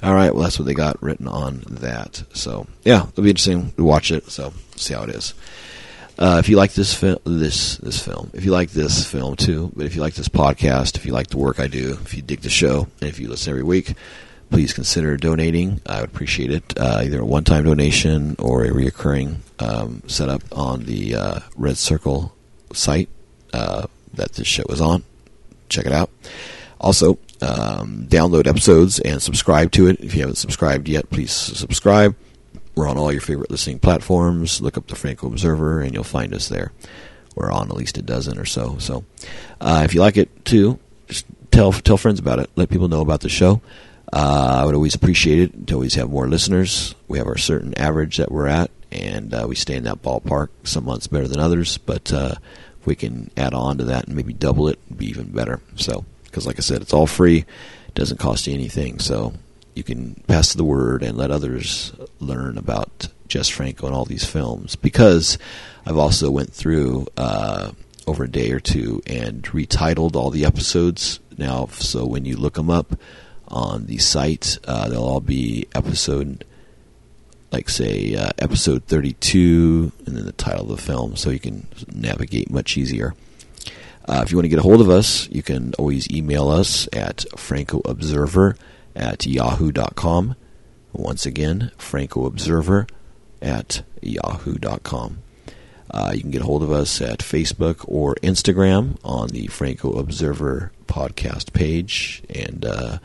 all 0.02 0.14
right, 0.14 0.34
well, 0.34 0.44
that's 0.44 0.58
what 0.58 0.66
they 0.66 0.74
got 0.74 1.02
written 1.02 1.28
on 1.28 1.64
that. 1.68 2.24
So, 2.32 2.66
yeah, 2.84 3.06
it'll 3.08 3.24
be 3.24 3.30
interesting 3.30 3.70
to 3.72 3.84
watch 3.84 4.10
it. 4.10 4.30
So, 4.30 4.52
see 4.76 4.94
how 4.94 5.04
it 5.04 5.10
is. 5.10 5.34
Uh, 6.18 6.36
if 6.38 6.48
you 6.48 6.56
like 6.56 6.74
this 6.74 6.94
film, 6.94 7.18
this 7.24 7.78
this 7.78 8.00
film, 8.00 8.30
if 8.34 8.44
you 8.44 8.52
like 8.52 8.70
this 8.70 9.04
film 9.10 9.34
too, 9.34 9.72
but 9.74 9.86
if 9.86 9.96
you 9.96 10.02
like 10.02 10.14
this 10.14 10.28
podcast, 10.28 10.96
if 10.96 11.06
you 11.06 11.12
like 11.12 11.28
the 11.28 11.38
work 11.38 11.58
I 11.58 11.66
do, 11.66 11.98
if 12.04 12.14
you 12.14 12.22
dig 12.22 12.42
the 12.42 12.50
show, 12.50 12.86
and 13.00 13.08
if 13.08 13.18
you 13.18 13.28
listen 13.28 13.50
every 13.50 13.62
week, 13.62 13.94
please 14.52 14.72
consider 14.74 15.16
donating. 15.16 15.80
I 15.86 16.02
would 16.02 16.10
appreciate 16.10 16.50
it. 16.52 16.78
Uh, 16.78 17.00
either 17.02 17.20
a 17.20 17.24
one 17.24 17.42
time 17.42 17.64
donation 17.64 18.36
or 18.38 18.64
a 18.64 18.68
reoccurring 18.68 19.36
um, 19.58 20.02
setup 20.06 20.42
on 20.52 20.84
the 20.84 21.14
uh, 21.14 21.40
Red 21.56 21.78
Circle 21.78 22.34
site 22.74 23.08
uh, 23.52 23.86
that 24.14 24.34
this 24.34 24.46
show 24.46 24.64
is 24.68 24.80
on. 24.80 25.04
Check 25.68 25.86
it 25.86 25.92
out. 25.92 26.10
Also, 26.80 27.18
um, 27.40 28.06
download 28.08 28.46
episodes 28.46 29.00
and 29.00 29.22
subscribe 29.22 29.72
to 29.72 29.88
it. 29.88 30.00
If 30.00 30.14
you 30.14 30.20
haven't 30.20 30.36
subscribed 30.36 30.88
yet, 30.88 31.08
please 31.10 31.32
subscribe. 31.32 32.14
We're 32.74 32.88
on 32.88 32.98
all 32.98 33.10
your 33.10 33.20
favorite 33.20 33.50
listening 33.50 33.78
platforms. 33.78 34.60
Look 34.60 34.76
up 34.76 34.86
the 34.86 34.96
Franco 34.96 35.28
Observer 35.28 35.80
and 35.80 35.94
you'll 35.94 36.04
find 36.04 36.34
us 36.34 36.48
there. 36.48 36.72
We're 37.34 37.50
on 37.50 37.70
at 37.70 37.76
least 37.76 37.96
a 37.96 38.02
dozen 38.02 38.38
or 38.38 38.44
so. 38.44 38.76
So, 38.78 39.04
uh, 39.60 39.82
if 39.84 39.94
you 39.94 40.00
like 40.00 40.18
it 40.18 40.44
too, 40.44 40.78
just 41.08 41.24
tell 41.50 41.72
tell 41.72 41.96
friends 41.96 42.18
about 42.18 42.38
it. 42.38 42.50
Let 42.54 42.68
people 42.68 42.88
know 42.88 43.00
about 43.00 43.20
the 43.20 43.30
show. 43.30 43.62
Uh, 44.12 44.58
I 44.60 44.64
would 44.66 44.74
always 44.74 44.94
appreciate 44.94 45.38
it 45.38 45.66
to 45.68 45.74
always 45.74 45.94
have 45.94 46.10
more 46.10 46.28
listeners. 46.28 46.94
We 47.08 47.18
have 47.18 47.26
our 47.26 47.38
certain 47.38 47.76
average 47.78 48.18
that 48.18 48.30
we're 48.30 48.46
at, 48.46 48.70
and 48.90 49.32
uh, 49.32 49.46
we 49.48 49.54
stay 49.54 49.74
in 49.74 49.84
that 49.84 50.02
ballpark. 50.02 50.48
Some 50.64 50.84
months 50.84 51.06
better 51.06 51.26
than 51.26 51.40
others, 51.40 51.78
but 51.78 52.12
uh, 52.12 52.34
if 52.80 52.86
we 52.86 52.94
can 52.94 53.30
add 53.36 53.54
on 53.54 53.78
to 53.78 53.84
that 53.84 54.06
and 54.06 54.16
maybe 54.16 54.34
double 54.34 54.68
it, 54.68 54.78
it'd 54.86 54.98
be 54.98 55.06
even 55.06 55.32
better. 55.32 55.60
So, 55.76 56.04
because 56.24 56.46
like 56.46 56.58
I 56.58 56.62
said, 56.62 56.82
it's 56.82 56.92
all 56.92 57.06
free, 57.06 57.38
it 57.38 57.94
doesn't 57.94 58.20
cost 58.20 58.46
you 58.46 58.54
anything. 58.54 58.98
So 58.98 59.32
you 59.74 59.82
can 59.82 60.14
pass 60.26 60.52
the 60.52 60.64
word 60.64 61.02
and 61.02 61.16
let 61.16 61.30
others 61.30 61.92
learn 62.20 62.58
about 62.58 63.08
Jess 63.28 63.48
Franco 63.48 63.86
and 63.86 63.94
all 63.94 64.04
these 64.04 64.24
films. 64.26 64.76
Because 64.76 65.38
I've 65.86 65.96
also 65.96 66.30
went 66.30 66.52
through 66.52 67.06
uh, 67.16 67.72
over 68.06 68.24
a 68.24 68.30
day 68.30 68.50
or 68.50 68.60
two 68.60 69.00
and 69.06 69.42
retitled 69.44 70.16
all 70.16 70.30
the 70.30 70.44
episodes 70.44 71.20
now. 71.38 71.66
So 71.66 72.04
when 72.04 72.26
you 72.26 72.36
look 72.36 72.54
them 72.54 72.68
up 72.68 72.94
on 73.52 73.86
the 73.86 73.98
site. 73.98 74.58
Uh, 74.64 74.88
they'll 74.88 75.04
all 75.04 75.20
be 75.20 75.66
episode, 75.74 76.44
like 77.50 77.68
say 77.68 78.16
uh, 78.16 78.30
episode 78.38 78.84
32, 78.84 79.92
and 80.06 80.16
then 80.16 80.24
the 80.24 80.32
title 80.32 80.70
of 80.70 80.76
the 80.76 80.82
film, 80.82 81.16
so 81.16 81.30
you 81.30 81.38
can 81.40 81.66
navigate 81.92 82.50
much 82.50 82.76
easier. 82.76 83.14
Uh, 84.08 84.22
if 84.24 84.32
you 84.32 84.36
want 84.36 84.44
to 84.44 84.48
get 84.48 84.58
a 84.58 84.62
hold 84.62 84.80
of 84.80 84.90
us, 84.90 85.28
you 85.30 85.42
can 85.42 85.72
always 85.74 86.10
email 86.10 86.48
us 86.48 86.88
at 86.92 87.18
francoobserver 87.36 88.56
at 88.96 89.26
yahoo.com. 89.26 90.34
Once 90.92 91.24
again, 91.24 91.70
francoobserver 91.78 92.88
at 93.40 93.82
yahoo.com. 94.00 95.18
Uh, 95.90 96.12
you 96.14 96.22
can 96.22 96.30
get 96.30 96.42
a 96.42 96.46
hold 96.46 96.62
of 96.62 96.72
us 96.72 97.00
at 97.02 97.18
Facebook 97.18 97.84
or 97.86 98.14
Instagram 98.16 98.96
on 99.04 99.28
the 99.28 99.46
Franco 99.48 99.92
Observer 99.92 100.72
podcast 100.86 101.52
page, 101.52 102.22
and 102.30 102.64
uh, 102.64 102.98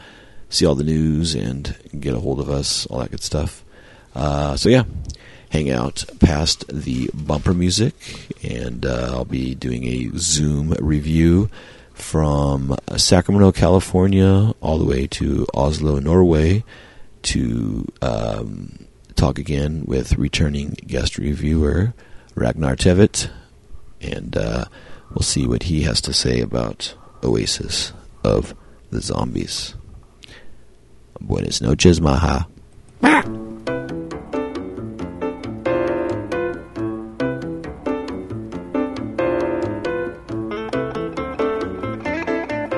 see 0.49 0.65
all 0.65 0.75
the 0.75 0.83
news 0.83 1.35
and 1.35 1.75
get 1.99 2.13
a 2.13 2.19
hold 2.19 2.39
of 2.39 2.49
us, 2.49 2.85
all 2.87 2.99
that 2.99 3.11
good 3.11 3.23
stuff. 3.23 3.63
Uh, 4.15 4.55
so 4.55 4.69
yeah, 4.69 4.83
hang 5.49 5.69
out 5.69 6.03
past 6.19 6.65
the 6.67 7.09
bumper 7.13 7.53
music, 7.53 7.93
and 8.43 8.85
uh, 8.85 9.09
I'll 9.11 9.25
be 9.25 9.55
doing 9.55 9.85
a 9.85 10.17
Zoom 10.17 10.71
review 10.79 11.49
from 11.93 12.77
Sacramento, 12.95 13.51
California, 13.51 14.53
all 14.61 14.77
the 14.77 14.85
way 14.85 15.07
to 15.07 15.45
Oslo, 15.53 15.99
Norway, 15.99 16.63
to 17.23 17.87
um, 18.01 18.87
talk 19.15 19.39
again 19.39 19.83
with 19.85 20.17
returning 20.17 20.77
guest 20.85 21.17
reviewer 21.17 21.93
Ragnar 22.35 22.75
Tvedt, 22.75 23.29
and 23.99 24.37
uh, 24.37 24.65
we'll 25.09 25.23
see 25.23 25.47
what 25.47 25.63
he 25.63 25.81
has 25.81 26.01
to 26.01 26.13
say 26.13 26.39
about 26.39 26.93
Oasis 27.23 27.93
of 28.23 28.53
the 28.91 29.01
Zombies. 29.01 29.73
Buenas 31.19 31.61
noches, 31.61 31.99
Maha. 31.99 32.47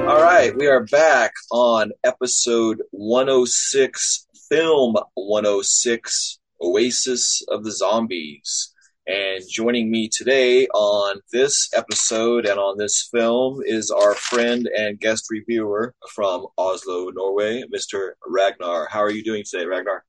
All 0.07 0.21
right, 0.21 0.55
we 0.55 0.67
are 0.67 0.85
back 0.85 1.33
on 1.51 1.91
episode 2.03 2.81
106, 2.91 4.27
film 4.49 4.95
106, 5.13 6.39
Oasis 6.61 7.43
of 7.49 7.63
the 7.63 7.71
Zombies. 7.71 8.73
And 9.09 9.43
joining 9.49 9.89
me 9.89 10.07
today 10.07 10.67
on 10.67 11.21
this 11.31 11.67
episode 11.75 12.45
and 12.45 12.59
on 12.59 12.77
this 12.77 13.09
film 13.11 13.59
is 13.65 13.89
our 13.89 14.13
friend 14.13 14.69
and 14.77 14.99
guest 14.99 15.25
reviewer 15.31 15.95
from 16.11 16.45
Oslo, 16.59 17.09
Norway, 17.09 17.63
Mr. 17.73 18.11
Ragnar. 18.27 18.87
How 18.87 18.99
are 18.99 19.09
you 19.09 19.23
doing 19.23 19.43
today, 19.49 19.65
Ragnar? 19.65 20.05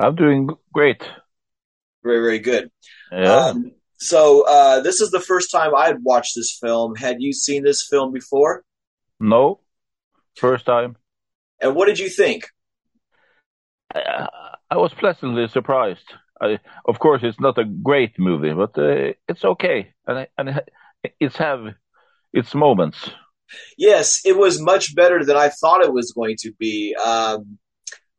I'm 0.00 0.16
doing 0.16 0.50
great. 0.72 1.08
Very, 2.02 2.22
very 2.22 2.40
good. 2.40 2.72
Yeah. 3.12 3.36
Um, 3.36 3.70
so, 4.00 4.44
uh, 4.48 4.80
this 4.80 5.00
is 5.00 5.12
the 5.12 5.20
first 5.20 5.52
time 5.52 5.72
I'd 5.72 6.02
watched 6.02 6.34
this 6.34 6.58
film. 6.60 6.96
Had 6.96 7.22
you 7.22 7.32
seen 7.32 7.62
this 7.62 7.86
film 7.86 8.12
before? 8.12 8.64
no, 9.20 9.60
first 10.34 10.66
time. 10.66 10.96
And 11.62 11.76
what 11.76 11.86
did 11.86 12.00
you 12.00 12.08
think? 12.08 12.48
I, 13.94 14.26
I 14.72 14.76
was 14.76 14.92
pleasantly 14.92 15.46
surprised. 15.52 16.14
I, 16.44 16.58
of 16.84 16.98
course, 16.98 17.22
it's 17.22 17.40
not 17.40 17.58
a 17.58 17.64
great 17.64 18.18
movie, 18.18 18.52
but 18.52 18.78
uh, 18.78 19.12
it's 19.28 19.44
okay, 19.44 19.92
and 20.06 20.26
and 20.38 20.62
it's 21.20 21.36
have 21.36 21.74
its 22.32 22.54
moments. 22.54 23.10
Yes, 23.76 24.22
it 24.24 24.36
was 24.36 24.60
much 24.60 24.94
better 24.94 25.24
than 25.24 25.36
I 25.36 25.48
thought 25.48 25.84
it 25.84 25.92
was 25.92 26.12
going 26.12 26.36
to 26.40 26.52
be. 26.58 26.94
Um, 26.94 27.58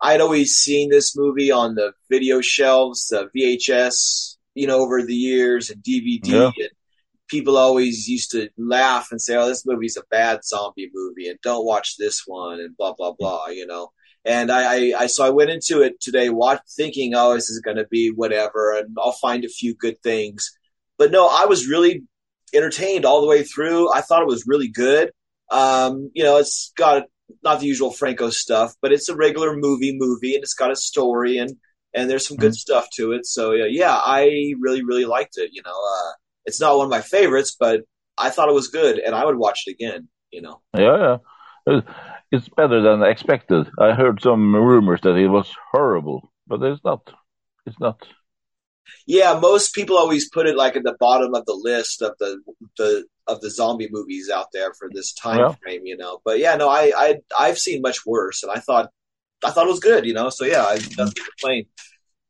I'd 0.02 0.22
always 0.22 0.56
seen 0.56 0.90
this 0.90 1.16
movie 1.16 1.52
on 1.52 1.76
the 1.76 1.94
video 2.10 2.42
shelves, 2.42 3.08
the 3.08 3.30
VHS, 3.36 4.38
you 4.54 4.68
know, 4.68 4.80
over 4.80 5.02
the 5.02 5.16
years 5.16 5.70
and 5.70 5.84
DVD. 5.84 6.28
Yeah. 6.28 6.52
And 6.58 6.70
people 7.28 7.58
always 7.58 8.08
used 8.08 8.32
to 8.32 8.50
laugh 8.58 9.08
and 9.12 9.22
say, 9.22 9.36
"Oh, 9.36 9.48
this 9.48 9.66
movie's 9.66 9.98
a 9.98 10.04
bad 10.12 10.44
zombie 10.46 10.92
movie," 10.94 11.28
and 11.30 11.40
don't 11.42 11.66
watch 11.66 11.98
this 11.98 12.24
one, 12.26 12.60
and 12.60 12.76
blah 12.78 12.94
blah 12.94 13.14
blah. 13.18 13.48
You 13.48 13.68
know. 13.68 13.92
And 14.26 14.52
I, 14.52 14.62
I, 14.64 14.94
I 15.02 15.08
so 15.08 15.24
I 15.24 15.30
went 15.30 15.52
into 15.52 15.82
it 15.82 16.02
today, 16.02 16.30
watch, 16.30 16.62
thinking, 16.76 17.14
"Oh, 17.16 17.34
this 17.36 17.50
is 17.50 17.60
going 17.60 17.78
to 17.78 17.86
be 17.86 18.10
whatever," 18.10 18.76
and 18.78 18.96
I'll 19.00 19.12
find 19.12 19.46
a 19.46 19.50
few 19.50 19.76
good 19.76 20.02
things. 20.02 20.52
But 20.98 21.12
no, 21.12 21.28
I 21.28 21.46
was 21.46 21.68
really 21.68 22.04
entertained 22.54 23.06
all 23.06 23.22
the 23.22 23.28
way 23.28 23.44
through. 23.44 23.94
I 23.94 24.02
thought 24.02 24.22
it 24.22 24.28
was 24.28 24.46
really 24.48 24.68
good. 24.70 25.12
Um, 25.52 26.10
you 26.14 26.24
know, 26.24 26.38
it's 26.38 26.72
got 26.76 27.04
not 27.44 27.60
the 27.60 27.68
usual 27.68 27.92
Franco 27.92 28.30
stuff, 28.32 28.74
but 28.82 28.92
it's 28.92 29.10
a 29.10 29.16
regular 29.16 29.56
movie 29.56 29.96
movie, 29.96 30.34
and 30.36 30.44
it's 30.44 30.54
got 30.56 30.72
a 30.72 30.76
story 30.76 31.38
and 31.38 31.52
and 31.94 32.10
there's 32.10 32.28
some 32.28 32.38
good 32.38 32.52
Mhm. 32.52 32.56
stuff 32.58 32.88
to 32.96 33.14
it. 33.14 33.26
So 33.26 33.52
yeah, 33.54 33.68
yeah, 33.70 33.96
I 33.96 34.54
really 34.60 34.84
really 34.84 35.06
liked 35.06 35.38
it. 35.38 35.52
You 35.54 35.62
know, 35.64 35.72
uh, 35.72 36.12
it's 36.46 36.60
not 36.60 36.78
one 36.78 36.86
of 36.86 36.92
my 36.92 37.02
favorites, 37.02 37.56
but 37.60 37.82
I 38.18 38.30
thought 38.32 38.50
it 38.50 38.56
was 38.56 38.70
good, 38.70 38.98
and 39.00 39.14
I 39.14 39.24
would 39.26 39.38
watch 39.38 39.64
it 39.68 39.72
again. 39.72 40.10
You 40.32 40.42
know, 40.42 40.62
Yeah, 40.76 41.18
yeah. 41.68 41.82
It's 42.36 42.50
better 42.50 42.82
than 42.82 43.04
expected. 43.04 43.68
I 43.80 43.94
heard 43.94 44.22
some 44.22 44.56
rumors 44.56 45.02
that 45.02 45.16
it 45.16 45.28
was 45.28 45.50
horrible, 45.72 46.32
but 46.48 46.62
it's 46.64 46.84
not. 46.84 47.02
It's 47.66 47.80
not. 47.80 48.00
yeah, 49.08 49.40
most 49.40 49.74
people 49.74 49.98
always 49.98 50.30
put 50.30 50.48
it 50.48 50.56
like 50.56 50.76
at 50.76 50.84
the 50.84 50.96
bottom 51.00 51.34
of 51.34 51.46
the 51.46 51.54
list 51.72 52.02
of 52.02 52.14
the 52.20 52.40
the 52.78 53.06
of 53.28 53.42
the 53.42 53.50
zombie 53.50 53.90
movies 53.92 54.30
out 54.30 54.48
there 54.54 54.74
for 54.74 54.90
this 54.92 55.14
time 55.14 55.40
Yeah. 55.40 55.56
frame. 55.62 55.86
You 55.86 55.98
know, 55.98 56.22
but 56.26 56.40
yeah, 56.40 56.56
no, 56.56 56.70
I 56.70 56.92
I 56.96 57.16
I've 57.40 57.58
seen 57.60 57.82
much 57.82 58.06
worse, 58.06 58.44
and 58.44 58.52
I 58.52 58.60
thought 58.60 58.90
I 59.44 59.52
thought 59.52 59.66
it 59.68 59.72
was 59.72 59.80
good. 59.80 60.06
You 60.06 60.14
know, 60.14 60.30
so 60.30 60.46
yeah, 60.46 60.64
I 60.64 60.76
nothing 60.98 61.24
complain. 61.30 61.66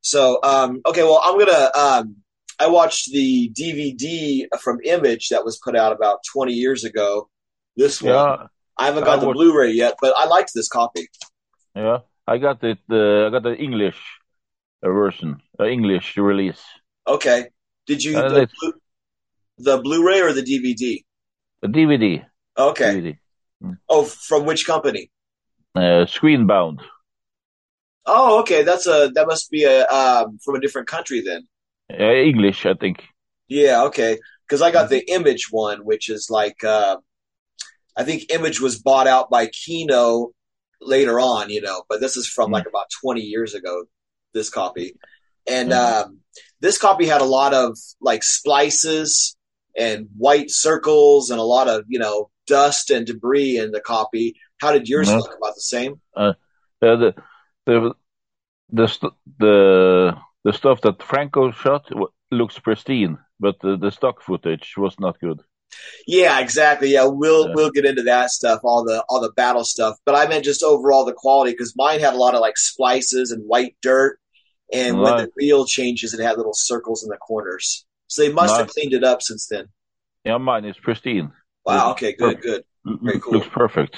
So 0.02 0.40
um, 0.44 0.82
okay, 0.86 1.04
well, 1.04 1.22
I'm 1.24 1.38
gonna 1.40 1.72
um, 1.76 2.16
I 2.60 2.68
watched 2.68 3.12
the 3.12 3.52
DVD 3.60 4.46
from 4.62 4.80
Image 4.84 5.30
that 5.30 5.44
was 5.46 5.60
put 5.64 5.76
out 5.76 5.92
about 5.94 6.20
20 6.32 6.54
years 6.54 6.84
ago. 6.84 7.30
This 7.76 8.02
one. 8.02 8.14
Yeah, 8.14 8.48
I 8.78 8.86
haven't 8.88 9.04
I 9.04 9.06
got 9.08 9.20
the 9.22 9.28
watched- 9.28 9.38
Blu-ray 9.38 9.72
yet, 9.72 9.96
but 10.02 10.14
I 10.18 10.26
liked 10.26 10.52
this 10.54 10.68
copy. 10.68 11.08
yeah. 11.76 12.00
I 12.28 12.38
got 12.40 12.64
it. 12.64 12.80
Uh, 12.90 13.28
I 13.28 13.30
got 13.30 13.44
the 13.44 13.56
English 13.56 14.00
version, 14.84 15.38
uh, 15.60 15.66
English 15.66 16.18
release. 16.18 16.62
Okay. 17.08 17.50
Did 17.86 18.04
you 18.04 18.18
Uh, 18.18 18.30
the, 18.30 18.48
Blu- 18.60 18.80
the 19.60 19.78
Blu-ray 19.78 20.22
or 20.22 20.34
the 20.34 20.42
DVD? 20.42 21.04
The 21.62 21.68
DVD. 21.68 22.26
Okay. 22.58 22.92
DVD. 22.96 23.78
Oh, 23.88 24.04
from 24.04 24.46
which 24.46 24.66
company? 24.66 25.12
Uh, 25.76 26.06
Screenbound. 26.16 26.80
Oh, 28.08 28.40
okay. 28.42 28.64
That's 28.64 28.88
a 28.88 29.12
that 29.16 29.28
must 29.28 29.50
be 29.52 29.64
a 29.64 29.86
um, 29.88 30.40
from 30.44 30.56
a 30.56 30.60
different 30.60 30.88
country 30.88 31.22
then. 31.22 31.48
Uh, 31.92 32.14
English, 32.32 32.66
I 32.66 32.74
think. 32.74 33.04
Yeah. 33.48 33.84
Okay. 33.84 34.18
Because 34.48 34.62
I 34.62 34.72
got 34.72 34.90
the 34.90 35.02
Image 35.12 35.48
one, 35.52 35.80
which 35.86 36.10
is 36.10 36.30
like 36.30 36.64
uh, 36.64 36.98
I 37.98 38.04
think 38.04 38.32
Image 38.34 38.60
was 38.60 38.78
bought 38.82 39.08
out 39.08 39.30
by 39.30 39.48
Kino 39.48 40.32
later 40.82 41.20
on, 41.20 41.50
you 41.50 41.62
know, 41.62 41.84
but 41.90 42.02
this 42.02 42.18
is 42.18 42.28
from 42.28 42.50
Mm. 42.50 42.54
like 42.54 42.68
about 42.68 42.88
20 43.02 43.22
years 43.22 43.54
ago. 43.54 43.86
This 44.34 44.50
copy, 44.50 44.98
and 45.48 45.70
Mm. 45.72 46.04
um, 46.06 46.20
this 46.60 46.78
copy 46.78 47.06
had 47.06 47.22
a 47.22 47.26
lot 47.40 47.54
of 47.54 47.78
like 48.02 48.22
splices 48.22 49.38
and 49.78 50.10
white 50.18 50.52
circles 50.52 51.30
and 51.32 51.40
a 51.40 51.44
lot 51.44 51.68
of 51.70 51.86
you 51.88 52.00
know 52.00 52.30
dust 52.48 52.90
and 52.92 53.08
debris 53.08 53.58
in 53.58 53.72
the 53.72 53.80
copy. 53.80 54.36
How 54.62 54.72
did 54.74 54.90
yours 54.90 55.10
Mhm. 55.10 55.20
look? 55.20 55.38
About 55.38 55.56
the 55.56 55.62
same? 55.62 56.02
Uh, 56.16 56.34
the 56.82 57.14
the 57.66 57.96
the 58.68 59.12
the 59.40 60.18
the 60.44 60.54
stuff 60.54 60.82
that 60.82 61.02
Franco 61.02 61.52
shot 61.52 61.90
looks 62.32 62.60
pristine, 62.60 63.18
but 63.40 63.60
the, 63.62 63.78
the 63.78 63.92
stock 63.92 64.22
footage 64.22 64.74
was 64.78 65.00
not 65.00 65.20
good. 65.20 65.40
Yeah, 66.08 66.40
exactly. 66.40 66.92
Yeah, 66.94 67.06
we'll 67.06 67.48
Yeah. 67.48 67.54
we'll 67.56 67.72
get 67.72 67.86
into 67.86 68.04
that 68.04 68.30
stuff, 68.32 68.62
all 68.64 68.84
the 68.84 69.04
all 69.10 69.22
the 69.22 69.32
battle 69.32 69.64
stuff. 69.64 69.98
But 70.06 70.16
I 70.16 70.28
meant 70.28 70.46
just 70.46 70.64
overall 70.64 71.06
the 71.06 71.14
quality 71.14 71.52
because 71.52 71.74
mine 71.76 72.00
had 72.00 72.14
a 72.14 72.18
lot 72.18 72.36
of 72.36 72.42
like 72.42 72.58
splices 72.58 73.32
and 73.32 73.44
white 73.48 73.76
dirt, 73.82 74.20
and 74.72 75.00
when 75.00 75.18
the 75.18 75.30
reel 75.36 75.66
changes, 75.66 76.14
it 76.14 76.22
had 76.22 76.38
little 76.38 76.54
circles 76.54 77.04
in 77.04 77.10
the 77.10 77.18
corners. 77.18 77.86
So 78.08 78.22
they 78.22 78.32
must 78.32 78.56
have 78.58 78.70
cleaned 78.70 78.94
it 78.94 79.04
up 79.04 79.22
since 79.22 79.48
then. 79.48 79.70
Yeah, 80.24 80.38
mine 80.38 80.66
is 80.66 80.78
pristine. 80.78 81.32
Wow. 81.66 81.92
Okay. 81.92 82.14
Good. 82.14 82.42
Good. 82.42 82.64
L- 82.88 83.00
Very 83.02 83.20
cool. 83.20 83.34
Looks 83.34 83.48
perfect. 83.48 83.96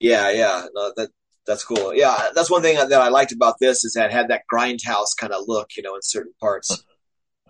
Yeah. 0.00 0.30
Yeah. 0.30 0.66
No, 0.74 0.92
that 0.96 1.10
that's 1.46 1.62
cool. 1.64 1.94
Yeah, 1.94 2.30
that's 2.34 2.50
one 2.50 2.62
thing 2.62 2.76
that 2.76 2.92
I 2.92 3.08
liked 3.08 3.32
about 3.32 3.56
this 3.60 3.84
is 3.84 3.92
that 3.94 4.06
it 4.06 4.12
had 4.12 4.28
that 4.28 4.44
grindhouse 4.50 5.14
kind 5.18 5.32
of 5.34 5.44
look, 5.46 5.76
you 5.76 5.82
know, 5.82 5.94
in 5.94 6.00
certain 6.02 6.32
parts. 6.40 6.82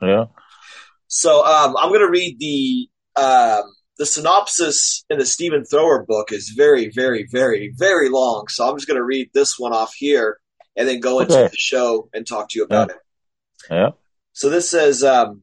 Yeah. 0.02 0.24
So 1.06 1.44
um, 1.46 1.76
I'm 1.76 1.90
going 1.90 2.00
to 2.00 2.10
read 2.10 2.36
the 2.40 2.88
um, 3.16 3.62
the 3.98 4.06
synopsis 4.06 5.04
in 5.08 5.18
the 5.18 5.26
Stephen 5.26 5.64
Thrower 5.64 6.04
book 6.04 6.32
is 6.32 6.50
very, 6.56 6.90
very, 6.90 7.26
very, 7.30 7.72
very 7.76 8.08
long. 8.08 8.48
So 8.48 8.68
I'm 8.68 8.76
just 8.76 8.88
going 8.88 8.98
to 8.98 9.04
read 9.04 9.30
this 9.32 9.58
one 9.58 9.72
off 9.72 9.94
here 9.94 10.38
and 10.76 10.88
then 10.88 11.00
go 11.00 11.20
into 11.20 11.34
Okay. 11.34 11.48
the 11.48 11.56
show 11.56 12.08
and 12.12 12.26
talk 12.26 12.48
to 12.50 12.58
you 12.58 12.64
about 12.64 12.90
it. 12.90 12.96
Yeah. 13.70 13.90
So 14.32 14.50
this 14.50 14.68
says 14.68 15.04
um, 15.04 15.42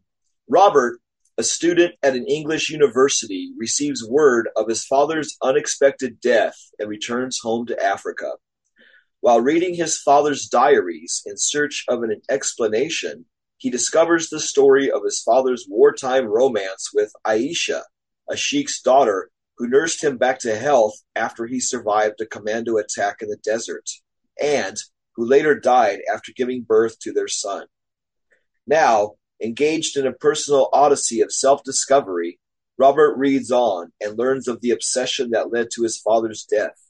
Robert, 0.50 1.00
a 1.38 1.44
student 1.44 1.96
at 2.04 2.16
an 2.16 2.28
English 2.28 2.70
university, 2.70 3.54
receives 3.58 4.06
word 4.08 4.50
of 4.56 4.68
his 4.68 4.84
father's 4.84 5.38
unexpected 5.42 6.20
death 6.20 6.58
and 6.78 6.90
returns 6.90 7.40
home 7.42 7.66
to 7.68 7.82
Africa. 7.84 8.34
While 9.22 9.40
reading 9.40 9.76
his 9.76 9.98
father's 9.98 10.48
diaries 10.48 11.22
in 11.26 11.38
search 11.38 11.86
of 11.88 12.04
an 12.04 12.22
explanation, 12.30 13.26
he 13.62 13.70
discovers 13.70 14.28
the 14.28 14.40
story 14.40 14.90
of 14.90 15.04
his 15.06 15.22
father's 15.22 15.68
wartime 15.70 16.26
romance 16.26 16.90
with 16.92 17.14
Aisha, 17.28 17.84
a 18.28 18.36
sheik's 18.36 18.82
daughter 18.82 19.30
who 19.56 19.68
nursed 19.68 20.04
him 20.04 20.18
back 20.18 20.40
to 20.40 20.58
health 20.58 20.96
after 21.16 21.46
he 21.46 21.60
survived 21.60 22.20
a 22.20 22.26
commando 22.26 22.78
attack 22.78 23.18
in 23.22 23.30
the 23.30 23.38
desert, 23.44 23.88
and 24.42 24.78
who 25.16 25.24
later 25.24 25.54
died 25.54 26.00
after 26.12 26.32
giving 26.36 26.64
birth 26.64 26.98
to 27.02 27.14
their 27.14 27.28
son. 27.28 27.68
Now, 28.66 29.12
engaged 29.40 29.96
in 29.96 30.08
a 30.08 30.12
personal 30.12 30.70
odyssey 30.74 31.22
of 31.22 31.32
self 31.32 31.64
discovery, 31.64 32.40
Robert 32.80 33.16
reads 33.16 33.52
on 33.52 33.94
and 34.02 34.18
learns 34.18 34.48
of 34.48 34.62
the 34.62 34.72
obsession 34.72 35.30
that 35.34 35.54
led 35.54 35.68
to 35.74 35.84
his 35.84 36.00
father's 36.00 36.46
death. 36.46 36.82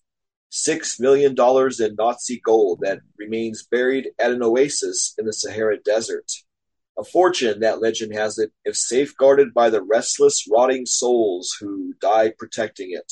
Six 0.49 1.01
million 1.01 1.35
dollars 1.35 1.81
in 1.81 1.95
Nazi 1.95 2.39
gold 2.39 2.79
that 2.83 3.01
remains 3.17 3.67
buried 3.69 4.11
at 4.17 4.31
an 4.31 4.41
oasis 4.41 5.13
in 5.17 5.25
the 5.25 5.33
Sahara 5.33 5.77
Desert. 5.77 6.31
A 7.01 7.03
fortune, 7.03 7.59
that 7.59 7.81
legend 7.81 8.13
has 8.13 8.37
it, 8.37 8.51
if 8.63 8.77
safeguarded 8.77 9.53
by 9.53 9.69
the 9.69 9.81
restless, 9.81 10.47
rotting 10.49 10.85
souls 10.85 11.57
who 11.59 11.93
die 11.99 12.31
protecting 12.37 12.91
it. 12.91 13.11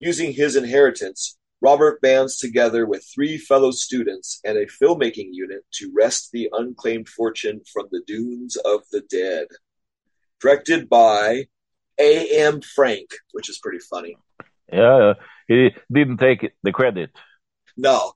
Using 0.00 0.32
his 0.32 0.56
inheritance, 0.56 1.38
Robert 1.62 2.02
bands 2.02 2.38
together 2.38 2.84
with 2.84 3.08
three 3.14 3.38
fellow 3.38 3.70
students 3.70 4.40
and 4.44 4.58
a 4.58 4.66
filmmaking 4.66 5.30
unit 5.32 5.62
to 5.74 5.92
wrest 5.96 6.30
the 6.32 6.50
unclaimed 6.52 7.08
fortune 7.08 7.62
from 7.72 7.86
the 7.90 8.02
dunes 8.06 8.56
of 8.56 8.82
the 8.92 9.00
dead. 9.00 9.46
Directed 10.40 10.88
by 10.88 11.46
A.M. 11.98 12.60
Frank, 12.60 13.08
which 13.32 13.48
is 13.48 13.58
pretty 13.58 13.78
funny. 13.78 14.18
Yeah, 14.70 15.14
he 15.48 15.70
didn't 15.90 16.18
take 16.18 16.52
the 16.62 16.72
credit. 16.72 17.10
No, 17.76 18.12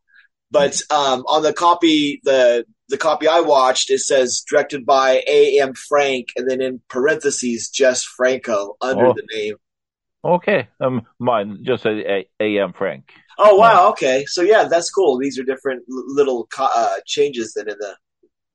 but 0.51 0.81
um, 0.91 1.25
on 1.27 1.43
the 1.43 1.53
copy, 1.53 2.21
the 2.25 2.67
the 2.91 2.99
copy 2.99 3.27
I 3.29 3.41
watched, 3.41 3.91
it 3.91 4.01
says 4.01 4.43
directed 4.49 4.85
by 4.85 5.23
A.M. 5.27 5.75
Frank, 5.75 6.29
and 6.37 6.49
then 6.51 6.61
in 6.61 6.81
parentheses, 6.89 7.71
Jess 7.71 8.05
Franco 8.05 8.77
under 8.81 9.07
Oh. 9.09 9.15
the 9.15 9.27
name. 9.33 9.57
Okay, 10.23 10.69
um, 10.81 11.07
mine 11.19 11.61
just 11.63 11.87
AM 11.87 12.73
Frank. 12.75 13.11
Oh 13.39 13.57
wow, 13.57 13.89
okay, 13.91 14.27
so 14.27 14.43
yeah, 14.43 14.65
that's 14.65 14.91
cool. 14.91 15.17
These 15.17 15.39
are 15.39 15.45
different 15.45 15.85
little 15.89 16.47
uh, 16.59 16.97
changes 17.07 17.55
than 17.55 17.71
in 17.71 17.77
the 17.79 17.97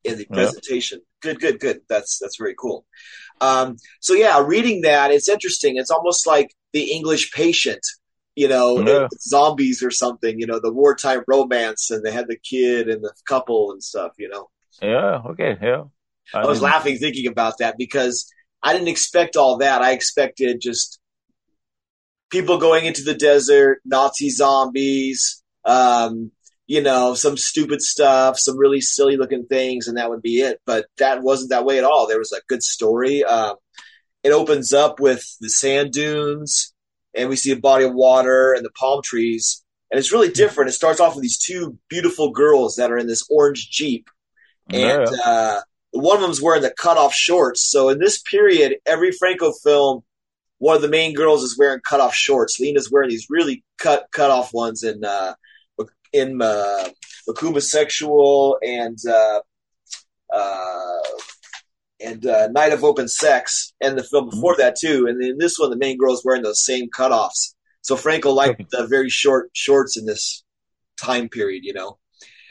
in 0.03 0.17
the 0.19 0.27
Yeah. 0.29 0.36
presentation. 0.36 1.01
Good, 1.21 1.39
good, 1.39 1.59
good. 1.59 1.79
That's 1.89 2.19
that's 2.19 2.38
very 2.38 2.53
cool. 2.53 2.86
Um, 3.41 3.77
so 3.99 4.13
yeah, 4.13 4.43
reading 4.45 4.81
that, 4.81 5.09
it's 5.11 5.27
interesting. 5.27 5.77
It's 5.77 5.89
almost 5.89 6.27
like 6.27 6.53
the 6.71 6.91
English 6.91 7.31
Patient, 7.31 7.81
you 8.36 8.47
know, 8.47 8.79
Yeah. 8.86 9.07
zombies 9.19 9.81
or 9.83 9.91
something. 9.91 10.39
You 10.39 10.47
know, 10.47 10.59
the 10.59 10.71
wartime 10.73 11.23
romance, 11.27 11.89
and 11.91 12.03
they 12.03 12.11
had 12.11 12.27
the 12.27 12.38
kid 12.38 12.89
and 12.89 13.03
the 13.03 13.13
couple 13.27 13.71
and 13.71 13.83
stuff. 13.83 14.11
You 14.17 14.29
know, 14.29 14.49
Yeah, 14.81 15.21
okay, 15.31 15.57
yeah. 15.61 15.83
I 16.33 16.45
was 16.45 16.57
didn't- 16.59 16.63
laughing 16.71 16.97
thinking 16.97 17.27
about 17.27 17.59
that 17.59 17.77
because 17.77 18.27
I 18.63 18.73
didn't 18.73 18.88
expect 18.89 19.36
all 19.38 19.57
that. 19.57 19.81
I 19.81 19.91
expected 19.91 20.59
just 20.61 20.99
people 22.29 22.57
going 22.57 22.86
into 22.86 23.03
the 23.03 23.13
desert, 23.13 23.79
Nazi 23.86 24.29
zombies, 24.29 25.41
um, 25.63 26.31
you 26.67 26.81
know, 26.81 27.13
some 27.13 27.38
stupid 27.38 27.81
stuff, 27.81 28.39
some 28.39 28.57
really 28.57 28.81
silly 28.81 29.17
looking 29.17 29.45
things, 29.45 29.88
and 29.88 29.97
that 29.97 30.09
would 30.09 30.23
be 30.23 30.41
it. 30.41 30.59
But 30.65 30.88
that 30.97 31.21
wasn't 31.21 31.51
that 31.51 31.63
way 31.65 31.77
at 31.77 31.83
all. 31.83 32.07
There 32.07 32.17
was 32.17 32.31
a 32.33 32.41
good 32.47 32.63
story. 32.63 33.23
Um, 33.23 33.55
it 34.23 34.31
opens 34.31 34.73
up 34.73 34.99
with 34.99 35.23
the 35.39 35.49
sand 35.49 35.91
dunes, 35.93 36.73
and 37.16 37.30
we 37.30 37.36
see 37.36 37.51
a 37.51 37.57
body 37.57 37.86
of 37.86 37.93
water 37.93 38.53
and 38.53 38.66
the 38.66 38.72
palm 38.72 39.01
trees. 39.01 39.63
And 39.91 39.99
it's 39.99 40.11
really 40.11 40.30
different. 40.30 40.70
It 40.70 40.74
starts 40.74 40.99
off 40.99 41.16
with 41.16 41.22
these 41.22 41.38
two 41.38 41.78
beautiful 41.89 42.32
girls 42.32 42.76
that 42.76 42.91
are 42.91 42.97
in 42.97 43.07
this 43.07 43.26
orange 43.30 43.70
Jeep 43.70 44.09
and 44.70 45.07
yeah, 45.11 45.22
uh, 45.26 45.61
one 45.91 46.18
of 46.18 46.22
them's 46.22 46.41
wearing 46.41 46.63
the 46.63 46.72
cutoff 46.72 47.13
shorts. 47.13 47.61
So 47.61 47.89
in 47.89 47.99
this 47.99 48.22
period, 48.22 48.78
every 48.86 49.11
Franco 49.11 49.51
film, 49.51 50.03
one 50.57 50.76
of 50.76 50.82
the 50.82 50.88
main 50.88 51.13
girls 51.13 51.43
is 51.43 51.57
wearing 51.57 51.82
cutoff 51.82 52.16
shorts. 52.16 52.59
Lena's 52.59 52.91
wearing 52.91 53.09
these 53.09 53.28
really 53.30 53.63
cut 53.78 54.07
cut 54.11 54.32
off 54.32 54.53
ones 54.53 54.84
in 54.84 55.03
uh, 55.03 55.36
in 56.11 56.41
uh, 56.41 56.89
Macumba 57.30 57.61
Sexual 57.61 58.57
and 58.63 58.97
uh, 59.07 59.41
uh, 60.34 61.01
and 61.99 62.25
uh, 62.25 62.47
Night 62.47 62.73
of 62.73 62.83
Open 62.83 63.07
Sex, 63.07 63.73
and 63.81 63.97
the 63.97 64.03
film 64.03 64.29
before 64.29 64.55
that 64.57 64.75
too. 64.75 65.07
And 65.07 65.21
in 65.23 65.37
this 65.37 65.57
one, 65.57 65.69
the 65.69 65.77
main 65.77 65.97
girl's 65.97 66.23
wearing 66.23 66.43
those 66.43 66.59
same 66.59 66.89
cutoffs. 66.89 67.53
So 67.81 67.95
Franco 67.95 68.31
liked 68.31 68.69
the 68.71 68.87
very 68.87 69.09
short 69.09 69.49
shorts 69.53 69.97
in 69.97 70.05
this 70.05 70.43
time 71.01 71.29
period, 71.29 71.63
you 71.63 71.73
know. 71.73 71.97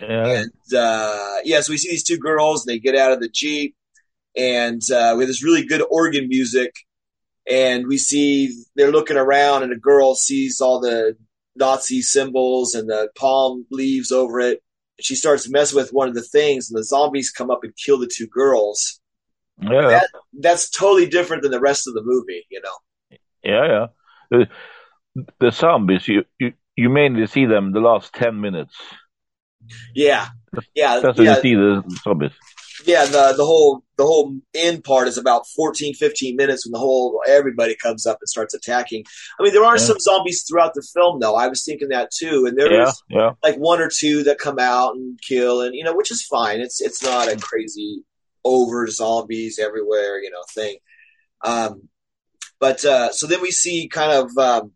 yeah, 0.01 0.27
And 0.27 0.75
uh, 0.77 1.37
yeah, 1.45 1.61
so 1.61 1.73
we 1.73 1.79
see 1.79 1.91
these 1.91 2.05
two 2.05 2.19
girls, 2.19 2.65
and 2.65 2.73
they 2.73 2.79
get 2.79 2.97
out 2.97 3.13
of 3.13 3.21
the 3.21 3.29
jeep, 3.29 3.75
and 4.37 4.81
uh, 4.91 5.15
we 5.17 5.23
have 5.23 5.29
this 5.29 5.45
really 5.45 5.67
good 5.67 5.83
organ 5.91 6.29
music, 6.29 6.73
and 7.51 7.87
we 7.87 7.99
see 7.99 8.55
they're 8.77 8.93
looking 8.93 9.17
around, 9.17 9.63
and 9.63 9.73
a 9.73 9.77
girl 9.77 10.15
sees 10.15 10.61
all 10.61 10.81
the 10.81 11.17
Nazi 11.57 12.03
symbols 12.03 12.75
and 12.75 12.89
the 12.89 13.09
palm 13.15 13.67
leaves 13.71 14.11
over 14.11 14.41
it. 14.41 14.63
And 14.99 15.05
she 15.05 15.15
starts 15.15 15.49
messing 15.49 15.77
with 15.77 15.93
one 15.93 16.09
of 16.09 16.15
the 16.15 16.23
things, 16.23 16.71
and 16.71 16.79
the 16.79 16.85
zombies 16.85 17.31
come 17.31 17.51
up 17.51 17.65
and 17.65 17.73
kill 17.77 17.99
the 17.99 18.11
two 18.13 18.27
girls. 18.27 19.01
Yeah, 19.61 19.91
That 19.91 20.09
that's 20.41 20.71
totally 20.71 21.07
different 21.07 21.43
than 21.43 21.53
the 21.53 21.61
rest 21.61 21.87
of 21.87 21.95
the 21.95 22.03
movie, 22.05 22.45
you 22.51 22.61
know. 22.61 22.77
yeah, 23.43 23.67
yeah. 23.67 23.87
The, 24.31 24.49
the 25.41 25.51
zombies, 25.53 26.09
you, 26.09 26.25
you, 26.39 26.53
you 26.77 26.89
mainly 26.89 27.27
see 27.27 27.47
them 27.47 27.73
the 27.73 27.81
last 27.81 28.13
10 28.15 28.41
minutes. 28.41 28.75
Yeah, 29.95 30.29
yeah, 30.75 31.01
That's 31.03 31.19
when 31.19 31.27
yeah. 31.27 31.37
you 31.37 31.41
see 31.41 31.55
the 31.55 31.83
zombies. 32.03 32.33
yeah 32.87 33.05
the 33.05 33.35
the 33.37 33.45
whole 33.45 33.85
the 33.97 34.05
whole 34.05 34.35
end 34.55 34.83
part 34.83 35.07
is 35.07 35.17
about 35.17 35.47
14 35.55 35.95
15 35.95 36.35
minutes 36.37 36.67
when 36.67 36.73
the 36.73 36.79
whole 36.79 37.23
everybody 37.27 37.77
comes 37.77 38.05
up 38.07 38.19
and 38.21 38.29
starts 38.29 38.53
attacking 38.55 39.05
i 39.39 39.43
mean 39.43 39.53
there 39.53 39.65
are 39.65 39.79
Yeah. 39.79 39.85
some 39.87 40.01
zombies 40.01 40.43
throughout 40.43 40.75
the 40.75 40.83
film 40.95 41.21
though 41.21 41.37
i 41.37 41.47
was 41.47 41.65
thinking 41.65 41.89
that 41.91 42.11
too 42.11 42.47
and 42.47 42.59
there 42.59 42.73
Yeah, 42.73 42.83
is 42.83 43.03
yeah, 43.09 43.31
like 43.43 43.57
one 43.57 43.81
or 43.81 43.89
two 43.89 44.25
that 44.25 44.39
come 44.39 44.59
out 44.59 44.95
and 44.97 45.19
kill 45.23 45.63
and 45.63 45.75
you 45.75 45.85
know 45.85 45.95
which 45.95 46.11
is 46.11 46.23
fine 46.25 46.61
it's 46.61 46.81
it's 46.81 47.03
not 47.03 47.29
a 47.29 47.37
crazy 47.37 48.03
over 48.45 48.87
zombies 48.89 49.59
everywhere 49.59 50.19
you 50.19 50.31
know 50.31 50.43
thing. 50.55 50.77
Um 51.45 51.89
but 52.61 52.85
uh 52.85 53.13
so 53.13 53.27
then 53.27 53.41
we 53.43 53.51
see 53.51 53.89
kind 53.89 54.13
of 54.13 54.37
um 54.39 54.73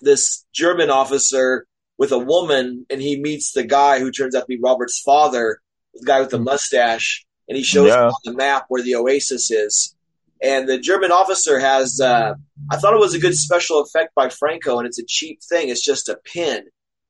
this 0.00 0.44
german 0.52 0.90
officer 0.90 1.66
with 1.98 2.12
a 2.12 2.18
woman 2.18 2.84
and 2.90 3.00
he 3.00 3.18
meets 3.18 3.52
the 3.52 3.64
guy 3.64 3.98
who 3.98 4.10
turns 4.10 4.34
out 4.34 4.40
to 4.40 4.46
be 4.46 4.58
robert's 4.62 5.00
father 5.00 5.60
the 5.94 6.04
guy 6.04 6.20
with 6.20 6.30
the 6.30 6.38
mustache 6.38 7.24
and 7.48 7.56
he 7.56 7.62
shows 7.64 7.88
Yeah. 7.88 8.02
him 8.08 8.08
on 8.08 8.20
the 8.24 8.34
map 8.34 8.66
where 8.68 8.82
the 8.82 8.96
oasis 8.96 9.50
is. 9.50 9.94
And 10.42 10.68
the 10.68 10.78
german 10.78 11.12
officer 11.12 11.58
has 11.58 12.00
uh 12.00 12.34
i 12.70 12.76
thought 12.76 12.92
it 12.94 13.00
was 13.00 13.14
a 13.14 13.18
good 13.18 13.34
special 13.34 13.80
effect 13.80 14.14
by 14.14 14.28
franco 14.28 14.78
and 14.78 14.86
it's 14.86 14.98
a 14.98 15.06
cheap 15.06 15.38
thing. 15.48 15.68
It's 15.70 15.84
just 15.84 16.08
a 16.10 16.18
pin. 16.24 16.64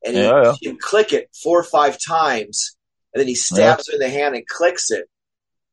And 0.04 0.14
he, 0.16 0.22
Yeah, 0.22 0.42
yeah. 0.44 0.52
he 0.61 0.66
can 0.68 0.78
click 0.78 1.12
it 1.12 1.28
four 1.42 1.59
or 1.59 1.64
five 1.64 1.98
times 1.98 2.76
and 3.12 3.20
then 3.20 3.26
he 3.26 3.34
stabs 3.34 3.88
her 3.88 3.94
in 3.94 4.00
the 4.00 4.09
hand 4.11 4.36
and 4.36 4.46
clicks 4.46 4.90
it 4.92 5.09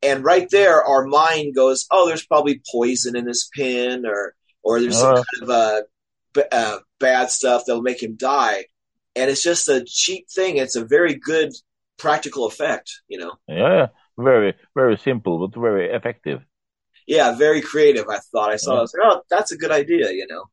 and 0.03 0.23
right 0.23 0.49
there 0.49 0.83
our 0.83 1.05
mind 1.05 1.55
goes 1.55 1.85
oh 1.91 2.07
there's 2.07 2.25
probably 2.25 2.61
poison 2.71 3.15
in 3.15 3.25
this 3.25 3.49
pin 3.55 4.05
or 4.05 4.35
or 4.63 4.79
there's 4.81 4.97
some 4.99 5.13
Uh. 5.15 5.23
kind 5.31 5.43
of 5.43 5.49
uh, 5.49 5.81
b- 6.33 6.43
uh, 6.51 6.77
bad 6.99 7.29
stuff 7.31 7.63
that'll 7.65 7.81
make 7.81 8.01
him 8.01 8.15
die 8.15 8.65
and 9.15 9.29
it's 9.31 9.43
just 9.43 9.69
a 9.69 9.83
cheap 9.85 10.25
thing 10.29 10.57
it's 10.57 10.75
a 10.75 10.85
very 10.85 11.15
good 11.15 11.51
practical 11.97 12.45
effect 12.45 13.01
you 13.07 13.17
know 13.19 13.33
yeah. 13.47 13.87
Very, 14.15 14.53
very 14.75 14.95
simple, 14.97 15.39
but 15.47 15.59
very 15.59 15.89
effective. 15.89 16.39
yeah 17.07 17.33
very 17.35 17.61
creative 17.61 18.05
i 18.09 18.19
thought 18.31 18.51
i 18.51 18.57
saw 18.57 18.71
it, 18.71 18.75
Yeah. 18.75 18.79
i 18.79 18.81
was 18.81 18.93
like 18.93 19.07
oh 19.09 19.21
that's 19.29 19.51
a 19.51 19.57
good 19.57 19.71
idea 19.71 20.11
you 20.11 20.27
know 20.27 20.43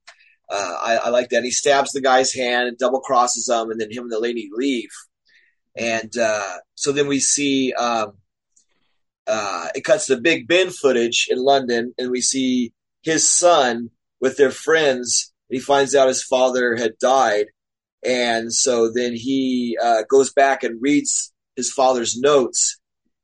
uh, 0.52 0.76
I, 0.90 0.92
I 1.04 1.08
like 1.10 1.28
that 1.30 1.44
he 1.44 1.52
stabs 1.52 1.92
the 1.92 2.00
guy's 2.00 2.32
hand 2.34 2.66
and 2.68 2.76
double 2.78 3.00
crosses 3.00 3.48
him 3.48 3.70
and 3.70 3.78
then 3.80 3.90
him 3.92 4.04
and 4.04 4.12
the 4.12 4.18
lady 4.28 4.48
leave 4.52 4.90
and 5.76 6.10
uh, 6.18 6.56
so 6.74 6.90
then 6.92 7.06
we 7.06 7.20
see 7.20 7.72
um, 7.74 8.08
uh, 9.30 9.68
it 9.74 9.84
cuts 9.84 10.06
to 10.06 10.16
Big 10.16 10.48
Ben 10.48 10.70
footage 10.70 11.28
in 11.30 11.38
London, 11.38 11.94
and 11.96 12.10
we 12.10 12.20
see 12.20 12.72
his 13.02 13.28
son 13.28 13.90
with 14.20 14.36
their 14.36 14.50
friends. 14.50 15.32
And 15.48 15.56
he 15.56 15.60
finds 15.60 15.94
out 15.94 16.08
his 16.08 16.22
father 16.22 16.76
had 16.76 16.98
died, 16.98 17.46
and 18.04 18.52
so 18.52 18.90
then 18.92 19.14
he 19.14 19.78
uh, 19.82 20.02
goes 20.08 20.32
back 20.32 20.64
and 20.64 20.82
reads 20.82 21.32
his 21.54 21.72
father's 21.72 22.18
notes. 22.18 22.78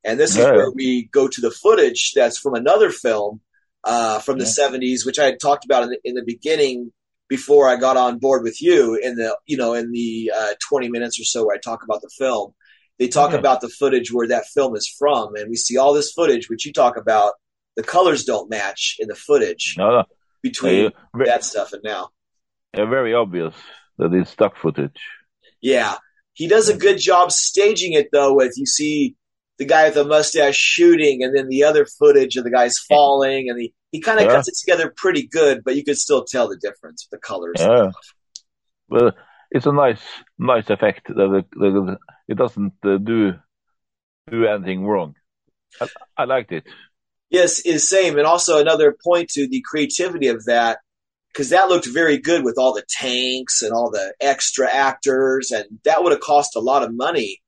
And 0.04 0.20
this 0.20 0.36
is 0.36 0.44
where 0.44 0.70
we 0.70 1.08
go 1.10 1.26
to 1.26 1.40
the 1.40 1.50
footage 1.50 2.12
that's 2.14 2.38
from 2.38 2.54
another 2.54 2.90
film 2.90 3.40
uh, 3.82 4.20
from 4.20 4.38
the 4.38 4.44
'70s, 4.44 5.04
which 5.04 5.18
I 5.18 5.24
had 5.24 5.40
talked 5.40 5.64
about 5.64 5.82
in 5.82 5.90
the, 5.90 5.98
in 6.04 6.14
the 6.14 6.24
beginning 6.24 6.92
before 7.28 7.68
I 7.68 7.74
got 7.74 7.96
on 7.96 8.18
board 8.18 8.44
with 8.44 8.62
you. 8.62 8.94
In 8.94 9.16
the 9.16 9.36
you 9.46 9.56
know 9.56 9.74
in 9.74 9.90
the 9.90 10.30
uh, 10.36 10.54
20 10.68 10.88
minutes 10.88 11.18
or 11.18 11.24
so 11.24 11.46
where 11.46 11.56
I 11.56 11.58
talk 11.58 11.82
about 11.82 12.02
the 12.02 12.10
film, 12.16 12.54
they 12.98 13.08
talk 13.08 13.30
Okay. 13.30 13.38
about 13.38 13.60
the 13.60 13.68
footage 13.68 14.12
where 14.12 14.28
that 14.28 14.46
film 14.46 14.74
is 14.76 14.88
from, 14.98 15.34
and 15.36 15.50
we 15.50 15.56
see 15.56 15.76
all 15.76 15.92
this 15.92 16.12
footage, 16.12 16.48
which 16.48 16.64
you 16.66 16.72
talk 16.72 16.96
about. 16.96 17.34
The 17.76 17.82
colors 17.82 18.24
don't 18.24 18.48
match 18.48 18.96
in 18.98 19.06
the 19.08 19.14
footage 19.14 19.74
No, 19.76 19.90
no. 19.90 20.04
between 20.42 20.86
Uh, 20.86 21.24
that 21.26 21.44
stuff 21.44 21.74
and 21.74 21.82
now. 21.82 22.08
uh, 22.74 22.86
very 22.86 23.12
obvious 23.12 23.54
that 23.98 24.14
it's 24.14 24.30
stock 24.30 24.56
footage. 24.56 24.98
Yeah, 25.60 25.96
he 26.32 26.48
does 26.48 26.70
a 26.70 26.76
good 26.76 26.98
job 26.98 27.32
staging 27.32 27.92
it 27.92 28.08
though. 28.12 28.32
With 28.32 28.54
you 28.56 28.64
see 28.64 29.14
the 29.58 29.66
guy 29.66 29.84
with 29.86 29.94
the 29.94 30.04
mustache 30.04 30.56
shooting, 30.56 31.22
and 31.22 31.36
then 31.36 31.48
the 31.48 31.64
other 31.64 31.84
footage 31.84 32.36
of 32.38 32.44
the 32.44 32.50
guys 32.50 32.78
falling, 32.78 33.50
and 33.50 33.60
he 33.60 33.74
he 33.92 34.00
kind 34.00 34.18
of 34.20 34.24
Yeah. 34.26 34.32
cuts 34.32 34.48
it 34.48 34.54
together 34.58 34.90
pretty 34.96 35.26
good, 35.26 35.62
but 35.62 35.76
you 35.76 35.84
could 35.84 35.98
still 35.98 36.24
tell 36.24 36.48
the 36.48 36.56
difference 36.56 37.06
with 37.06 37.20
the 37.20 37.26
colors. 37.26 37.56
Yeah. 37.58 37.90
Well, 38.88 39.12
it's 39.50 39.66
a 39.66 39.72
nice, 39.72 40.02
nice 40.38 40.70
effect 40.70 41.08
that 41.08 41.34
it, 41.34 41.46
that 41.52 41.98
it 42.28 42.36
doesn't 42.36 42.74
uh, 42.84 42.98
do 42.98 43.34
do 44.30 44.46
anything 44.46 44.84
wrong. 44.84 45.14
I, 45.80 45.88
I 46.16 46.24
liked 46.24 46.52
it. 46.52 46.64
Yes, 47.30 47.60
is 47.60 47.88
same, 47.88 48.18
and 48.18 48.26
also 48.26 48.58
another 48.60 48.96
point 49.04 49.28
to 49.30 49.48
the 49.48 49.62
creativity 49.68 50.28
of 50.28 50.44
that 50.46 50.78
because 51.32 51.50
that 51.50 51.68
looked 51.68 51.86
very 51.86 52.16
good 52.18 52.44
with 52.44 52.56
all 52.58 52.72
the 52.72 52.84
tanks 52.88 53.62
and 53.62 53.72
all 53.72 53.90
the 53.90 54.14
extra 54.20 54.72
actors, 54.72 55.50
and 55.50 55.64
that 55.84 56.02
would 56.02 56.12
have 56.12 56.20
cost 56.20 56.56
a 56.56 56.60
lot 56.60 56.82
of 56.82 56.94
money 56.94 57.42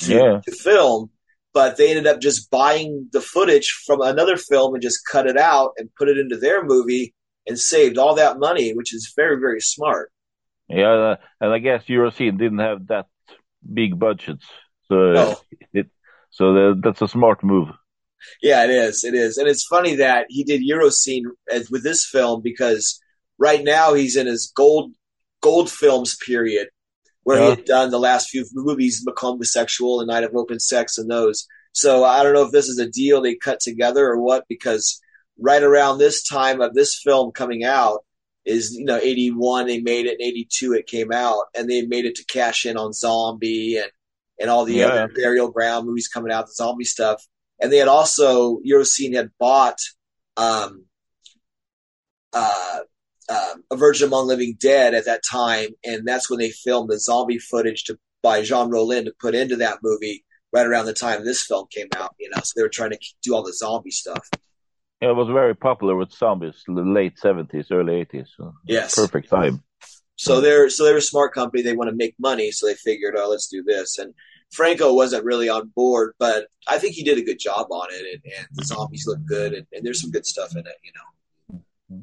to, 0.00 0.14
Yeah. 0.14 0.40
to 0.44 0.52
film. 0.52 1.10
but 1.52 1.76
they 1.76 1.88
ended 1.90 2.06
up 2.06 2.20
just 2.20 2.50
buying 2.50 3.08
the 3.12 3.20
footage 3.20 3.68
from 3.86 4.00
another 4.02 4.36
film 4.36 4.74
and 4.74 4.82
just 4.82 5.00
cut 5.10 5.26
it 5.26 5.36
out 5.38 5.70
and 5.78 5.94
put 5.98 6.08
it 6.08 6.18
into 6.18 6.36
their 6.36 6.62
movie 6.64 7.14
and 7.46 7.58
saved 7.58 7.96
all 7.98 8.14
that 8.14 8.38
money, 8.38 8.72
which 8.74 8.92
is 8.94 9.12
very 9.16 9.38
very 9.38 9.60
smart. 9.60 10.10
Yeah, 10.68 11.16
and 11.40 11.52
I 11.52 11.58
guess 11.58 11.84
Eurocine 11.88 12.38
didn't 12.38 12.58
have 12.58 12.86
that 12.88 13.06
big 13.72 13.98
budgets, 13.98 14.44
so 14.88 15.12
No. 15.12 15.36
it 15.72 15.86
so 16.30 16.74
that's 16.74 17.02
a 17.02 17.08
smart 17.08 17.42
move. 17.42 17.68
Yeah, 18.42 18.64
it 18.64 18.70
is. 18.70 19.04
It 19.04 19.14
is, 19.14 19.38
and 19.38 19.48
it's 19.48 19.64
funny 19.64 19.94
that 19.96 20.26
he 20.28 20.42
did 20.44 20.62
Eurocine 20.62 21.24
as- 21.50 21.70
with 21.70 21.82
this 21.84 22.04
film 22.04 22.42
because 22.42 23.00
right 23.38 23.62
now 23.62 23.94
he's 23.94 24.16
in 24.16 24.26
his 24.26 24.50
gold 24.54 24.92
gold 25.42 25.70
films 25.70 26.16
period, 26.26 26.68
where 27.22 27.40
he 27.40 27.48
had 27.50 27.64
done 27.64 27.90
the 27.90 28.00
last 28.00 28.30
few 28.30 28.44
movies, 28.54 29.04
Macumba 29.06 29.46
Sexual 29.46 30.00
and 30.00 30.08
Night 30.08 30.24
of 30.24 30.34
Open 30.34 30.58
Sex, 30.58 30.98
and 30.98 31.10
those. 31.10 31.46
So 31.72 32.04
I 32.04 32.22
don't 32.22 32.32
know 32.32 32.42
if 32.46 32.52
this 32.52 32.68
is 32.68 32.78
a 32.78 32.88
deal 32.88 33.20
they 33.20 33.34
cut 33.36 33.60
together 33.60 34.06
or 34.08 34.20
what, 34.20 34.44
because 34.48 34.98
right 35.38 35.62
around 35.62 35.98
this 35.98 36.22
time 36.22 36.62
of 36.62 36.72
this 36.74 36.98
film 36.98 37.30
coming 37.32 37.62
out 37.64 38.04
is 38.46 38.74
you 38.74 38.84
know 38.84 38.98
eighty 38.98 39.30
one 39.30 39.66
they 39.66 39.80
made 39.80 40.06
it, 40.06 40.12
and 40.18 40.22
eighty 40.22 40.48
two 40.50 40.72
it 40.72 40.86
came 40.86 41.12
out, 41.12 41.44
and 41.54 41.68
they 41.68 41.82
made 41.82 42.06
it 42.06 42.14
to 42.16 42.24
cash 42.24 42.64
in 42.64 42.78
on 42.78 42.94
Zombie 42.94 43.76
and 43.76 43.90
and 44.40 44.50
all 44.50 44.64
the 44.64 44.78
Yeah. 44.78 44.86
other 44.86 45.08
Burial 45.14 45.50
Ground 45.50 45.86
movies 45.86 46.08
coming 46.08 46.32
out, 46.32 46.46
the 46.46 46.52
zombie 46.52 46.84
stuff 46.84 47.26
and 47.60 47.72
they 47.72 47.78
had 47.78 47.88
also 47.88 48.58
Eurocine 48.58 49.14
had 49.14 49.30
bought 49.38 49.78
um, 50.36 50.84
uh, 52.32 52.80
uh, 53.28 53.54
A 53.70 53.76
Virgin 53.76 54.08
Among 54.08 54.26
Living 54.26 54.56
Dead 54.60 54.94
at 54.94 55.06
that 55.06 55.22
time, 55.28 55.68
and 55.84 56.06
that's 56.06 56.28
when 56.28 56.38
they 56.38 56.50
filmed 56.50 56.90
the 56.90 56.98
zombie 56.98 57.38
footage 57.38 57.84
to 57.84 57.98
by 58.22 58.42
Jean 58.42 58.70
Rollin 58.70 59.04
to 59.04 59.14
put 59.20 59.34
into 59.34 59.56
that 59.56 59.78
movie 59.82 60.24
right 60.52 60.66
around 60.66 60.86
the 60.86 60.92
time 60.92 61.24
this 61.24 61.44
film 61.44 61.66
came 61.70 61.88
out. 61.96 62.14
You 62.18 62.30
know, 62.30 62.40
so 62.42 62.52
they 62.56 62.62
were 62.62 62.68
trying 62.68 62.90
to 62.90 62.98
do 63.22 63.34
all 63.34 63.42
the 63.42 63.54
zombie 63.54 63.90
stuff. 63.90 64.28
It 65.00 65.14
was 65.14 65.28
very 65.28 65.54
popular 65.54 65.94
with 65.94 66.12
zombies, 66.12 66.62
the 66.66 66.82
late 66.82 67.18
seventies, 67.18 67.70
early 67.70 67.96
eighties. 67.96 68.28
So 68.36 68.54
Yes. 68.66 68.94
perfect 68.94 69.28
time. 69.28 69.62
So 70.16 70.40
they're 70.40 70.70
so 70.70 70.84
they're 70.84 70.96
a 70.96 71.02
smart 71.02 71.34
company. 71.34 71.62
They 71.62 71.76
want 71.76 71.90
to 71.90 71.96
make 71.96 72.14
money, 72.18 72.50
so 72.50 72.66
they 72.66 72.74
figured, 72.74 73.14
oh, 73.18 73.28
let's 73.28 73.48
do 73.48 73.62
this. 73.62 73.98
And 73.98 74.14
Franco 74.50 74.94
wasn't 74.94 75.24
really 75.24 75.50
on 75.50 75.70
board, 75.74 76.14
but 76.18 76.46
I 76.66 76.78
think 76.78 76.94
he 76.94 77.04
did 77.04 77.18
a 77.18 77.24
good 77.24 77.38
job 77.38 77.66
on 77.70 77.88
it, 77.90 78.00
and, 78.00 78.32
and 78.38 78.46
the 78.52 78.64
zombies 78.64 79.06
look 79.06 79.18
good, 79.26 79.52
and, 79.52 79.66
and 79.72 79.84
there's 79.84 80.00
some 80.00 80.10
good 80.10 80.24
stuff 80.24 80.52
in 80.52 80.60
it, 80.60 80.76
you 80.82 80.92
know. 80.94 82.02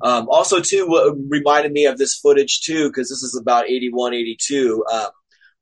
Um, 0.00 0.28
also, 0.28 0.60
too, 0.60 0.86
what 0.88 1.16
reminded 1.28 1.72
me 1.72 1.86
of 1.86 1.98
this 1.98 2.16
footage 2.16 2.62
too, 2.62 2.88
because 2.88 3.08
this 3.08 3.22
is 3.22 3.38
about 3.40 3.68
81, 3.68 4.14
82. 4.14 4.84
Um, 4.92 5.08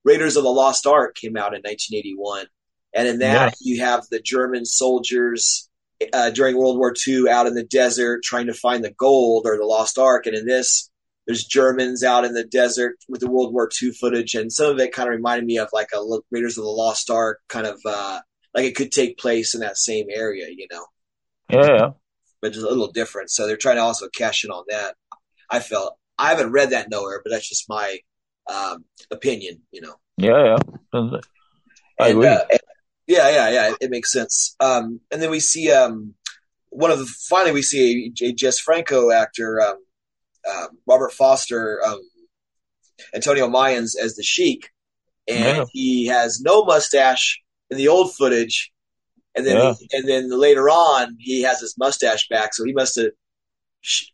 Raiders 0.04 0.36
of 0.36 0.42
the 0.42 0.50
Lost 0.50 0.86
Ark 0.86 1.14
came 1.14 1.36
out 1.36 1.54
in 1.54 1.62
1981, 1.62 2.46
and 2.94 3.08
in 3.08 3.18
that 3.20 3.54
you 3.60 3.80
have 3.82 4.06
the 4.10 4.20
German 4.20 4.64
soldiers 4.64 5.68
uh, 6.12 6.30
during 6.30 6.56
World 6.56 6.78
War 6.78 6.94
II 7.06 7.28
out 7.28 7.46
in 7.46 7.54
the 7.54 7.64
desert 7.64 8.22
trying 8.22 8.46
to 8.46 8.54
find 8.54 8.84
the 8.84 8.92
gold 8.92 9.44
or 9.46 9.56
the 9.56 9.64
Lost 9.66 9.98
Ark, 9.98 10.26
and 10.26 10.36
in 10.36 10.46
this 10.46 10.90
there's 11.26 11.44
Germans 11.44 12.02
out 12.02 12.24
in 12.24 12.34
the 12.34 12.44
desert 12.44 12.96
with 13.08 13.20
the 13.20 13.30
World 13.30 13.52
War 13.52 13.68
II 13.80 13.92
footage, 13.92 14.34
and 14.34 14.52
some 14.52 14.70
of 14.72 14.78
it 14.80 14.92
kind 14.92 15.08
of 15.08 15.14
reminded 15.14 15.46
me 15.46 15.58
of 15.58 15.68
like 15.72 15.88
a 15.94 16.00
Raiders 16.30 16.58
of 16.58 16.64
the 16.64 16.70
Lost 16.70 17.10
Ark 17.10 17.40
kind 17.48 17.66
of 17.66 17.80
uh, 17.86 18.20
like 18.54 18.64
it 18.64 18.76
could 18.76 18.92
take 18.92 19.18
place 19.18 19.54
in 19.54 19.60
that 19.60 19.78
same 19.78 20.06
area, 20.10 20.46
you 20.50 20.66
know, 20.70 20.84
Yeah, 21.50 21.92
but 22.40 22.52
just 22.52 22.64
a 22.64 22.68
little 22.68 22.90
different. 22.90 23.30
So 23.30 23.46
they're 23.46 23.56
trying 23.56 23.76
to 23.76 23.82
also 23.82 24.08
cash 24.08 24.44
in 24.44 24.50
on 24.50 24.64
that. 24.68 24.94
I 25.50 25.60
felt 25.60 25.96
I 26.18 26.30
haven't 26.30 26.52
read 26.52 26.70
that 26.70 26.90
nowhere, 26.90 27.20
but 27.24 27.30
that's 27.30 27.48
just 27.48 27.68
my 27.68 27.98
um, 28.52 28.84
opinion, 29.10 29.62
you 29.70 29.80
know. 29.82 29.94
Yeah, 30.16 30.44
yeah. 30.44 30.58
And, 30.92 31.22
I 32.00 32.08
And, 32.08 32.18
agree. 32.18 32.26
uh, 32.26 32.44
yeah, 33.06 33.30
yeah, 33.30 33.50
yeah. 33.50 33.74
It 33.80 33.90
makes 33.90 34.12
sense. 34.12 34.54
Um, 34.60 35.00
and 35.10 35.20
then 35.20 35.30
we 35.30 35.40
see 35.40 35.70
um, 35.70 36.14
one 36.70 36.90
of 36.90 36.98
the 36.98 37.06
finally 37.28 37.52
we 37.52 37.62
see 37.62 38.12
a, 38.22 38.26
a 38.26 38.32
Jess 38.32 38.58
Franco 38.58 39.10
actor, 39.10 39.60
um, 39.60 39.76
um, 40.50 40.68
Robert 40.86 41.12
Foster, 41.12 41.80
um, 41.86 42.00
Antonio 43.14 43.48
Mayans 43.48 43.92
as 44.00 44.14
the 44.16 44.22
Sheik, 44.22 44.70
and 45.28 45.56
Yeah. 45.56 45.64
he 45.72 46.06
has 46.06 46.40
no 46.40 46.64
mustache 46.64 47.40
in 47.70 47.76
the 47.76 47.88
old 47.88 48.14
footage, 48.14 48.72
and 49.34 49.46
then 49.46 49.56
Yeah. 49.56 49.74
and 49.92 50.08
then 50.08 50.30
later 50.30 50.68
on 50.70 51.16
he 51.18 51.42
has 51.42 51.60
his 51.60 51.76
mustache 51.78 52.28
back. 52.28 52.54
So 52.54 52.64
he 52.64 52.72
must 52.72 52.96
have 52.96 53.10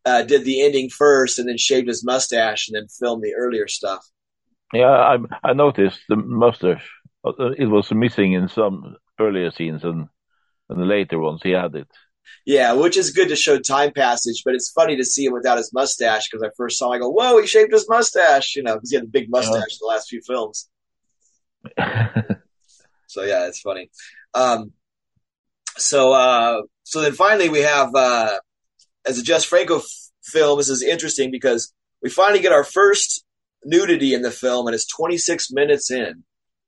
uh, 0.07 0.22
did 0.22 0.45
the 0.45 0.62
ending 0.64 0.89
first, 0.89 1.39
and 1.39 1.49
then 1.49 1.59
shaved 1.59 1.89
his 1.89 2.05
mustache, 2.05 2.68
and 2.68 2.76
then 2.76 2.89
filmed 2.89 3.22
the 3.22 3.34
earlier 3.34 3.68
stuff. 3.68 4.05
Yeah, 4.72 4.91
I 4.91 5.18
I 5.45 5.53
noticed 5.53 6.01
the 6.09 6.16
mustache. 6.16 6.86
Uh, 7.39 7.53
It 7.59 7.66
was 7.66 7.91
missing 7.93 8.33
in 8.33 8.49
some 8.49 8.97
earlier 9.18 9.51
scenes, 9.51 9.85
and 9.85 10.09
and 10.68 10.79
the 10.81 10.85
later 10.85 11.18
ones 11.18 11.41
he 11.43 11.51
had 11.51 11.74
it. 11.74 11.89
Yeah, 12.45 12.74
which 12.74 12.97
is 12.97 13.11
good 13.11 13.29
to 13.29 13.37
show 13.37 13.59
time 13.59 13.93
passage, 13.93 14.43
but 14.45 14.55
it's 14.55 14.70
funny 14.70 14.97
to 14.97 15.05
see 15.05 15.24
him 15.24 15.33
without 15.33 15.57
his 15.57 15.72
mustache 15.72 16.29
because 16.29 16.43
I 16.47 16.51
first 16.57 16.79
saw 16.79 16.93
him, 16.93 16.97
I 16.97 16.99
go, 16.99 17.09
whoa, 17.11 17.41
he 17.41 17.47
shaved 17.47 17.72
his 17.72 17.89
mustache, 17.89 18.55
you 18.55 18.62
know, 18.62 18.74
because 18.74 18.91
he 18.91 18.97
had 18.97 19.05
a 19.05 19.09
big 19.09 19.31
mustache 19.31 19.72
in 19.72 19.79
the 19.81 19.87
last 19.87 20.09
few 20.09 20.20
films. 20.20 20.68
So 23.11 23.22
yeah, 23.22 23.47
it's 23.49 23.61
funny. 23.61 23.91
Um, 24.35 24.72
so 25.79 26.12
uh, 26.12 26.62
so 26.83 27.01
then 27.01 27.12
finally 27.12 27.49
we 27.49 27.61
have 27.61 27.95
uh, 27.95 28.39
as 29.07 29.18
a 29.18 29.22
Jess 29.22 29.45
Franco 29.45 29.79
f- 29.79 29.85
film. 30.22 30.59
This 30.59 30.68
is 30.68 30.83
interesting 30.83 31.31
because 31.31 31.72
we 32.03 32.11
finally 32.11 32.41
get 32.41 32.53
our 32.53 32.64
first 32.64 33.24
nudity 33.64 34.12
in 34.12 34.20
the 34.20 34.31
film, 34.31 34.66
and 34.66 34.74
it's 34.74 34.87
26 34.87 35.51
minutes 35.53 35.91
in. 35.91 36.22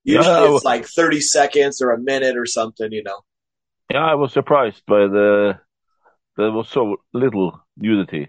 Usually 0.05 0.43
Yeah. 0.43 0.47
it's 0.47 0.65
like 0.65 0.87
30 0.87 1.21
seconds 1.21 1.81
or 1.83 1.91
a 1.93 1.99
minute 1.99 2.37
or 2.37 2.47
something, 2.47 2.93
you 2.93 3.03
know. 3.03 3.21
yeah, 3.91 4.05
I 4.05 4.15
was 4.15 4.33
surprised 4.33 4.83
by 4.87 5.01
the 5.07 5.59
there 6.37 6.53
was 6.53 6.69
so 6.71 6.99
little 7.15 7.61
nudity. 7.77 8.29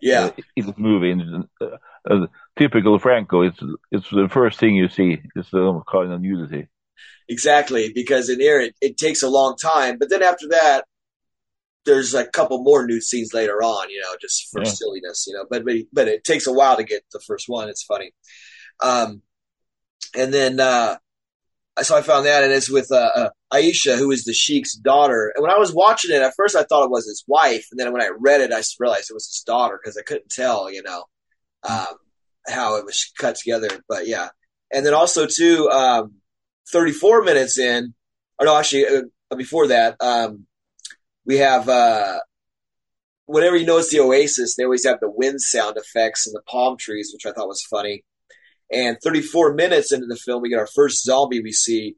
Yeah, 0.00 0.26
uh, 0.26 0.32
in 0.56 0.66
the 0.66 0.74
movie. 0.78 1.12
And, 1.12 1.46
uh, 1.60 1.66
uh, 2.10 2.26
typical 2.58 2.98
Franco, 2.98 3.42
it's 3.42 3.60
it's 3.92 4.10
the 4.10 4.28
first 4.30 4.60
thing 4.60 4.76
you 4.76 4.88
see 4.88 5.18
is 5.36 5.48
some 5.48 5.82
kind 5.90 6.12
of 6.12 6.20
nudity. 6.22 6.68
exactly. 7.28 7.92
Because 7.94 8.28
in 8.28 8.40
here 8.40 8.60
it, 8.60 8.74
it 8.80 8.96
takes 8.98 9.22
a 9.22 9.28
long 9.28 9.56
time, 9.56 9.98
but 9.98 10.10
then 10.10 10.22
after 10.22 10.48
that, 10.48 10.84
there's 11.86 12.14
a 12.14 12.26
couple 12.26 12.62
more 12.62 12.86
nude 12.86 13.02
scenes 13.02 13.32
later 13.32 13.62
on, 13.62 13.88
you 13.90 14.00
know, 14.00 14.14
just 14.20 14.48
for 14.52 14.62
Yeah. 14.62 14.64
silliness, 14.64 15.24
you 15.26 15.34
know. 15.34 15.46
But 15.48 15.64
but 15.64 15.76
but 15.92 16.08
it 16.08 16.24
takes 16.24 16.46
a 16.46 16.52
while 16.52 16.76
to 16.76 16.84
get 16.84 17.02
the 17.12 17.20
first 17.26 17.48
one. 17.48 17.68
It's 17.68 17.82
funny. 17.82 18.12
Um, 18.82 19.22
and 20.16 20.32
then 20.32 20.60
uh, 20.60 20.96
so 21.82 21.96
I 21.96 22.02
found 22.02 22.26
that, 22.26 22.44
and 22.44 22.52
it's 22.52 22.70
with 22.70 22.90
uh, 22.90 23.10
uh, 23.14 23.30
Aisha, 23.52 23.96
who 23.96 24.10
is 24.10 24.24
the 24.24 24.32
Sheik's 24.32 24.74
daughter. 24.74 25.32
And 25.34 25.42
when 25.42 25.50
I 25.50 25.58
was 25.58 25.74
watching 25.74 26.14
it, 26.14 26.22
at 26.22 26.34
first 26.36 26.56
I 26.56 26.64
thought 26.64 26.84
it 26.84 26.90
was 26.90 27.06
his 27.06 27.24
wife, 27.26 27.66
and 27.70 27.78
then 27.78 27.92
when 27.92 28.02
I 28.02 28.10
read 28.18 28.40
it, 28.40 28.52
I 28.52 28.62
realized 28.78 29.10
it 29.10 29.14
was 29.14 29.26
his 29.26 29.42
daughter 29.46 29.78
because 29.82 29.96
I 29.96 30.02
couldn't 30.02 30.30
tell, 30.30 30.70
you 30.70 30.82
know, 30.82 31.04
um, 31.68 31.94
how 32.46 32.76
it 32.76 32.84
was 32.84 33.12
cut 33.18 33.36
together. 33.36 33.68
But 33.88 34.06
yeah, 34.06 34.28
and 34.72 34.84
then 34.84 34.94
also 34.94 35.26
too, 35.26 35.68
um, 35.70 36.14
34 36.72 37.22
minutes 37.22 37.58
in, 37.58 37.94
or 38.38 38.46
no, 38.46 38.56
actually 38.56 38.86
uh, 38.86 39.36
before 39.36 39.68
that, 39.68 39.96
um, 40.00 40.46
we 41.24 41.38
have 41.38 41.68
uh, 41.68 42.18
whenever 43.26 43.56
you 43.56 43.66
notice 43.66 43.90
the 43.90 44.00
Oasis, 44.00 44.56
they 44.56 44.64
always 44.64 44.84
have 44.84 45.00
the 45.00 45.10
wind 45.10 45.40
sound 45.40 45.76
effects 45.76 46.26
and 46.26 46.34
the 46.34 46.42
palm 46.42 46.76
trees, 46.76 47.10
which 47.12 47.26
I 47.26 47.32
thought 47.32 47.48
was 47.48 47.62
funny. 47.62 48.04
And 48.72 48.96
34 49.02 49.54
minutes 49.54 49.92
into 49.92 50.06
the 50.06 50.16
film, 50.16 50.42
we 50.42 50.48
get 50.50 50.58
our 50.58 50.66
first 50.66 51.02
zombie 51.04 51.40
we 51.42 51.52
see, 51.52 51.96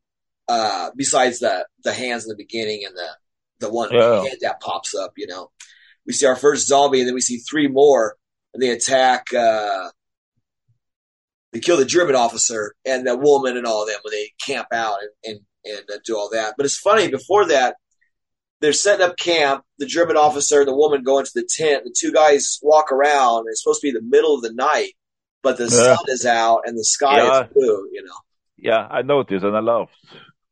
uh, 0.49 0.91
besides 0.97 1.39
the 1.41 1.67
the 1.85 1.93
hands 1.93 2.25
in 2.25 2.29
the 2.31 2.37
beginning 2.37 2.85
and 2.87 2.97
the 2.97 3.09
the 3.61 3.71
one 3.71 3.91
Yeah. 3.93 4.23
head 4.25 4.39
that 4.41 4.61
pops 4.61 4.95
up. 4.95 5.13
You 5.17 5.27
know, 5.27 5.51
we 6.07 6.13
see 6.13 6.27
our 6.27 6.37
first 6.37 6.67
zombie, 6.67 7.01
and 7.01 7.09
then 7.09 7.15
we 7.15 7.21
see 7.21 7.39
three 7.39 7.69
more, 7.69 8.17
and 8.55 8.63
they 8.63 8.71
attack. 8.71 9.33
Uh, 9.35 9.91
they 11.53 11.61
kill 11.61 11.77
the 11.77 11.85
German 11.85 12.17
officer 12.17 12.75
and 12.85 13.07
the 13.07 13.17
woman 13.17 13.57
and 13.59 13.67
all 13.67 13.83
of 13.83 13.89
them 13.89 13.99
when 14.03 14.13
they 14.13 14.33
camp 14.45 14.69
out 14.73 14.99
and 15.03 15.11
and, 15.25 15.41
and 15.77 15.91
uh, 15.93 15.99
do 16.05 16.17
all 16.17 16.31
that. 16.33 16.55
But 16.57 16.65
it's 16.67 16.79
funny 16.79 17.09
before 17.09 17.47
that. 17.49 17.77
They're 18.61 18.73
setting 18.73 19.05
up 19.07 19.17
camp. 19.17 19.65
The 19.79 19.87
German 19.87 20.17
officer 20.17 20.61
and 20.61 20.69
the 20.69 20.75
woman 20.77 21.03
go 21.03 21.19
into 21.19 21.33
the 21.35 21.43
tent. 21.49 21.85
The 21.85 21.95
two 21.97 22.13
guys 22.13 22.59
walk 22.63 22.93
around. 22.93 23.41
And 23.41 23.47
it's 23.49 23.63
supposed 23.63 23.81
to 23.81 23.89
be 23.89 23.93
the 23.93 24.01
middle 24.01 24.37
of 24.37 24.43
the 24.43 24.53
night, 24.53 24.93
but 25.43 25.57
the 25.59 25.65
Yeah. 25.65 25.97
sun 25.97 26.05
is 26.09 26.25
out 26.27 26.63
and 26.67 26.79
the 26.79 26.85
sky 26.85 27.17
Yeah. 27.19 27.43
is 27.43 27.49
blue. 27.55 27.89
You 27.93 28.05
know. 28.05 28.19
Yeah, 28.57 28.87
I 28.91 29.03
noticed 29.03 29.45
and 29.45 29.57
I 29.57 29.61
laughed. 29.61 29.93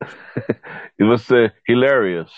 it 0.99 1.05
was 1.05 1.31
uh, 1.31 1.49
hilarious. 1.67 2.31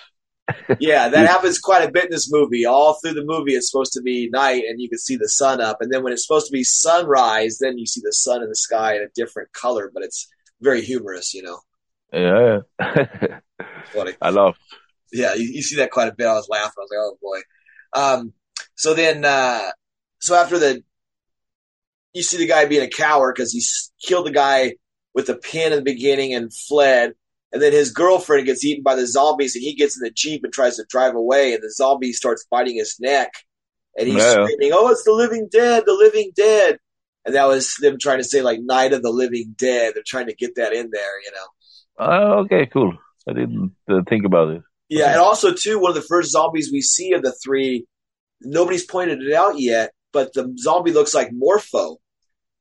Yeah, 0.79 1.09
that 1.09 1.29
happens 1.35 1.59
quite 1.59 1.89
a 1.89 1.91
bit 1.91 2.05
in 2.07 2.11
this 2.11 2.31
movie. 2.31 2.67
All 2.67 2.95
through 3.01 3.15
the 3.15 3.25
movie, 3.25 3.53
it's 3.55 3.71
supposed 3.71 3.93
to 3.95 4.03
be 4.03 4.29
night, 4.31 4.65
and 4.69 4.81
you 4.81 4.89
can 4.89 4.99
see 4.99 5.17
the 5.17 5.29
sun 5.29 5.61
up. 5.61 5.79
And 5.81 5.91
then 5.93 6.03
when 6.03 6.13
it's 6.13 6.27
supposed 6.27 6.47
to 6.49 6.53
be 6.53 6.65
sunrise, 6.65 7.59
then 7.59 7.79
you 7.79 7.87
see 7.87 8.01
the 8.05 8.13
sun 8.13 8.43
in 8.43 8.49
the 8.49 8.57
sky 8.57 8.97
in 8.97 9.03
a 9.03 9.09
different 9.15 9.53
color. 9.53 9.91
But 9.95 10.03
it's 10.03 10.29
very 10.61 10.83
humorous, 10.83 11.33
you 11.35 11.43
know. 11.43 11.59
Yeah, 12.13 12.59
Funny. 13.95 14.13
I 14.21 14.31
love. 14.31 14.57
Yeah, 15.13 15.35
you, 15.35 15.45
you 15.45 15.63
see 15.63 15.77
that 15.77 15.91
quite 15.91 16.09
a 16.09 16.15
bit. 16.15 16.27
I 16.27 16.35
was 16.35 16.49
laughing. 16.49 16.75
I 16.79 16.83
was 16.83 16.91
like, 16.91 17.01
oh 17.01 17.19
boy. 17.23 17.41
Um, 17.95 18.33
so 18.75 18.95
then, 18.95 19.25
uh, 19.25 19.71
so 20.21 20.35
after 20.35 20.59
the, 20.59 20.83
you 22.13 22.23
see 22.23 22.37
the 22.37 22.47
guy 22.47 22.67
being 22.67 22.83
a 22.85 22.89
coward 22.89 23.35
because 23.35 23.53
he 23.53 23.63
killed 24.07 24.27
the 24.27 24.33
guy 24.33 24.75
with 25.15 25.29
a 25.29 25.35
pin 25.35 25.73
in 25.73 25.79
the 25.79 25.85
beginning 25.85 26.35
and 26.35 26.53
fled. 26.53 27.13
And 27.53 27.61
then 27.61 27.73
his 27.73 27.93
girlfriend 27.93 28.47
gets 28.47 28.65
eaten 28.65 28.83
by 28.83 28.95
the 28.95 29.07
zombies, 29.07 29.55
and 29.55 29.63
he 29.63 29.75
gets 29.75 29.97
in 29.97 30.03
the 30.03 30.11
jeep 30.11 30.43
and 30.43 30.53
tries 30.53 30.77
to 30.77 30.87
drive 30.89 31.15
away, 31.15 31.53
and 31.53 31.63
the 31.63 31.71
zombie 31.71 32.15
starts 32.15 32.47
biting 32.51 32.77
his 32.77 32.97
neck, 32.99 33.31
and 33.97 34.09
he's 34.09 34.17
Yeah. 34.17 34.45
screaming, 34.45 34.73
"Oh, 34.73 34.89
it's 34.89 35.05
the 35.05 35.13
living 35.13 35.49
dead! 35.51 35.85
The 35.85 35.93
living 35.93 36.33
dead!" 36.35 36.79
And 37.27 37.35
that 37.35 37.47
was 37.47 37.77
them 37.77 37.99
trying 37.99 38.19
to 38.19 38.25
say 38.25 38.41
like 38.41 38.61
"Night 38.61 38.95
of 38.95 39.03
the 39.03 39.11
Living 39.11 39.55
Dead." 39.57 39.93
They're 39.95 40.03
trying 40.05 40.27
to 40.29 40.35
get 40.35 40.55
that 40.57 40.73
in 40.73 40.91
there, 40.91 41.21
you 41.23 41.31
know. 41.31 41.47
Oh, 41.99 42.39
okay, 42.45 42.67
cool. 42.67 42.97
I 43.29 43.35
didn't 43.35 43.73
uh, 43.89 44.01
think 44.09 44.25
about 44.25 44.49
it. 44.49 44.63
Yeah, 44.89 45.11
and 45.13 45.21
also 45.21 45.53
too, 45.53 45.79
one 45.79 45.91
of 45.91 45.95
the 45.95 46.03
first 46.09 46.33
zombies 46.33 46.73
we 46.73 46.81
see 46.81 47.13
of 47.13 47.23
the 47.23 47.33
three, 47.33 47.87
nobody's 48.41 48.85
pointed 48.85 49.23
it 49.23 49.33
out 49.33 49.59
yet, 49.59 49.93
but 50.13 50.33
the 50.33 50.55
zombie 50.59 50.93
looks 50.93 51.15
like 51.15 51.31
Morpho 51.33 51.99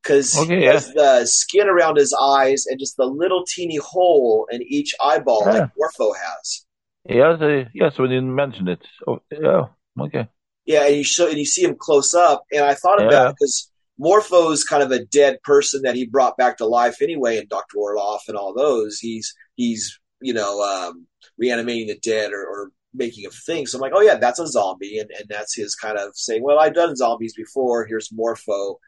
because 0.02 0.38
Okay, 0.38 0.58
he 0.60 0.64
yeah. 0.66 0.74
has 0.74 0.92
the 0.94 1.26
skin 1.26 1.68
around 1.68 1.98
his 1.98 2.14
eyes 2.20 2.66
and 2.66 2.80
just 2.80 2.98
the 2.98 3.06
little 3.06 3.44
teeny 3.46 3.78
hole 3.78 4.48
in 4.52 4.62
each 4.64 4.96
eyeball 5.04 5.44
Yeah. 5.46 5.52
like 5.52 5.70
Morpho 5.78 6.14
has. 6.14 6.66
Yes, 7.06 7.42
uh, 7.42 7.66
yes, 7.74 7.98
we 7.98 8.08
didn't 8.08 8.34
mention 8.36 8.68
it. 8.68 8.82
Oh, 9.08 9.20
yeah, 9.32 9.66
okay. 10.00 10.28
Yeah, 10.66 10.86
and 10.86 10.96
you 10.96 11.04
show 11.04 11.28
and 11.28 11.38
you 11.38 11.46
see 11.46 11.64
him 11.64 11.76
close 11.78 12.14
up, 12.14 12.46
and 12.52 12.64
I 12.64 12.76
thought 12.76 13.00
about 13.02 13.12
Yeah. 13.12 13.30
it 13.30 13.36
because 13.40 13.70
Morpho's 13.98 14.64
kind 14.64 14.84
of 14.84 14.92
a 14.92 15.04
dead 15.06 15.42
person 15.44 15.82
that 15.84 15.96
he 15.96 16.06
brought 16.06 16.38
back 16.38 16.58
to 16.58 16.66
life 16.66 17.02
anyway 17.02 17.38
and 17.38 17.50
Doctor 17.50 17.78
Orloff 17.78 18.22
and 18.28 18.38
all 18.38 18.54
those. 18.54 19.00
He's 19.00 19.34
he's 19.56 20.00
you 20.22 20.34
know 20.34 20.62
um, 20.62 21.08
reanimating 21.38 21.88
the 21.88 21.98
dead 22.00 22.32
or, 22.32 22.44
or 22.46 22.72
making 22.94 23.26
of 23.26 23.34
things. 23.34 23.72
So 23.72 23.78
I'm 23.78 23.82
like, 23.82 23.94
oh 23.96 24.02
yeah, 24.02 24.16
that's 24.16 24.40
a 24.40 24.48
zombie, 24.48 25.00
and 25.00 25.10
and 25.18 25.28
that's 25.28 25.56
his 25.56 25.76
kind 25.76 25.98
of 25.98 26.12
saying, 26.16 26.44
well, 26.44 26.60
I've 26.60 26.76
done 26.76 26.96
zombies 26.96 27.34
before. 27.36 27.86
Here's 27.86 28.10
Morpho. 28.14 28.80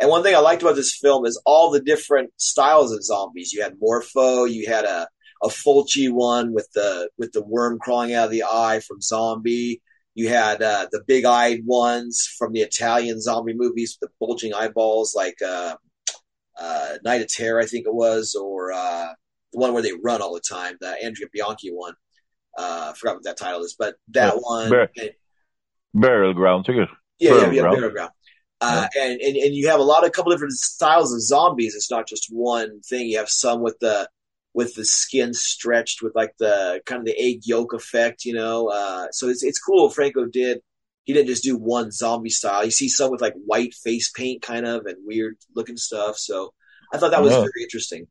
And 0.00 0.08
one 0.08 0.22
thing 0.22 0.34
I 0.34 0.38
liked 0.40 0.62
about 0.62 0.76
this 0.76 0.96
film 0.96 1.26
is 1.26 1.40
all 1.44 1.70
the 1.70 1.80
different 1.80 2.30
styles 2.38 2.90
of 2.92 3.04
zombies. 3.04 3.52
You 3.52 3.62
had 3.62 3.74
Morpho, 3.80 4.44
you 4.44 4.68
had 4.68 4.84
a 4.84 5.08
a 5.42 5.48
Fulci 5.48 6.10
one 6.12 6.52
with 6.52 6.68
the 6.74 7.10
with 7.18 7.32
the 7.32 7.42
worm 7.42 7.78
crawling 7.78 8.14
out 8.14 8.26
of 8.26 8.30
the 8.30 8.44
eye 8.44 8.80
from 8.86 9.00
Zombie. 9.00 9.80
You 10.14 10.28
had 10.28 10.60
uh, 10.60 10.86
the 10.90 11.02
big 11.06 11.24
eyed 11.24 11.60
ones 11.64 12.26
from 12.38 12.52
the 12.52 12.60
Italian 12.60 13.20
zombie 13.20 13.54
movies 13.54 13.96
with 14.00 14.10
the 14.10 14.14
bulging 14.26 14.52
eyeballs, 14.52 15.14
like 15.14 15.36
uh, 15.40 15.76
uh, 16.60 16.88
Night 17.04 17.22
of 17.22 17.28
Terror, 17.28 17.60
I 17.60 17.64
think 17.66 17.86
it 17.86 17.94
was, 17.94 18.34
or 18.34 18.72
uh, 18.72 19.12
the 19.52 19.58
one 19.58 19.72
where 19.72 19.82
they 19.82 19.92
run 20.02 20.20
all 20.20 20.34
the 20.34 20.40
time, 20.40 20.76
the 20.80 20.94
Andrea 21.02 21.28
Bianchi 21.32 21.70
one. 21.70 21.94
Uh, 22.58 22.90
I 22.92 22.98
forgot 22.98 23.14
what 23.16 23.24
that 23.24 23.38
title 23.38 23.62
is, 23.62 23.76
but 23.78 23.94
that 24.08 24.34
Yeah, 24.34 24.40
one. 24.40 24.74
And- 24.98 25.10
Burial 25.94 26.34
Ground, 26.34 26.66
yeah, 26.68 26.84
yeah, 27.18 27.30
Battleground. 27.30 27.54
yeah, 27.54 27.62
Battleground. 27.62 28.10
Uh, 28.60 28.86
and, 28.98 29.20
and 29.20 29.36
and 29.36 29.54
you 29.54 29.68
have 29.68 29.80
a 29.80 29.84
lot 29.84 30.04
of 30.04 30.12
couple 30.12 30.30
different 30.32 30.52
styles 30.52 31.12
of 31.14 31.20
zombies. 31.22 31.74
It's 31.74 31.90
not 31.90 32.06
just 32.06 32.28
one 32.30 32.80
thing. 32.82 33.08
You 33.08 33.18
have 33.18 33.30
some 33.30 33.62
with 33.62 33.78
the 33.80 34.08
with 34.52 34.74
the 34.74 34.84
skin 34.84 35.32
stretched 35.32 36.02
with 36.02 36.14
like 36.14 36.34
the 36.38 36.82
kind 36.84 37.00
of 37.00 37.06
the 37.06 37.18
egg 37.18 37.40
yolk 37.44 37.72
effect, 37.72 38.24
you 38.24 38.34
know. 38.34 38.68
Uh, 38.68 39.06
so 39.12 39.28
it's 39.28 39.42
it's 39.42 39.58
cool. 39.58 39.88
Franco 39.88 40.26
did. 40.26 40.60
He 41.04 41.14
didn't 41.14 41.28
just 41.28 41.42
do 41.44 41.56
one 41.56 41.90
zombie 41.90 42.30
style. 42.30 42.64
You 42.64 42.70
see 42.70 42.88
some 42.88 43.10
with 43.10 43.22
like 43.22 43.34
white 43.46 43.72
face 43.74 44.10
paint, 44.10 44.42
kind 44.42 44.66
of, 44.66 44.84
and 44.86 44.96
weird 45.06 45.36
looking 45.56 45.76
stuff. 45.78 46.18
So 46.18 46.52
I 46.92 46.98
thought 46.98 47.12
that 47.12 47.22
was 47.22 47.32
Yeah. 47.32 47.38
very 47.40 47.62
interesting. 47.62 48.06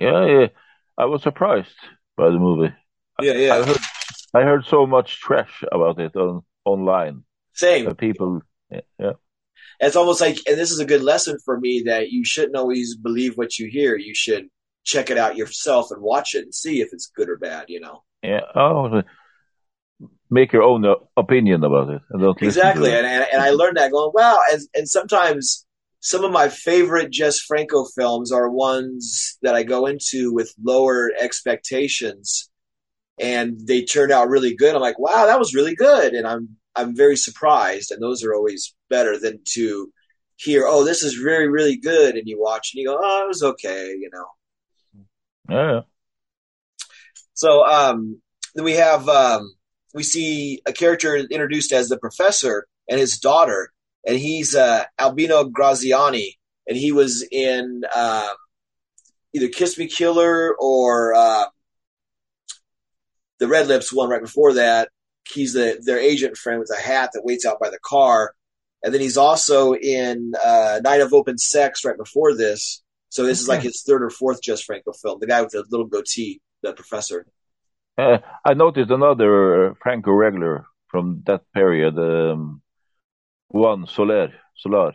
Yeah, 0.00 0.26
yeah. 0.26 0.46
I 0.98 1.04
was 1.04 1.22
surprised 1.22 1.68
by 2.16 2.26
the 2.30 2.38
movie. 2.38 2.74
Yeah, 3.20 3.34
yeah. 3.34 3.54
I 3.54 3.62
heard, 3.64 3.78
I 4.34 4.42
heard 4.42 4.64
so 4.64 4.86
much 4.86 5.20
trash 5.20 5.62
about 5.70 6.00
it 6.00 6.16
on 6.16 6.42
online. 6.64 7.24
Same. 7.54 7.94
People, 7.94 8.42
yeah, 8.70 8.80
yeah, 8.98 9.12
It's 9.82 9.96
almost 9.96 10.20
like, 10.20 10.38
and 10.46 10.56
this 10.56 10.70
is 10.70 10.78
a 10.78 10.86
good 10.86 11.02
lesson 11.02 11.38
for 11.44 11.58
me 11.58 11.82
that 11.86 12.10
you 12.10 12.24
shouldn't 12.24 12.56
always 12.56 12.96
believe 12.96 13.36
what 13.36 13.58
you 13.58 13.68
hear. 13.68 13.96
You 13.96 14.14
should 14.14 14.48
check 14.84 15.10
it 15.10 15.18
out 15.18 15.36
yourself 15.36 15.90
and 15.90 16.00
watch 16.00 16.36
it 16.36 16.44
and 16.44 16.54
see 16.54 16.80
if 16.80 16.90
it's 16.92 17.08
good 17.08 17.28
or 17.28 17.36
bad. 17.36 17.64
You 17.68 17.80
know. 17.80 18.04
yeah. 18.22 18.42
Oh, 18.54 19.02
make 20.30 20.52
your 20.52 20.62
own 20.62 20.84
uh, 20.84 20.94
opinion 21.16 21.64
about 21.64 21.90
it. 21.90 22.00
And 22.10 22.22
don't 22.22 22.40
listen 22.40 22.46
Exactly, 22.46 22.92
and, 22.92 23.04
and 23.04 23.26
and 23.32 23.42
I 23.42 23.50
learned 23.50 23.76
that 23.76 23.90
going 23.90 24.12
wow, 24.14 24.40
and 24.52 24.60
and 24.74 24.88
sometimes 24.88 25.66
some 25.98 26.24
of 26.24 26.32
my 26.32 26.48
favorite 26.48 27.10
Jess 27.10 27.40
Franco 27.40 27.84
films 27.84 28.32
are 28.32 28.48
ones 28.48 29.36
that 29.42 29.54
I 29.54 29.64
go 29.64 29.86
into 29.86 30.32
with 30.32 30.54
lower 30.62 31.10
expectations, 31.18 32.48
and 33.18 33.58
they 33.66 33.82
turn 33.82 34.12
out 34.12 34.28
really 34.28 34.54
good. 34.54 34.74
I'm 34.76 34.80
like, 34.80 34.98
wow, 34.98 35.26
that 35.26 35.40
was 35.40 35.54
really 35.54 35.74
good, 35.74 36.14
and 36.14 36.26
I'm 36.26 36.56
I'm 36.74 36.96
very 36.96 37.16
surprised, 37.16 37.90
and 37.90 38.00
those 38.00 38.24
are 38.24 38.34
always 38.34 38.74
better 38.94 39.14
than 39.18 39.40
to 39.54 39.90
hear, 40.36 40.64
oh, 40.66 40.84
this 40.84 41.02
is 41.02 41.18
really 41.18 41.48
really 41.48 41.76
good, 41.76 42.16
and 42.16 42.28
you 42.30 42.40
watch 42.40 42.66
and 42.72 42.80
you 42.80 42.88
go, 42.88 42.98
oh, 43.02 43.24
it 43.24 43.28
was 43.28 43.42
okay, 43.42 43.84
you 44.02 44.10
know. 44.12 44.26
Yeah, 45.48 45.80
So 47.34 47.64
um, 47.64 48.20
then 48.54 48.64
we 48.64 48.74
have 48.74 49.08
um, 49.08 49.42
we 49.94 50.02
see 50.02 50.60
a 50.66 50.72
character 50.72 51.16
introduced 51.16 51.72
as 51.72 51.88
the 51.88 51.98
professor 51.98 52.66
and 52.88 53.00
his 53.00 53.18
daughter, 53.18 53.72
and 54.06 54.16
he's 54.18 54.54
uh, 54.54 54.84
Albino 54.98 55.44
Graziani, 55.44 56.38
and 56.66 56.76
he 56.76 56.92
was 56.92 57.26
in 57.30 57.82
uh, 57.94 58.28
either 59.34 59.48
Kiss 59.48 59.78
Me 59.78 59.86
Killer 59.86 60.54
or 60.58 61.14
uh, 61.14 61.46
the 63.38 63.48
Red 63.48 63.66
Lips 63.68 63.92
one 63.92 64.08
right 64.08 64.22
before 64.22 64.54
that. 64.54 64.88
He's 65.28 65.52
the 65.52 65.80
their 65.84 65.98
agent 65.98 66.36
friend 66.36 66.60
with 66.60 66.70
a 66.76 66.80
hat 66.80 67.10
that 67.14 67.24
waits 67.24 67.46
out 67.46 67.60
by 67.60 67.70
the 67.70 67.78
car, 67.84 68.34
and 68.82 68.92
then 68.92 69.00
he's 69.00 69.16
also 69.16 69.74
in 69.74 70.32
uh, 70.44 70.80
Night 70.82 71.00
of 71.00 71.12
Open 71.12 71.38
Sex 71.38 71.84
right 71.84 71.96
before 71.96 72.34
this. 72.34 72.82
So 73.10 73.24
this 73.24 73.40
is 73.40 73.48
like 73.48 73.60
his 73.60 73.82
third 73.82 74.02
or 74.02 74.10
fourth 74.10 74.40
Jess 74.42 74.62
Franco 74.62 74.92
film. 74.92 75.20
The 75.20 75.26
guy 75.26 75.42
with 75.42 75.52
the 75.52 75.64
little 75.68 75.86
goatee, 75.86 76.40
the 76.62 76.72
professor. 76.72 77.26
Uh, 77.98 78.18
I 78.44 78.54
noticed 78.54 78.90
another 78.90 79.74
Franco 79.82 80.12
regular 80.12 80.64
from 80.88 81.22
that 81.26 81.42
period, 81.52 81.98
um, 81.98 82.62
Juan 83.48 83.86
Soler. 83.86 84.32
Solar. 84.56 84.92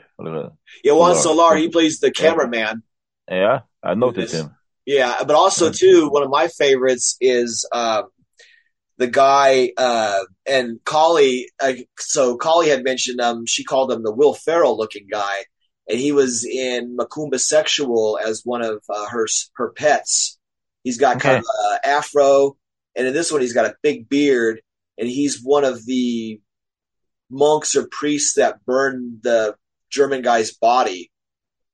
Yeah, 0.83 0.93
Juan 0.93 1.15
Soler. 1.15 1.35
Solar, 1.35 1.55
he 1.57 1.69
plays 1.69 1.99
the 1.99 2.11
cameraman. 2.11 2.83
Yeah, 3.29 3.61
I 3.83 3.93
noticed 3.93 4.33
him. 4.33 4.55
Yeah, 4.85 5.17
but 5.19 5.35
also 5.35 5.71
too, 5.71 6.09
one 6.09 6.23
of 6.23 6.29
my 6.29 6.47
favorites 6.47 7.17
is 7.19 7.67
um, 7.73 8.05
the 8.97 9.07
guy 9.07 9.71
uh, 9.77 10.21
and 10.45 10.79
Collie. 10.85 11.47
Uh, 11.59 11.73
so 11.99 12.37
Collie 12.37 12.69
had 12.69 12.83
mentioned 12.83 13.21
um, 13.21 13.45
she 13.45 13.63
called 13.63 13.91
him 13.91 14.03
the 14.03 14.13
Will 14.13 14.33
Ferrell 14.33 14.77
looking 14.77 15.07
guy, 15.11 15.45
and 15.89 15.99
he 15.99 16.11
was 16.11 16.45
in 16.45 16.97
Macumba 16.97 17.39
Sexual 17.39 18.19
as 18.23 18.41
one 18.43 18.63
of 18.63 18.83
uh, 18.89 19.07
her 19.09 19.27
her 19.55 19.71
pets. 19.71 20.37
He's 20.83 20.97
got 20.97 21.19
kind 21.19 21.37
of 21.37 21.43
a 21.83 21.87
afro, 21.87 22.57
and 22.95 23.07
in 23.07 23.13
this 23.13 23.31
one 23.31 23.41
he's 23.41 23.53
got 23.53 23.65
a 23.65 23.75
big 23.83 24.09
beard, 24.09 24.61
and 24.97 25.07
he's 25.07 25.41
one 25.43 25.63
of 25.65 25.85
the 25.85 26.39
monks 27.29 27.75
or 27.75 27.87
priests 27.91 28.35
that 28.35 28.65
burned 28.65 29.19
the 29.23 29.55
German 29.89 30.21
guy's 30.21 30.51
body. 30.53 31.11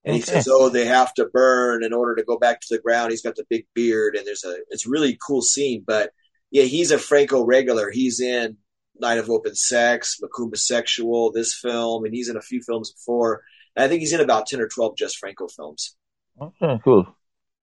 And 0.06 0.16
he 0.16 0.22
Okay. 0.22 0.24
says, 0.24 0.48
"Oh, 0.52 0.70
they 0.70 0.86
have 0.86 1.14
to 1.16 1.26
burn 1.28 1.84
in 1.84 1.94
order 1.94 2.16
to 2.16 2.24
go 2.26 2.38
back 2.40 2.62
to 2.62 2.68
the 2.70 2.80
ground." 2.82 3.12
He's 3.12 3.22
got 3.24 3.36
the 3.36 3.46
big 3.50 3.68
beard, 3.76 4.16
and 4.16 4.28
there's 4.28 4.44
a 4.46 4.58
it's 4.70 4.88
a 4.88 4.90
really 4.90 5.18
cool 5.26 5.42
scene. 5.42 5.84
But 5.86 6.12
yeah, 6.54 6.64
he's 6.64 6.92
a 6.92 7.00
Franco 7.00 7.44
regular. 7.44 7.90
He's 7.90 8.20
in 8.20 8.58
Night 9.00 9.18
of 9.18 9.30
Open 9.32 9.56
Sex, 9.56 10.20
Macumba 10.24 10.56
Sexual, 10.56 11.32
this 11.32 11.52
film, 11.54 12.06
and 12.06 12.14
he's 12.14 12.30
in 12.30 12.38
a 12.38 12.42
few 12.42 12.62
films 12.62 12.92
before. 12.92 13.42
And 13.76 13.84
I 13.84 13.88
think 13.88 14.02
he's 14.02 14.14
in 14.14 14.22
about 14.22 14.46
ten 14.46 14.62
or 14.62 14.68
twelve 14.68 14.96
Jess 14.96 15.16
Franco 15.16 15.48
films. 15.48 15.98
Okay, 16.40 16.80
cool. 16.84 17.08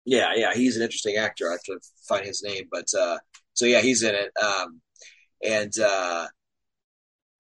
Yeah, 0.07 0.33
yeah, 0.35 0.55
he's 0.55 0.77
an 0.77 0.83
interesting 0.83 1.17
actor. 1.17 1.49
I 1.49 1.53
have 1.53 1.63
to 1.65 1.79
find 2.09 2.25
his 2.25 2.43
name, 2.43 2.65
but 2.73 2.87
uh, 2.99 3.19
so 3.53 3.67
yeah, 3.67 3.81
he's 3.81 4.03
in 4.03 4.15
it. 4.15 4.33
Um, 4.43 4.81
and 5.45 5.73
uh, 5.79 6.29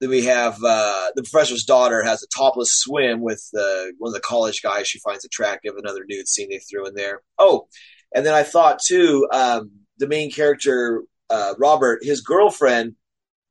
then 0.01 0.11
we 0.11 0.27
have 0.27 0.59
uh, 0.63 1.07
the 1.15 1.23
professor's 1.23 1.65
daughter 1.65 2.03
has 2.03 2.23
a 2.23 2.27
topless 2.27 2.71
swim 2.71 3.23
with 3.23 3.43
uh, 3.59 3.85
one 3.97 4.11
of 4.11 4.15
the 4.15 4.21
college 4.21 4.61
guys 4.61 4.87
she 4.87 4.99
finds 4.99 5.25
attractive. 5.25 5.77
Another 5.79 6.05
nude 6.07 6.29
scene 6.29 6.51
they 6.51 6.59
threw 6.59 6.87
in 6.87 6.95
there. 6.95 7.23
Oh, 7.39 7.69
and 8.15 8.27
then 8.27 8.35
I 8.35 8.43
thought 8.43 8.81
too, 8.83 9.27
um, 9.33 9.71
the 9.97 10.09
main 10.09 10.31
character 10.31 11.05
uh, 11.31 11.55
Robert, 11.59 12.01
his 12.03 12.21
girlfriend, 12.21 12.95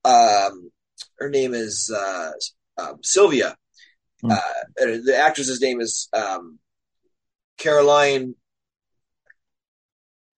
um, 0.03 0.71
her 1.19 1.29
name 1.29 1.53
is 1.53 1.91
uh, 1.95 2.31
um, 2.77 2.99
Sylvia. 3.03 3.55
Hmm. 4.21 4.31
Uh, 4.31 4.37
the 4.77 5.15
actress's 5.17 5.61
name 5.61 5.79
is 5.79 6.09
um, 6.13 6.59
Caroline 7.57 8.35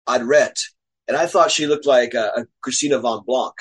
Audret, 0.08 0.60
and 1.08 1.18
I 1.18 1.28
thought 1.28 1.52
she 1.52 1.68
looked 1.68 1.86
like 1.86 2.14
a, 2.14 2.32
a 2.38 2.46
Christina 2.62 3.00
von 3.00 3.24
Blanc. 3.26 3.54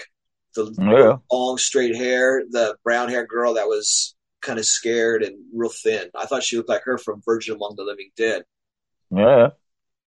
The 0.55 0.75
Yeah. 0.79 1.17
long 1.31 1.59
straight 1.59 1.95
hair, 1.97 2.45
the 2.49 2.77
brown 2.83 3.11
hair 3.11 3.27
girl 3.27 3.55
that 3.55 3.67
was 3.67 4.15
kind 4.41 4.59
of 4.59 4.65
scared 4.65 5.23
and 5.23 5.37
real 5.53 5.71
thin. 5.71 6.09
I 6.15 6.25
thought 6.27 6.45
she 6.45 6.57
looked 6.57 6.69
like 6.69 6.85
her 6.85 6.97
from 6.97 7.21
Virgin 7.25 7.57
Among 7.57 7.75
the 7.77 7.85
Living 7.85 8.11
Dead, 8.17 8.45
Yeah, 9.11 9.51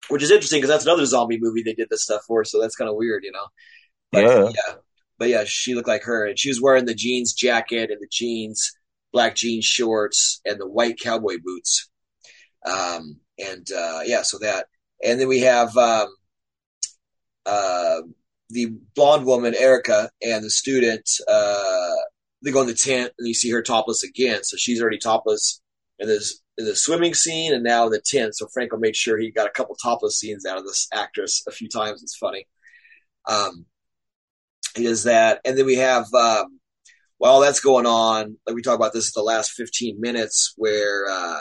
which 0.08 0.22
is 0.22 0.30
interesting 0.30 0.58
because 0.58 0.70
that's 0.70 0.84
another 0.84 1.06
zombie 1.06 1.38
movie 1.40 1.62
they 1.62 1.74
did 1.74 1.88
this 1.90 2.02
stuff 2.02 2.22
for. 2.26 2.44
So 2.44 2.60
that's 2.60 2.76
kind 2.76 2.90
of 2.90 2.96
weird, 2.96 3.24
you 3.24 3.32
know. 3.32 3.46
But, 4.12 4.24
Yeah. 4.24 4.50
yeah, 4.50 4.74
but 5.18 5.28
yeah, 5.28 5.44
she 5.44 5.74
looked 5.74 5.88
like 5.88 6.04
her, 6.04 6.26
and 6.26 6.38
she 6.38 6.48
was 6.48 6.60
wearing 6.60 6.84
the 6.84 6.94
jeans 6.94 7.32
jacket 7.32 7.90
and 7.90 8.00
the 8.00 8.08
jeans, 8.10 8.72
black 9.12 9.34
jeans 9.34 9.64
shorts, 9.64 10.40
and 10.44 10.60
the 10.60 10.68
white 10.68 10.98
cowboy 10.98 11.36
boots. 11.42 11.88
Um, 12.64 13.20
and 13.38 13.66
uh, 13.70 14.00
yeah, 14.04 14.22
so 14.22 14.38
that, 14.38 14.66
and 15.04 15.20
then 15.20 15.28
we 15.28 15.40
have 15.40 15.76
um, 15.76 16.08
uh, 17.44 18.00
the 18.50 18.72
blonde 18.94 19.26
woman 19.26 19.54
Erica 19.54 20.10
and 20.22 20.44
the 20.44 20.50
student 20.50 21.08
uh, 21.28 21.94
they 22.42 22.50
go 22.50 22.60
in 22.60 22.66
the 22.66 22.74
tent 22.74 23.12
and 23.18 23.26
you 23.26 23.34
see 23.34 23.50
her 23.50 23.62
topless 23.62 24.02
again. 24.04 24.44
So 24.44 24.56
she's 24.56 24.80
already 24.80 24.98
topless 24.98 25.60
and 25.98 26.08
this 26.08 26.40
the 26.56 26.76
swimming 26.76 27.14
scene 27.14 27.52
and 27.52 27.62
now 27.62 27.88
the 27.88 28.00
tent. 28.00 28.36
So 28.36 28.46
Franco 28.46 28.76
made 28.76 28.96
sure 28.96 29.18
he 29.18 29.30
got 29.30 29.46
a 29.46 29.50
couple 29.50 29.74
topless 29.74 30.18
scenes 30.18 30.46
out 30.46 30.58
of 30.58 30.64
this 30.64 30.88
actress 30.92 31.42
a 31.46 31.50
few 31.50 31.68
times. 31.68 32.02
It's 32.02 32.16
funny. 32.16 32.46
Um, 33.26 33.66
he 34.74 34.84
does 34.84 35.04
that, 35.04 35.40
and 35.44 35.56
then 35.56 35.66
we 35.66 35.76
have 35.76 36.12
um, 36.14 36.60
while 37.18 37.40
that's 37.40 37.60
going 37.60 37.86
on, 37.86 38.36
like 38.46 38.54
we 38.54 38.62
talk 38.62 38.76
about 38.76 38.92
this 38.92 39.12
the 39.12 39.22
last 39.22 39.52
15 39.52 40.00
minutes, 40.00 40.52
where 40.56 41.06
uh, 41.10 41.40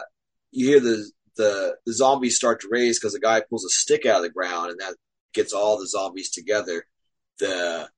you 0.51 0.67
hear 0.67 0.79
the, 0.79 1.11
the 1.37 1.75
the 1.85 1.93
zombies 1.93 2.37
start 2.37 2.61
to 2.61 2.69
raise 2.71 2.97
because 2.97 3.13
the 3.13 3.19
guy 3.19 3.41
pulls 3.41 3.65
a 3.65 3.69
stick 3.69 4.05
out 4.05 4.17
of 4.17 4.23
the 4.23 4.29
ground, 4.29 4.71
and 4.71 4.79
that 4.79 4.95
gets 5.33 5.53
all 5.53 5.77
the 5.77 5.87
zombies 5.87 6.31
together. 6.31 6.85
The 7.39 7.89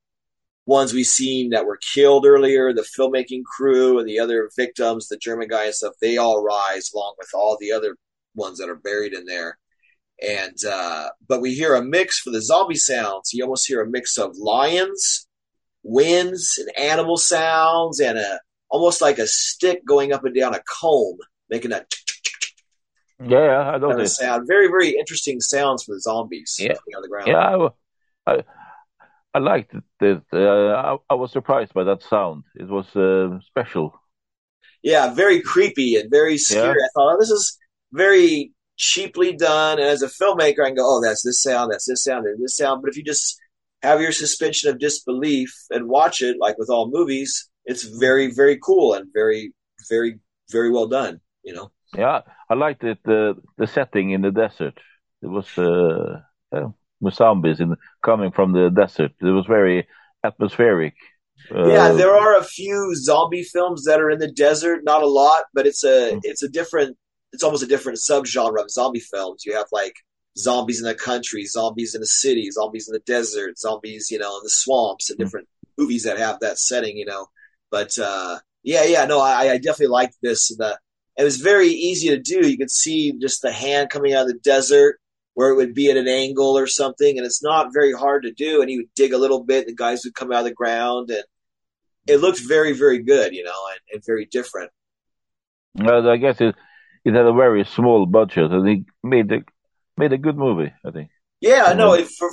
ones 0.67 0.93
we've 0.93 1.07
seen 1.07 1.49
that 1.49 1.65
were 1.65 1.79
killed 1.93 2.25
earlier, 2.25 2.71
the 2.73 2.85
filmmaking 2.97 3.43
crew 3.43 3.97
and 3.97 4.07
the 4.07 4.19
other 4.19 4.51
victims, 4.55 5.07
the 5.07 5.17
German 5.17 5.47
guy 5.47 5.65
and 5.65 5.73
stuff, 5.73 5.93
they 5.99 6.17
all 6.17 6.43
rise 6.43 6.91
along 6.93 7.15
with 7.17 7.29
all 7.33 7.57
the 7.59 7.71
other 7.71 7.97
ones 8.35 8.59
that 8.59 8.69
are 8.69 8.75
buried 8.75 9.13
in 9.13 9.25
there. 9.25 9.57
And 10.21 10.57
uh, 10.69 11.09
but 11.27 11.41
we 11.41 11.53
hear 11.53 11.73
a 11.73 11.83
mix 11.83 12.19
for 12.19 12.31
the 12.31 12.41
zombie 12.41 12.75
sounds. 12.75 13.33
You 13.33 13.43
almost 13.43 13.67
hear 13.67 13.81
a 13.81 13.89
mix 13.89 14.17
of 14.19 14.35
lions 14.37 15.27
winds 15.83 16.57
and 16.57 16.77
animal 16.77 17.17
sounds 17.17 17.99
and 17.99 18.17
a 18.17 18.39
almost 18.69 19.01
like 19.01 19.17
a 19.17 19.27
stick 19.27 19.85
going 19.85 20.11
up 20.11 20.25
and 20.25 20.35
down 20.35 20.53
a 20.53 20.61
comb, 20.79 21.17
making 21.49 21.71
that. 21.71 21.93
Yeah, 23.25 23.59
I 23.59 23.77
know 23.77 23.89
kind 23.89 24.01
of 24.01 24.09
sound. 24.09 24.47
Very, 24.47 24.67
very 24.67 24.89
interesting 24.89 25.39
sounds 25.39 25.83
for 25.83 25.95
the 25.95 26.01
zombies 26.01 26.57
Yeah. 26.59 26.73
on 26.95 27.01
the 27.01 27.07
ground. 27.07 27.27
Yeah, 27.27 27.67
I, 28.27 28.31
I, 28.31 28.43
I 29.33 29.39
liked 29.39 29.73
it. 30.01 30.23
uh, 30.33 30.37
I, 30.37 30.97
I 31.09 31.13
was 31.13 31.31
surprised 31.31 31.73
by 31.73 31.83
that 31.83 32.01
sound. 32.03 32.43
It 32.55 32.67
was 32.67 32.95
uh, 32.95 33.39
special. 33.45 33.93
Yeah, 34.81 35.13
very 35.13 35.41
creepy 35.41 35.95
and 35.95 36.09
very 36.09 36.37
scary. 36.37 36.81
I 36.81 36.87
thought, 36.93 37.15
oh, 37.15 37.17
this 37.19 37.29
is 37.29 37.57
very 37.91 38.53
cheaply 38.77 39.33
done. 39.35 39.79
And 39.79 39.87
as 39.87 40.01
a 40.01 40.07
filmmaker, 40.07 40.63
I 40.63 40.67
can 40.67 40.75
go, 40.75 40.83
oh, 40.85 41.01
that's 41.03 41.23
this 41.23 41.41
sound, 41.41 41.71
that's 41.71 41.85
this 41.85 42.03
sound, 42.03 42.25
and 42.25 42.41
this 42.43 42.55
sound. 42.55 42.81
But 42.81 42.89
if 42.89 42.97
you 42.97 43.03
just 43.03 43.39
have 43.83 44.01
your 44.01 44.11
suspension 44.11 44.69
of 44.69 44.79
disbelief 44.79 45.53
and 45.69 45.87
watch 45.87 46.21
it, 46.21 46.37
like 46.39 46.57
with 46.57 46.69
all 46.69 46.89
movies, 46.89 47.49
it's 47.65 47.83
very, 47.83 48.31
very 48.31 48.57
cool 48.57 48.93
and 48.93 49.07
very, 49.13 49.53
very, 49.89 50.19
very 50.51 50.71
well 50.71 50.87
done. 50.87 51.19
You 51.43 51.53
know. 51.53 51.71
Yeah, 51.95 52.21
I 52.49 52.53
liked 52.53 52.83
it. 52.83 52.99
The 53.03 53.35
the 53.57 53.67
setting 53.67 54.11
in 54.11 54.21
the 54.21 54.31
desert. 54.31 54.79
It 55.21 55.27
was 55.27 55.57
uh, 55.57 56.21
yeah, 56.53 56.69
with 56.99 57.15
zombies 57.15 57.59
in 57.59 57.75
coming 58.03 58.31
from 58.31 58.53
the 58.53 58.69
desert. 58.69 59.11
It 59.21 59.25
was 59.25 59.45
very 59.45 59.87
atmospheric. 60.23 60.95
Uh, 61.53 61.67
yeah, 61.67 61.91
there 61.91 62.15
are 62.15 62.37
a 62.37 62.43
few 62.43 62.95
zombie 62.95 63.43
films 63.43 63.83
that 63.85 64.01
are 64.01 64.09
in 64.09 64.19
the 64.19 64.31
desert. 64.31 64.83
Not 64.83 65.03
a 65.03 65.07
lot, 65.07 65.43
but 65.53 65.67
it's 65.67 65.83
a 65.83 66.19
it's 66.23 66.43
a 66.43 66.49
different. 66.49 66.97
It's 67.33 67.43
almost 67.43 67.63
a 67.63 67.67
different 67.67 67.99
subgenre 67.99 68.61
of 68.61 68.71
zombie 68.71 68.99
films. 68.99 69.45
You 69.45 69.53
have 69.55 69.67
like 69.71 69.95
zombies 70.37 70.79
in 70.79 70.87
the 70.87 70.95
country, 70.95 71.45
zombies 71.45 71.93
in 71.93 72.01
the 72.01 72.07
city, 72.07 72.49
zombies 72.51 72.87
in 72.87 72.93
the 72.93 72.99
desert, 72.99 73.59
zombies, 73.59 74.09
you 74.09 74.17
know, 74.17 74.37
in 74.37 74.43
the 74.43 74.49
swamps, 74.49 75.09
and 75.09 75.19
different 75.19 75.47
movies 75.77 76.03
that 76.03 76.17
have 76.17 76.39
that 76.39 76.57
setting, 76.57 76.97
you 76.97 77.05
know. 77.05 77.27
But 77.69 77.97
uh, 77.99 78.39
yeah, 78.63 78.83
yeah, 78.83 79.05
no, 79.05 79.19
I, 79.19 79.51
I 79.51 79.57
definitely 79.57 79.87
liked 79.87 80.15
this. 80.21 80.49
The 80.49 80.79
it 81.17 81.23
was 81.23 81.37
very 81.37 81.69
easy 81.69 82.09
to 82.09 82.19
do. 82.19 82.47
You 82.47 82.57
could 82.57 82.71
see 82.71 83.13
just 83.19 83.41
the 83.41 83.51
hand 83.51 83.89
coming 83.89 84.13
out 84.13 84.23
of 84.23 84.27
the 84.27 84.39
desert 84.39 84.99
where 85.37 85.51
it 85.51 85.55
would 85.55 85.75
be 85.75 85.91
at 85.91 85.97
an 85.97 86.07
angle 86.07 86.57
or 86.57 86.65
something, 86.65 87.15
and 87.15 87.23
it's 87.23 87.43
not 87.43 87.71
very 87.71 87.93
hard 87.93 88.23
to 88.23 88.31
do. 88.31 88.59
And 88.59 88.71
he 88.71 88.77
would 88.77 88.93
dig 88.95 89.13
a 89.13 89.19
little 89.19 89.43
bit, 89.43 89.67
the 89.67 89.75
guys 89.75 90.03
would 90.03 90.15
come 90.15 90.31
out 90.31 90.39
of 90.39 90.45
the 90.45 90.51
ground, 90.51 91.11
and 91.11 91.23
it 92.07 92.17
looked 92.17 92.39
very, 92.39 92.73
very 92.73 93.03
good, 93.03 93.35
you 93.35 93.43
know, 93.43 93.61
and, 93.69 93.79
and 93.93 94.03
very 94.03 94.25
different. 94.25 94.71
uh, 95.79 96.09
I 96.09 96.17
guess 96.17 96.41
it 96.41 96.55
it 97.05 97.13
had 97.13 97.27
a 97.27 97.33
very 97.33 97.65
small 97.65 98.07
budget, 98.07 98.51
and 98.51 98.67
he 98.67 98.85
made 99.03 99.31
a 99.31 99.41
made 99.95 100.11
a 100.11 100.17
good 100.17 100.37
movie. 100.37 100.73
I 100.83 100.89
think. 100.89 101.09
Yeah, 101.39 101.71
no, 101.73 101.93
it, 101.93 102.07
for 102.07 102.31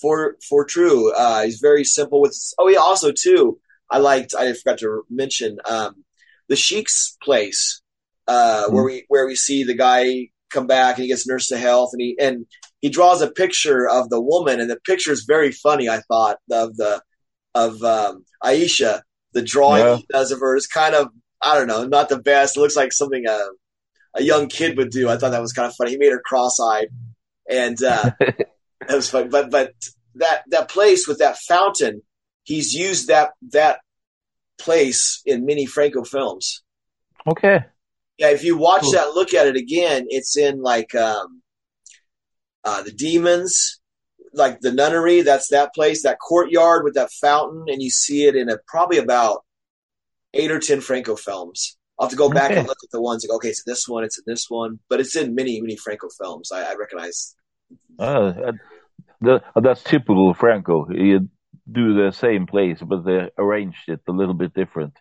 for 0.00 0.36
for 0.48 0.64
true. 0.64 1.12
Uh, 1.14 1.42
he's 1.44 1.60
very 1.60 1.84
simple 1.84 2.20
with. 2.20 2.36
Oh, 2.58 2.66
yeah. 2.68 2.80
Also, 2.80 3.12
too, 3.12 3.60
I 3.88 3.98
liked. 3.98 4.34
I 4.34 4.52
forgot 4.54 4.80
to 4.80 5.04
mention 5.08 5.58
um, 5.70 6.02
the 6.48 6.56
Sheik's 6.56 7.16
place, 7.22 7.80
uh, 8.26 8.64
where 8.70 8.82
we 8.82 9.04
where 9.06 9.24
we 9.28 9.36
see 9.36 9.62
the 9.62 9.74
guy 9.74 10.30
come 10.50 10.66
back 10.66 10.96
and 10.96 11.02
he 11.02 11.08
gets 11.08 11.26
nursed 11.26 11.48
to 11.50 11.58
health, 11.58 11.90
and 11.92 12.00
he 12.00 12.16
and 12.18 12.46
he 12.80 12.88
draws 12.90 13.22
a 13.22 13.30
picture 13.30 13.88
of 13.88 14.08
the 14.10 14.20
woman, 14.20 14.60
and 14.60 14.70
the 14.70 14.80
picture 14.80 15.12
is 15.12 15.24
very 15.24 15.52
funny. 15.52 15.88
I 15.88 16.00
thought 16.00 16.38
of 16.50 16.76
the 16.76 17.02
of 17.54 17.82
um, 17.82 18.24
Aisha. 18.42 19.02
The 19.34 19.42
drawing 19.42 19.84
Yeah. 19.84 19.96
he 19.96 20.06
does 20.10 20.32
of 20.32 20.40
her 20.40 20.56
is 20.56 20.66
kind 20.66 20.94
of 20.94 21.08
I 21.40 21.56
don't 21.56 21.68
know, 21.68 21.84
not 21.84 22.08
the 22.08 22.18
best. 22.18 22.56
It 22.56 22.60
looks 22.60 22.76
like 22.76 22.92
something 22.92 23.26
a 23.26 23.38
a 24.14 24.22
young 24.22 24.48
kid 24.48 24.76
would 24.78 24.90
do. 24.90 25.08
I 25.08 25.16
thought 25.16 25.30
that 25.30 25.40
was 25.42 25.52
kind 25.52 25.68
of 25.68 25.76
funny. 25.76 25.90
He 25.92 25.98
made 25.98 26.10
her 26.12 26.22
cross-eyed, 26.24 26.88
and 27.48 27.80
uh, 27.82 28.10
that 28.20 28.48
was 28.88 29.10
fun. 29.10 29.28
But 29.28 29.50
but 29.50 29.72
that 30.16 30.44
that 30.48 30.68
place 30.68 31.06
with 31.06 31.18
that 31.18 31.36
fountain, 31.36 32.02
he's 32.44 32.74
used 32.74 33.08
that 33.08 33.30
that 33.52 33.80
place 34.58 35.20
in 35.24 35.44
many 35.46 35.66
Franco 35.66 36.02
films. 36.04 36.62
Okay. 37.26 37.60
Yeah, 38.18 38.30
if 38.30 38.44
you 38.44 38.56
watch 38.56 38.82
Cool. 38.82 38.92
that, 38.92 39.10
look 39.14 39.32
at 39.34 39.46
it 39.46 39.56
again. 39.56 40.06
It's 40.08 40.36
in 40.36 40.60
like 40.60 40.94
um, 40.94 41.42
uh, 42.64 42.82
the 42.82 42.92
demons, 42.92 43.80
like 44.32 44.60
the 44.60 44.72
nunnery. 44.72 45.22
That's 45.22 45.48
that 45.48 45.74
place, 45.74 46.02
that 46.02 46.18
courtyard 46.18 46.84
with 46.84 46.94
that 46.94 47.10
fountain, 47.12 47.66
and 47.68 47.82
you 47.82 47.90
see 47.90 48.24
it 48.26 48.34
in 48.36 48.48
a 48.48 48.58
probably 48.66 48.98
about 48.98 49.44
eight 50.34 50.50
or 50.50 50.58
ten 50.60 50.80
Franco 50.80 51.16
films. 51.16 51.76
I'll 51.98 52.06
have 52.06 52.10
to 52.10 52.16
go 52.16 52.30
back 52.30 52.50
Okay. 52.50 52.56
and 52.56 52.66
look 52.66 52.78
at 52.82 52.90
the 52.90 53.00
ones. 53.02 53.24
Like, 53.28 53.36
okay, 53.36 53.48
it's 53.48 53.62
in 53.66 53.70
this 53.72 53.88
one, 53.88 54.04
it's 54.04 54.18
in 54.18 54.24
this 54.26 54.46
one, 54.48 54.80
but 54.88 55.00
it's 55.00 55.16
in 55.16 55.34
many 55.34 55.60
many 55.60 55.76
Franco 55.76 56.08
films. 56.18 56.50
I, 56.52 56.72
I 56.72 56.74
recognize. 56.74 57.34
Uh, 57.98 58.52
the, 59.20 59.42
that's 59.62 59.82
typical 59.82 60.34
Franco. 60.34 60.86
He 60.86 61.18
do 61.70 61.94
the 61.94 62.12
same 62.12 62.46
place, 62.46 62.78
but 62.82 63.04
they 63.04 63.30
arranged 63.38 63.88
it 63.88 64.00
a 64.08 64.12
little 64.12 64.34
bit 64.34 64.54
different. 64.54 64.94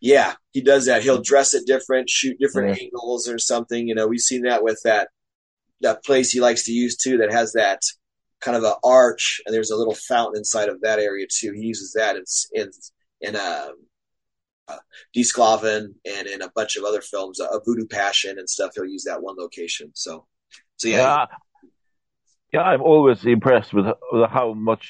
Yeah, 0.00 0.34
he 0.52 0.60
does 0.60 0.86
that. 0.86 1.02
He'll 1.02 1.22
dress 1.22 1.54
it 1.54 1.66
different, 1.66 2.08
shoot 2.10 2.38
different 2.38 2.76
Yeah. 2.76 2.84
angles 2.84 3.28
or 3.28 3.38
something. 3.38 3.86
You 3.88 3.94
know, 3.94 4.06
we've 4.06 4.20
seen 4.20 4.42
that 4.42 4.62
with 4.62 4.80
that 4.84 5.08
that 5.80 6.04
place 6.04 6.30
he 6.30 6.40
likes 6.40 6.64
to 6.64 6.72
use 6.72 6.96
too 6.96 7.18
that 7.18 7.32
has 7.32 7.52
that 7.52 7.80
kind 8.40 8.56
of 8.56 8.64
an 8.64 8.74
arch 8.84 9.40
and 9.44 9.54
there's 9.54 9.70
a 9.70 9.76
little 9.76 9.94
fountain 9.94 10.38
inside 10.38 10.68
of 10.68 10.80
that 10.82 10.98
area 10.98 11.26
too. 11.30 11.52
He 11.52 11.62
uses 11.62 11.92
that 11.94 12.16
in 12.16 12.24
in 12.52 12.70
in 13.20 13.36
a 13.36 13.70
uh, 14.68 14.76
Desclaven 15.14 15.94
and 16.06 16.26
in 16.26 16.40
a 16.42 16.50
bunch 16.54 16.76
of 16.76 16.84
other 16.84 17.00
films, 17.02 17.40
a 17.40 17.60
Voodoo 17.66 17.86
Passion 17.86 18.38
and 18.38 18.48
stuff. 18.48 18.72
He'll 18.74 18.86
use 18.86 19.04
that 19.04 19.22
one 19.22 19.36
location. 19.36 19.90
So, 19.94 20.26
so 20.76 20.88
yeah, 20.88 20.96
Yeah, 20.98 21.26
yeah. 22.52 22.62
I'm 22.62 22.80
always 22.82 23.24
impressed 23.24 23.74
with, 23.74 23.86
with 24.12 24.30
how 24.30 24.54
much 24.54 24.88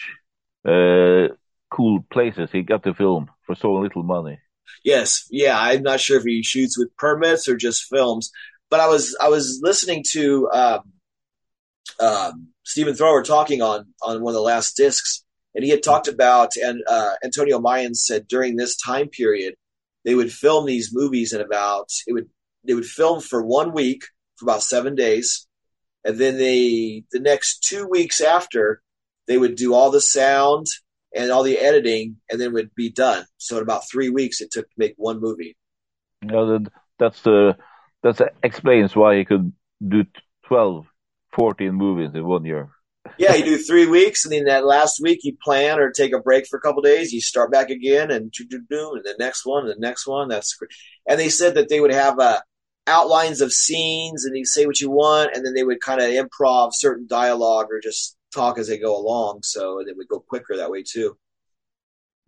uh, 0.64 1.28
cool 1.70 2.04
places 2.10 2.50
he 2.52 2.62
got 2.62 2.84
to 2.84 2.94
film 2.94 3.30
for 3.46 3.54
so 3.56 3.74
little 3.74 4.02
money. 4.04 4.38
Yes, 4.82 5.26
yeah. 5.30 5.58
I'm 5.58 5.82
not 5.82 6.00
sure 6.00 6.18
if 6.18 6.24
he 6.24 6.42
shoots 6.42 6.78
with 6.78 6.96
permits 6.96 7.48
or 7.48 7.56
just 7.56 7.84
films, 7.84 8.30
but 8.70 8.80
I 8.80 8.88
was 8.88 9.16
I 9.20 9.28
was 9.28 9.60
listening 9.62 10.04
to 10.10 10.50
um, 10.52 10.80
um, 12.00 12.48
Stephen 12.64 12.94
Thrower 12.94 13.22
talking 13.22 13.62
on 13.62 13.86
on 14.02 14.22
one 14.22 14.32
of 14.32 14.36
the 14.36 14.40
last 14.40 14.76
discs, 14.76 15.24
and 15.54 15.64
he 15.64 15.70
had 15.70 15.82
talked 15.82 16.08
about 16.08 16.56
and 16.56 16.82
uh, 16.88 17.14
Antonio 17.22 17.60
Mayan 17.60 17.94
said 17.94 18.26
during 18.28 18.56
this 18.56 18.76
time 18.76 19.08
period 19.08 19.54
they 20.04 20.14
would 20.14 20.32
film 20.32 20.66
these 20.66 20.90
movies 20.92 21.32
in 21.32 21.40
about 21.40 21.88
it 22.06 22.12
would 22.12 22.28
they 22.66 22.74
would 22.74 22.86
film 22.86 23.20
for 23.20 23.42
one 23.42 23.72
week 23.72 24.04
for 24.36 24.46
about 24.46 24.62
seven 24.62 24.94
days, 24.94 25.46
and 26.04 26.18
then 26.18 26.36
they 26.36 27.04
the 27.12 27.20
next 27.20 27.62
two 27.62 27.86
weeks 27.86 28.20
after 28.20 28.82
they 29.26 29.38
would 29.38 29.54
do 29.56 29.74
all 29.74 29.90
the 29.90 30.00
sound 30.00 30.66
and 31.14 31.30
all 31.30 31.42
the 31.42 31.58
editing, 31.58 32.16
and 32.30 32.40
then 32.40 32.52
would 32.52 32.74
be 32.74 32.90
done. 32.90 33.24
So 33.38 33.56
in 33.56 33.62
about 33.62 33.88
three 33.88 34.10
weeks, 34.10 34.40
it 34.40 34.50
took 34.50 34.68
to 34.68 34.74
make 34.76 34.94
one 34.96 35.20
movie. 35.20 35.56
You 36.22 36.28
know, 36.28 36.60
that's 36.98 37.22
the 37.22 37.56
that 38.02 38.34
explains 38.42 38.94
why 38.94 39.16
he 39.16 39.24
could 39.24 39.52
do 39.86 40.04
12, 40.46 40.86
14 41.34 41.72
movies 41.72 42.10
in 42.14 42.26
one 42.26 42.44
year. 42.44 42.68
Yeah, 43.18 43.34
you 43.34 43.44
do 43.44 43.58
three 43.58 43.86
weeks, 43.86 44.24
and 44.24 44.32
then 44.32 44.44
that 44.44 44.66
last 44.66 45.00
week 45.00 45.20
you 45.22 45.36
plan 45.42 45.78
or 45.78 45.90
take 45.90 46.12
a 46.12 46.20
break 46.20 46.46
for 46.46 46.58
a 46.58 46.60
couple 46.60 46.82
days. 46.82 47.12
You 47.12 47.20
start 47.20 47.50
back 47.50 47.70
again, 47.70 48.10
and 48.10 48.30
do 48.30 48.44
do 48.44 48.60
do, 48.68 48.92
and 48.94 49.04
the 49.04 49.16
next 49.18 49.46
one, 49.46 49.66
and 49.66 49.74
the 49.74 49.86
next 49.86 50.06
one. 50.06 50.28
That's 50.28 50.54
great. 50.54 50.70
And 51.08 51.18
they 51.18 51.28
said 51.28 51.54
that 51.54 51.68
they 51.68 51.80
would 51.80 51.92
have 51.92 52.18
uh, 52.18 52.40
outlines 52.86 53.40
of 53.40 53.52
scenes, 53.52 54.24
and 54.24 54.36
you 54.36 54.44
say 54.44 54.66
what 54.66 54.80
you 54.80 54.90
want, 54.90 55.34
and 55.34 55.44
then 55.44 55.54
they 55.54 55.64
would 55.64 55.80
kind 55.80 56.00
of 56.00 56.08
improv 56.08 56.74
certain 56.74 57.06
dialogue 57.06 57.66
or 57.70 57.80
just 57.80 58.16
talk 58.34 58.58
as 58.58 58.68
they 58.68 58.78
go 58.78 58.96
along. 58.96 59.42
So 59.42 59.82
they 59.86 59.92
would 59.92 60.08
go 60.08 60.20
quicker 60.20 60.56
that 60.56 60.70
way 60.70 60.82
too. 60.82 61.16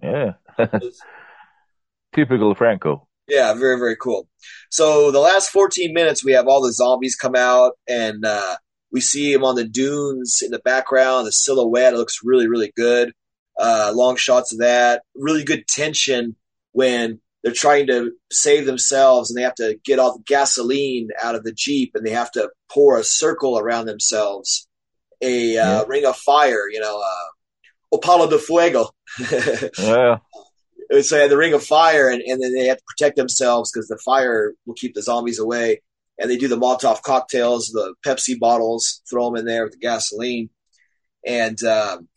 Yeah, 0.03 0.33
typical 2.15 2.55
Franco. 2.55 3.09
Yeah, 3.29 3.55
very, 3.55 3.79
very 3.79 3.97
cool. 3.97 4.29
So 4.71 5.11
the 5.11 5.19
last 5.19 5.51
14 5.51 5.93
minutes, 5.93 6.25
we 6.25 6.33
have 6.33 6.47
all 6.47 6.63
the 6.63 6.73
zombies 6.73 7.17
come 7.17 7.35
out, 7.35 7.73
and 7.89 8.25
uh, 8.25 8.57
We 8.93 9.01
see 9.01 9.33
them 9.33 9.45
on 9.45 9.57
the 9.57 9.65
dunes 9.65 10.43
in 10.43 10.51
the 10.53 10.61
background, 10.61 11.27
the 11.27 11.33
silhouette 11.33 11.95
looks 11.95 12.21
really, 12.23 12.49
really 12.49 12.73
good. 12.77 13.13
Uh, 13.59 13.93
long 13.95 14.17
shots 14.17 14.53
of 14.53 14.61
that. 14.61 15.03
Really 15.15 15.45
good 15.45 15.67
tension 15.67 16.37
when 16.73 17.21
they're 17.43 17.53
trying 17.53 17.87
to 17.87 18.13
save 18.31 18.67
themselves 18.67 19.31
and 19.31 19.39
they 19.39 19.43
have 19.43 19.55
to 19.55 19.79
get 19.85 19.99
all 19.99 20.17
the 20.17 20.25
gasoline 20.27 21.09
out 21.23 21.35
of 21.35 21.45
the 21.45 21.53
Jeep 21.53 21.93
and 21.95 22.07
they 22.07 22.11
have 22.11 22.31
to 22.33 22.51
pour 22.71 22.99
a 22.99 23.05
circle 23.05 23.59
around 23.59 23.87
themselves. 23.87 24.69
A 25.23 25.59
uh, 25.59 25.65
Yeah. 25.79 25.85
ring 25.87 26.05
of 26.05 26.17
fire, 26.17 26.69
you 26.71 26.81
know, 26.81 27.01
uh, 27.01 27.97
Opalo 27.97 28.29
de 28.29 28.39
Fuego. 28.39 28.91
Yeah. 29.79 30.19
The 30.89 31.37
ring 31.37 31.53
of 31.53 31.65
fire, 31.65 32.09
and, 32.09 32.23
and 32.23 32.41
then 32.41 32.55
they 32.55 32.67
have 32.67 32.77
to 32.79 32.85
protect 32.87 33.17
themselves 33.17 33.73
because 33.73 33.89
the 33.89 33.99
fire 34.05 34.55
will 34.67 34.75
keep 34.75 34.95
the 34.95 35.03
zombies 35.03 35.39
away. 35.41 35.83
And 36.19 36.31
they 36.31 36.37
do 36.37 36.49
the 36.49 36.57
Molotov 36.57 37.03
cocktails, 37.03 37.69
the 37.69 37.95
Pepsi 38.07 38.39
bottles, 38.39 39.03
throw 39.11 39.27
them 39.27 39.37
in 39.37 39.45
there 39.47 39.65
with 39.65 39.73
the 39.73 39.79
gasoline. 39.79 40.49
And 41.27 41.63
um, 41.65 42.09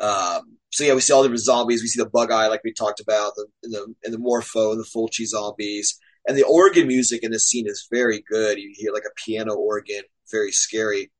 um, 0.00 0.58
so 0.70 0.84
yeah, 0.84 0.94
we 0.94 1.00
see 1.00 1.12
all 1.12 1.22
the 1.22 1.28
different 1.28 1.44
zombies. 1.44 1.82
We 1.82 1.88
see 1.88 2.02
the 2.02 2.10
bug 2.10 2.30
eye, 2.32 2.48
like 2.48 2.64
we 2.64 2.72
talked 2.72 3.00
about, 3.00 3.34
the 3.36 3.46
and 3.62 3.72
the 3.72 3.94
and 4.04 4.12
the 4.12 4.18
morpho, 4.18 4.72
and 4.72 4.80
the 4.80 4.84
Fulci 4.88 5.24
zombies. 5.24 5.98
And 6.26 6.36
the 6.36 6.44
organ 6.44 6.86
music 6.86 7.22
in 7.22 7.30
this 7.30 7.44
scene 7.46 7.66
is 7.66 7.86
very 7.90 8.22
good. 8.28 8.58
You 8.58 8.72
hear 8.74 8.92
like 8.92 9.04
a 9.06 9.14
piano 9.24 9.54
organ, 9.54 10.02
very 10.30 10.52
scary. 10.52 11.10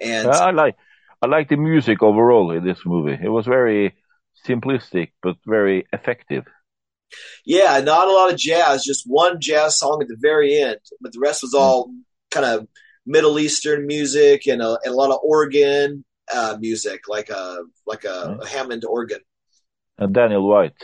And 0.00 0.28
I 0.28 0.50
like 0.50 0.76
I 1.22 1.26
like 1.26 1.48
the 1.48 1.56
music 1.56 2.02
overall 2.02 2.50
in 2.52 2.64
this 2.64 2.80
movie. 2.84 3.18
It 3.22 3.28
was 3.28 3.46
very 3.46 3.94
simplistic 4.46 5.12
but 5.22 5.36
very 5.46 5.86
effective. 5.92 6.44
Yeah, 7.44 7.80
not 7.80 8.08
a 8.08 8.12
lot 8.12 8.32
of 8.32 8.38
jazz, 8.38 8.84
just 8.84 9.04
one 9.06 9.40
jazz 9.40 9.78
song 9.78 10.00
at 10.00 10.08
the 10.08 10.16
very 10.18 10.60
end, 10.60 10.78
but 11.00 11.12
the 11.12 11.18
rest 11.20 11.42
was 11.42 11.54
all 11.54 11.90
kind 12.30 12.46
of 12.46 12.68
Middle 13.06 13.38
Eastern 13.38 13.86
music 13.86 14.46
and 14.46 14.62
a, 14.62 14.78
and 14.84 14.92
a 14.92 14.96
lot 14.96 15.10
of 15.10 15.18
organ 15.22 16.04
uh, 16.32 16.56
music, 16.60 17.08
like 17.08 17.28
a 17.28 17.64
like 17.86 18.04
a, 18.04 18.38
a 18.40 18.46
Hammond 18.46 18.84
organ. 18.84 19.20
And 19.98 20.14
Daniel 20.14 20.48
White. 20.48 20.80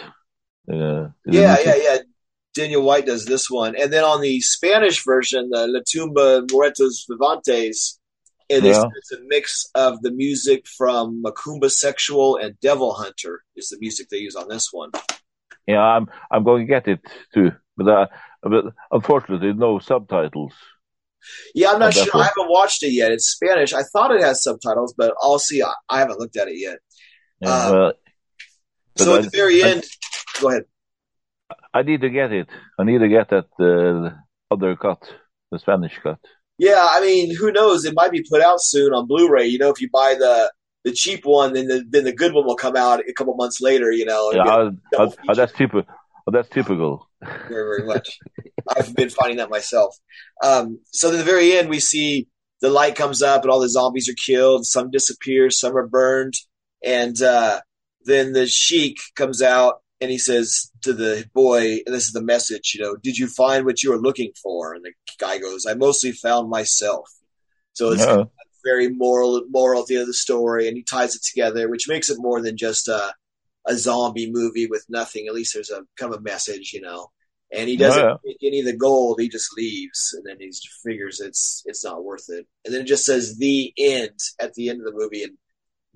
Uh, 0.70 1.08
Yeah, 1.24 1.56
yeah, 1.64 1.76
yeah. 1.76 1.98
Daniel 2.54 2.82
White 2.82 3.06
does 3.06 3.26
this 3.26 3.50
one, 3.50 3.76
and 3.76 3.92
then 3.92 4.02
on 4.02 4.20
the 4.20 4.40
Spanish 4.40 5.04
version, 5.04 5.50
the 5.50 5.66
La 5.68 5.80
Tumba 5.86 6.44
Muertos 6.50 7.04
Vivantes, 7.08 8.00
it 8.48 8.64
is 8.64 8.76
Yeah. 8.76 8.84
it's 8.98 9.12
a 9.12 9.18
mix 9.26 9.68
of 9.74 10.00
the 10.02 10.10
music 10.10 10.66
from 10.78 11.22
Macumba 11.22 11.70
Sexual 11.70 12.36
and 12.36 12.58
Devil 12.60 12.92
Hunter 12.94 13.42
is 13.56 13.68
the 13.70 13.78
music 13.80 14.08
they 14.08 14.18
use 14.18 14.36
on 14.36 14.48
this 14.48 14.72
one. 14.72 14.90
Yeah, 15.66 15.80
I'm 15.82 16.06
I'm 16.30 16.44
going 16.44 16.66
to 16.66 16.72
get 16.74 16.86
it 16.88 17.00
too, 17.34 17.50
but 17.76 17.88
uh, 17.88 18.06
but 18.42 18.64
unfortunately 18.92 19.52
no 19.52 19.78
subtitles. 19.80 20.54
Yeah, 21.54 21.72
I'm 21.72 21.80
not 21.80 21.92
sure. 21.92 22.04
definitely. 22.04 22.22
I 22.22 22.24
haven't 22.36 22.50
watched 22.52 22.82
it 22.84 22.92
yet. 22.92 23.10
It's 23.10 23.26
Spanish. 23.26 23.72
I 23.72 23.82
thought 23.82 24.14
it 24.14 24.22
has 24.22 24.42
subtitles, 24.44 24.94
but 24.96 25.12
I'll 25.20 25.40
see. 25.40 25.60
I, 25.62 25.72
I 25.88 25.98
haven't 25.98 26.20
looked 26.20 26.36
at 26.36 26.46
it 26.46 26.56
yet. 26.58 26.78
Yeah, 27.40 27.48
Uh, 27.50 27.72
well, 27.72 27.92
so 28.96 29.14
I- 29.14 29.18
at 29.18 29.24
the 29.24 29.30
very 29.30 29.62
I- 29.64 29.68
end, 29.70 29.84
go 30.40 30.50
ahead. 30.50 30.64
I 31.74 31.82
need 31.82 32.00
to 32.02 32.10
get 32.10 32.32
it. 32.32 32.48
I 32.78 32.84
need 32.84 32.98
to 33.00 33.08
get 33.08 33.28
that 33.30 33.48
uh, 33.60 34.14
other 34.54 34.76
cut, 34.76 35.02
the 35.50 35.58
Spanish 35.58 35.98
cut. 36.02 36.18
Yeah, 36.58 36.78
I 36.80 37.00
mean, 37.00 37.34
who 37.34 37.52
knows? 37.52 37.84
It 37.84 37.94
might 37.94 38.10
be 38.10 38.24
put 38.28 38.40
out 38.40 38.62
soon 38.62 38.92
on 38.94 39.06
Blu-ray. 39.06 39.46
You 39.46 39.58
know, 39.58 39.70
if 39.70 39.80
you 39.80 39.90
buy 39.92 40.14
the 40.18 40.50
the 40.84 40.92
cheap 40.92 41.24
one, 41.24 41.52
then 41.52 41.66
the 41.66 41.84
then 41.88 42.04
the 42.04 42.14
good 42.14 42.32
one 42.32 42.46
will 42.46 42.56
come 42.56 42.76
out 42.76 43.00
a 43.00 43.12
couple 43.12 43.34
months 43.34 43.60
later. 43.60 43.90
You 43.90 44.06
know, 44.06 44.32
Yeah, 44.32 44.42
I, 44.42 44.70
double 44.92 45.14
I, 45.28 45.34
that's 45.34 45.52
typical. 45.52 45.84
That's 46.26 46.48
typical. 46.48 47.08
very 47.20 47.48
very 47.48 47.84
much. 47.86 48.18
I've 48.76 48.94
been 48.94 49.10
finding 49.10 49.38
that 49.38 49.50
myself. 49.50 49.96
Um, 50.42 50.80
so 50.92 51.10
at 51.10 51.16
the 51.16 51.24
very 51.24 51.52
end, 51.52 51.68
we 51.68 51.80
see 51.80 52.28
the 52.60 52.70
light 52.70 52.96
comes 52.96 53.22
up 53.22 53.42
and 53.42 53.50
all 53.50 53.60
the 53.60 53.68
zombies 53.68 54.08
are 54.08 54.14
killed. 54.14 54.66
Some 54.66 54.90
disappear, 54.90 55.50
some 55.50 55.76
are 55.76 55.86
burned, 55.86 56.34
and 56.84 57.20
uh, 57.20 57.60
then 58.04 58.32
the 58.32 58.46
sheik 58.46 58.98
comes 59.14 59.42
out 59.42 59.82
and 60.00 60.10
he 60.10 60.18
says 60.18 60.70
to 60.82 60.92
the 60.92 61.28
boy, 61.34 61.78
and 61.86 61.94
this 61.94 62.06
is 62.06 62.12
the 62.12 62.22
message, 62.22 62.74
you 62.74 62.82
know, 62.82 62.96
did 62.96 63.16
you 63.18 63.26
find 63.26 63.64
what 63.64 63.82
you 63.82 63.90
were 63.90 63.98
looking 63.98 64.32
for? 64.42 64.74
And 64.74 64.84
the 64.84 64.92
guy 65.18 65.38
goes, 65.38 65.66
I 65.66 65.74
mostly 65.74 66.12
found 66.12 66.50
myself. 66.50 67.10
So 67.72 67.92
it's 67.92 68.06
Yeah. 68.06 68.24
very 68.64 68.88
moral 68.88 69.44
moral 69.48 69.82
at 69.82 69.86
the 69.86 69.94
end 69.94 70.02
of 70.02 70.08
the 70.08 70.14
story, 70.14 70.66
and 70.68 70.76
he 70.76 70.82
ties 70.82 71.14
it 71.14 71.22
together, 71.22 71.68
which 71.68 71.88
makes 71.88 72.10
it 72.10 72.18
more 72.18 72.40
than 72.42 72.56
just 72.56 72.88
a 72.88 73.14
a 73.66 73.74
zombie 73.76 74.30
movie 74.30 74.66
with 74.68 74.84
nothing. 74.88 75.26
At 75.26 75.34
least 75.34 75.54
there's 75.54 75.70
a 75.70 75.82
kind 75.96 76.12
of 76.12 76.20
a 76.20 76.22
message, 76.22 76.72
you 76.72 76.80
know. 76.80 77.08
And 77.52 77.68
he 77.68 77.76
doesn't 77.76 78.02
Yeah. 78.02 78.16
take 78.26 78.38
any 78.42 78.60
of 78.60 78.66
the 78.66 78.76
gold; 78.76 79.20
he 79.20 79.28
just 79.28 79.56
leaves, 79.56 80.14
and 80.14 80.24
then 80.26 80.36
he 80.40 80.50
figures 80.84 81.20
it's 81.20 81.62
it's 81.66 81.84
not 81.84 82.04
worth 82.04 82.26
it. 82.28 82.46
And 82.64 82.74
then 82.74 82.82
it 82.82 82.86
just 82.88 83.04
says 83.04 83.36
the 83.38 83.72
end 83.78 84.18
at 84.40 84.54
the 84.54 84.68
end 84.68 84.80
of 84.80 84.86
the 84.86 84.98
movie 84.98 85.22
in 85.22 85.36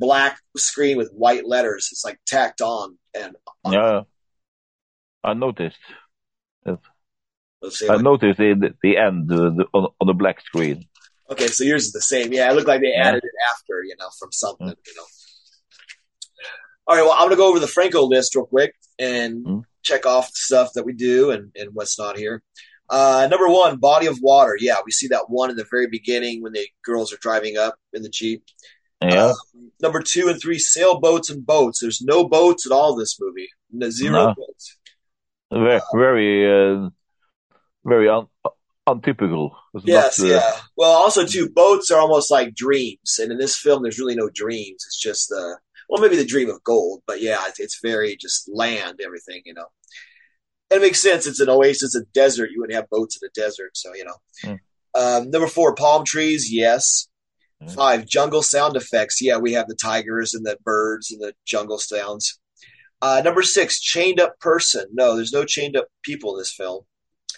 black 0.01 0.41
screen 0.57 0.97
with 0.97 1.11
white 1.13 1.47
letters. 1.47 1.89
It's 1.93 2.05
like 2.05 2.19
tacked 2.27 2.61
on, 2.61 2.99
and 3.15 3.37
Yeah, 3.67 4.03
I 5.23 5.35
noticed. 5.35 5.85
see. 7.71 7.89
I 7.89 7.97
noticed 7.99 8.39
the 8.39 8.75
the 8.83 8.97
end 8.97 9.31
uh, 9.31 9.51
the, 9.59 9.67
on 9.77 9.83
on 10.01 10.07
the 10.07 10.15
black 10.23 10.41
screen. 10.41 10.89
Okay, 11.31 11.47
so 11.47 11.63
yours 11.63 11.85
is 11.87 11.93
the 11.93 12.01
same. 12.01 12.33
Yeah, 12.33 12.51
it 12.51 12.55
looked 12.57 12.67
like 12.67 12.81
they 12.81 12.93
Yeah. 12.97 13.09
added 13.09 13.23
it 13.23 13.37
after, 13.53 13.75
you 13.85 13.95
know, 14.01 14.09
from 14.19 14.33
something, 14.33 14.67
you 14.89 14.95
know. 14.97 15.07
All 16.89 16.97
right, 16.97 17.03
well, 17.03 17.13
I'm 17.13 17.29
going 17.29 17.31
to 17.31 17.37
go 17.37 17.49
over 17.49 17.61
the 17.61 17.69
Franco 17.69 18.03
list 18.03 18.35
real 18.35 18.47
quick 18.47 18.75
and 18.99 19.45
Mm. 19.47 19.65
check 19.83 20.07
off 20.07 20.27
the 20.27 20.41
stuff 20.49 20.73
that 20.75 20.85
we 20.85 20.93
do 20.93 21.31
and, 21.31 21.53
and 21.55 21.71
what's 21.73 21.97
not 22.01 22.17
here. 22.19 22.43
Uh, 22.89 23.29
number 23.31 23.49
one, 23.49 23.77
body 23.77 24.07
of 24.07 24.19
water. 24.21 24.57
Yeah, 24.59 24.79
we 24.85 24.91
see 24.91 25.07
that 25.09 25.31
one 25.31 25.51
in 25.51 25.57
the 25.57 25.69
very 25.71 25.87
beginning 25.87 26.43
when 26.43 26.53
the 26.53 26.67
girls 26.85 27.13
are 27.13 27.19
driving 27.19 27.57
up 27.57 27.77
in 27.93 28.03
the 28.03 28.09
Jeep. 28.09 28.43
Yeah, 29.03 29.27
Uh, 29.29 29.35
number 29.81 30.03
two 30.03 30.29
and 30.29 30.41
three, 30.41 30.59
sailboats 30.59 31.31
and 31.31 31.45
boats. 31.45 31.81
There's 31.81 32.03
no 32.03 32.29
boats 32.29 32.67
at 32.67 32.73
all 32.73 32.93
in 32.95 32.99
this 32.99 33.19
movie. 33.21 33.49
No, 33.71 33.89
zero 33.91 34.13
No. 34.29 34.35
boats. 34.35 34.77
very 35.51 35.81
very 35.95 36.85
uh, 36.85 36.91
very 37.85 38.09
un, 38.09 38.27
untypical. 38.87 39.57
It's 39.75 39.85
Yes, 39.87 40.19
not, 40.19 40.27
uh, 40.27 40.35
yeah. 40.35 40.61
Well, 40.77 40.91
also 40.93 41.25
too, 41.25 41.49
boats 41.49 41.91
are 41.91 42.01
almost 42.01 42.31
like 42.31 42.55
dreams, 42.55 43.19
and 43.19 43.33
in 43.33 43.39
this 43.39 43.57
film, 43.57 43.83
there's 43.83 43.99
really 43.99 44.17
no 44.17 44.29
dreams. 44.29 44.85
It's 44.87 45.01
just 45.01 45.29
the 45.29 45.59
well, 45.89 46.01
maybe 46.03 46.17
the 46.17 46.25
dream 46.25 46.49
of 46.51 46.63
gold, 46.63 47.03
but 47.07 47.21
yeah, 47.21 47.43
it's, 47.49 47.59
it's 47.59 47.81
very 47.83 48.17
just 48.17 48.49
land, 48.53 49.01
everything, 49.05 49.43
you 49.45 49.55
know. 49.55 49.67
And 50.71 50.79
it 50.79 50.83
makes 50.87 51.01
sense. 51.01 51.27
It's 51.27 51.41
an 51.41 51.49
oasis, 51.49 51.97
a 51.97 52.05
desert. 52.15 52.51
You 52.53 52.61
wouldn't 52.61 52.77
have 52.77 52.89
boats 52.91 53.19
in 53.21 53.27
a 53.27 53.31
desert, 53.35 53.77
so 53.77 53.93
you 53.95 54.05
know. 54.05 54.17
Hmm. 54.45 54.55
Um, 54.95 55.31
number 55.31 55.49
four, 55.49 55.75
palm 55.75 56.05
trees. 56.05 56.53
Yes. 56.53 57.09
Hmm. 57.63 57.69
Five, 57.69 58.07
jungle 58.07 58.43
sound 58.43 58.77
effects. 58.77 59.21
Yeah, 59.21 59.39
we 59.39 59.53
have 59.53 59.69
the 59.69 59.75
tigers 59.75 60.35
and 60.35 60.45
the 60.47 60.59
birds 60.65 61.11
and 61.11 61.21
the 61.21 61.35
jungle 61.45 61.79
sounds. 61.79 62.39
Uh, 63.03 63.23
number 63.25 63.43
six, 63.43 63.81
chained 63.81 64.21
up 64.21 64.39
person. 64.41 64.87
No, 64.93 65.17
there's 65.17 65.33
no 65.33 65.45
chained 65.45 65.77
up 65.77 65.89
people 66.03 66.35
in 66.35 66.41
this 66.41 66.53
film. 66.53 66.85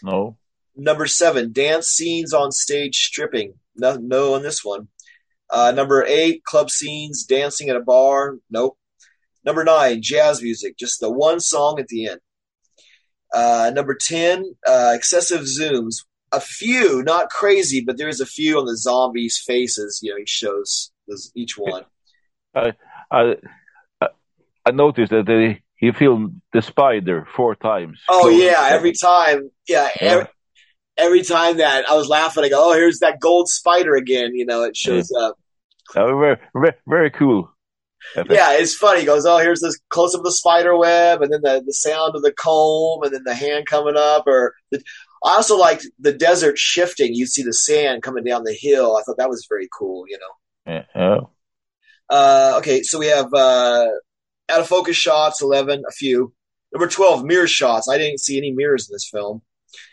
no. 0.03 0.37
Number 0.75 1.07
seven, 1.07 1.53
dance 1.53 1.87
scenes 1.87 2.33
on 2.33 2.51
stage 2.51 2.97
stripping. 2.97 3.53
No, 3.77 3.97
no 3.97 4.33
on 4.33 4.43
this 4.43 4.65
one. 4.65 4.89
Uh, 5.51 5.71
number 5.71 6.03
eight, 6.07 6.45
club 6.45 6.71
scenes, 6.71 7.25
dancing 7.25 7.69
at 7.69 7.77
a 7.77 7.81
bar. 7.81 8.39
Nope. 8.49 8.79
Number 9.45 9.65
nine, 9.65 10.01
jazz 10.01 10.41
music. 10.41 10.79
Just 10.79 11.01
the 11.01 11.11
one 11.11 11.41
song 11.41 11.79
at 11.79 11.89
the 11.89 12.07
end. 12.09 12.21
Uh, 13.35 13.71
number 13.75 13.95
10, 13.95 14.55
uh, 14.67 14.93
excessive 14.95 15.43
zooms. 15.43 16.05
A 16.33 16.41
few, 16.41 17.03
not 17.03 17.29
crazy, 17.29 17.83
but 17.85 17.99
there's 17.99 18.21
a 18.21 18.27
few 18.27 18.59
on 18.59 18.67
the 18.67 18.77
zombies' 18.77 19.39
faces. 19.39 20.01
You 20.03 20.13
know, 20.13 20.19
he 20.19 20.27
shows 20.27 20.91
those, 21.07 21.31
each 21.35 21.59
one. 21.59 21.85
I 22.55 22.73
I 23.11 23.37
I 24.65 24.71
noticed 24.71 25.11
that 25.11 25.27
they, 25.27 25.63
he 25.77 25.93
filmed 25.93 26.41
the 26.53 26.63
spider 26.63 27.27
four 27.37 27.55
times. 27.55 28.01
Oh, 28.09 28.29
yeah, 28.29 28.69
every 28.71 28.93
time. 28.93 29.51
Yeah, 29.69 29.89
Yeah. 30.01 30.09
every, 30.09 30.27
every 30.97 31.23
time 31.23 31.57
that 31.59 31.89
I 31.89 31.95
was 31.95 32.09
laughing, 32.09 32.45
I 32.45 32.49
go, 32.49 32.71
oh, 32.71 32.73
here's 32.75 33.01
that 33.01 33.21
gold 33.21 33.49
spider 33.49 33.95
again. 33.97 34.35
You 34.35 34.47
know, 34.47 34.63
it 34.63 34.77
shows 34.77 35.13
up. 35.13 35.37
Uh, 35.95 36.07
very, 36.07 36.37
very 36.55 36.73
very 36.87 37.11
cool. 37.11 37.51
Yeah, 38.17 38.53
it's 38.55 38.75
funny. 38.75 39.01
He 39.01 39.07
goes, 39.07 39.27
oh, 39.27 39.39
here's 39.39 39.61
this 39.61 39.79
close 39.89 40.15
up 40.15 40.21
of 40.21 40.25
the 40.25 40.33
spider 40.33 40.77
web, 40.77 41.23
and 41.23 41.33
then 41.33 41.43
the, 41.43 41.63
the 41.65 41.73
sound 41.73 42.17
of 42.17 42.23
the 42.23 42.33
comb, 42.33 43.03
and 43.03 43.13
then 43.13 43.23
the 43.25 43.35
hand 43.35 43.67
coming 43.67 43.97
up. 43.97 44.27
Or 44.27 44.55
the, 44.71 44.83
I 45.25 45.37
also 45.37 45.57
liked 45.57 45.87
the 45.99 46.13
desert 46.13 46.59
shifting. 46.59 47.15
You'd 47.15 47.29
see 47.29 47.43
the 47.43 47.53
sand 47.53 48.03
coming 48.03 48.25
down 48.25 48.45
the 48.45 48.57
hill. 48.59 48.97
I 48.97 49.03
thought 49.03 49.19
that 49.19 49.31
was 49.31 49.47
very 49.49 49.69
cool. 49.77 50.05
You 50.09 50.19
know. 50.19 50.83
Yeah. 50.95 51.21
Uh, 52.11 52.55
okay, 52.59 52.83
so 52.83 52.99
we 52.99 53.07
have 53.07 53.33
uh, 53.33 53.89
out 54.49 54.61
of 54.61 54.69
focus 54.69 54.97
shots, 54.97 55.41
eleven, 55.43 55.83
a 55.89 55.93
few. 55.93 56.33
Number 56.73 56.89
twelve, 56.89 57.25
mirror 57.25 57.47
shots. 57.47 57.89
I 57.89 57.99
didn't 57.99 58.21
see 58.21 58.37
any 58.37 58.53
mirrors 58.53 58.89
in 58.89 58.95
this 58.95 59.09
film. 59.09 59.43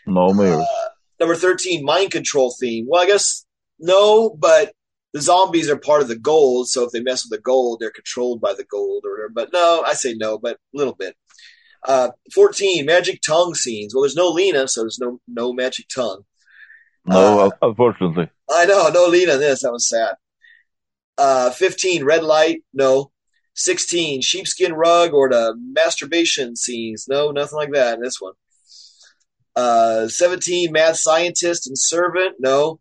No 0.06 0.32
mirrors. 0.32 0.62
Uh, 0.62 0.88
number 1.18 1.34
13, 1.34 1.84
mind 1.84 2.10
control 2.10 2.54
theme. 2.58 2.86
Well, 2.88 3.02
I 3.02 3.06
guess 3.06 3.44
no, 3.78 4.30
but 4.30 4.72
the 5.12 5.20
zombies 5.20 5.68
are 5.70 5.76
part 5.76 6.02
of 6.02 6.08
the 6.08 6.18
gold, 6.18 6.68
so 6.68 6.84
if 6.84 6.92
they 6.92 7.00
mess 7.00 7.24
with 7.24 7.30
the 7.30 7.42
gold, 7.42 7.78
they're 7.80 7.90
controlled 7.90 8.40
by 8.40 8.54
the 8.54 8.64
gold 8.64 9.04
or 9.04 9.12
whatever. 9.12 9.30
But 9.30 9.52
no, 9.52 9.82
I 9.86 9.94
say 9.94 10.14
no, 10.14 10.38
but 10.38 10.56
a 10.56 10.76
little 10.76 10.94
bit. 10.94 11.16
Uh, 11.86 12.10
14, 12.34 12.84
magic 12.84 13.22
tongue 13.22 13.54
scenes. 13.54 13.94
Well, 13.94 14.02
there's 14.02 14.16
no 14.16 14.28
Lena, 14.28 14.68
so 14.68 14.82
there's 14.82 14.98
no 14.98 15.20
no 15.26 15.52
magic 15.52 15.86
tongue. 15.88 16.22
no, 17.06 17.40
uh, 17.40 17.50
unfortunately. 17.62 18.28
I 18.50 18.66
know, 18.66 18.88
no 18.92 19.06
Lena 19.06 19.36
this. 19.38 19.62
That 19.62 19.72
was 19.72 19.88
sad. 19.88 20.16
Uh, 21.16 21.50
15, 21.50 22.04
red 22.04 22.24
light. 22.24 22.62
No. 22.72 23.12
16, 23.54 24.22
sheepskin 24.22 24.72
rug 24.72 25.12
or 25.12 25.28
the 25.28 25.54
masturbation 25.58 26.56
scenes. 26.56 27.06
No, 27.08 27.30
nothing 27.30 27.56
like 27.56 27.72
that 27.72 27.94
in 27.94 28.00
this 28.00 28.20
one. 28.20 28.32
Uh, 29.54 30.08
17, 30.08 30.72
mad 30.72 30.96
scientist 30.96 31.66
and 31.66 31.76
servant. 31.76 32.36
No. 32.38 32.80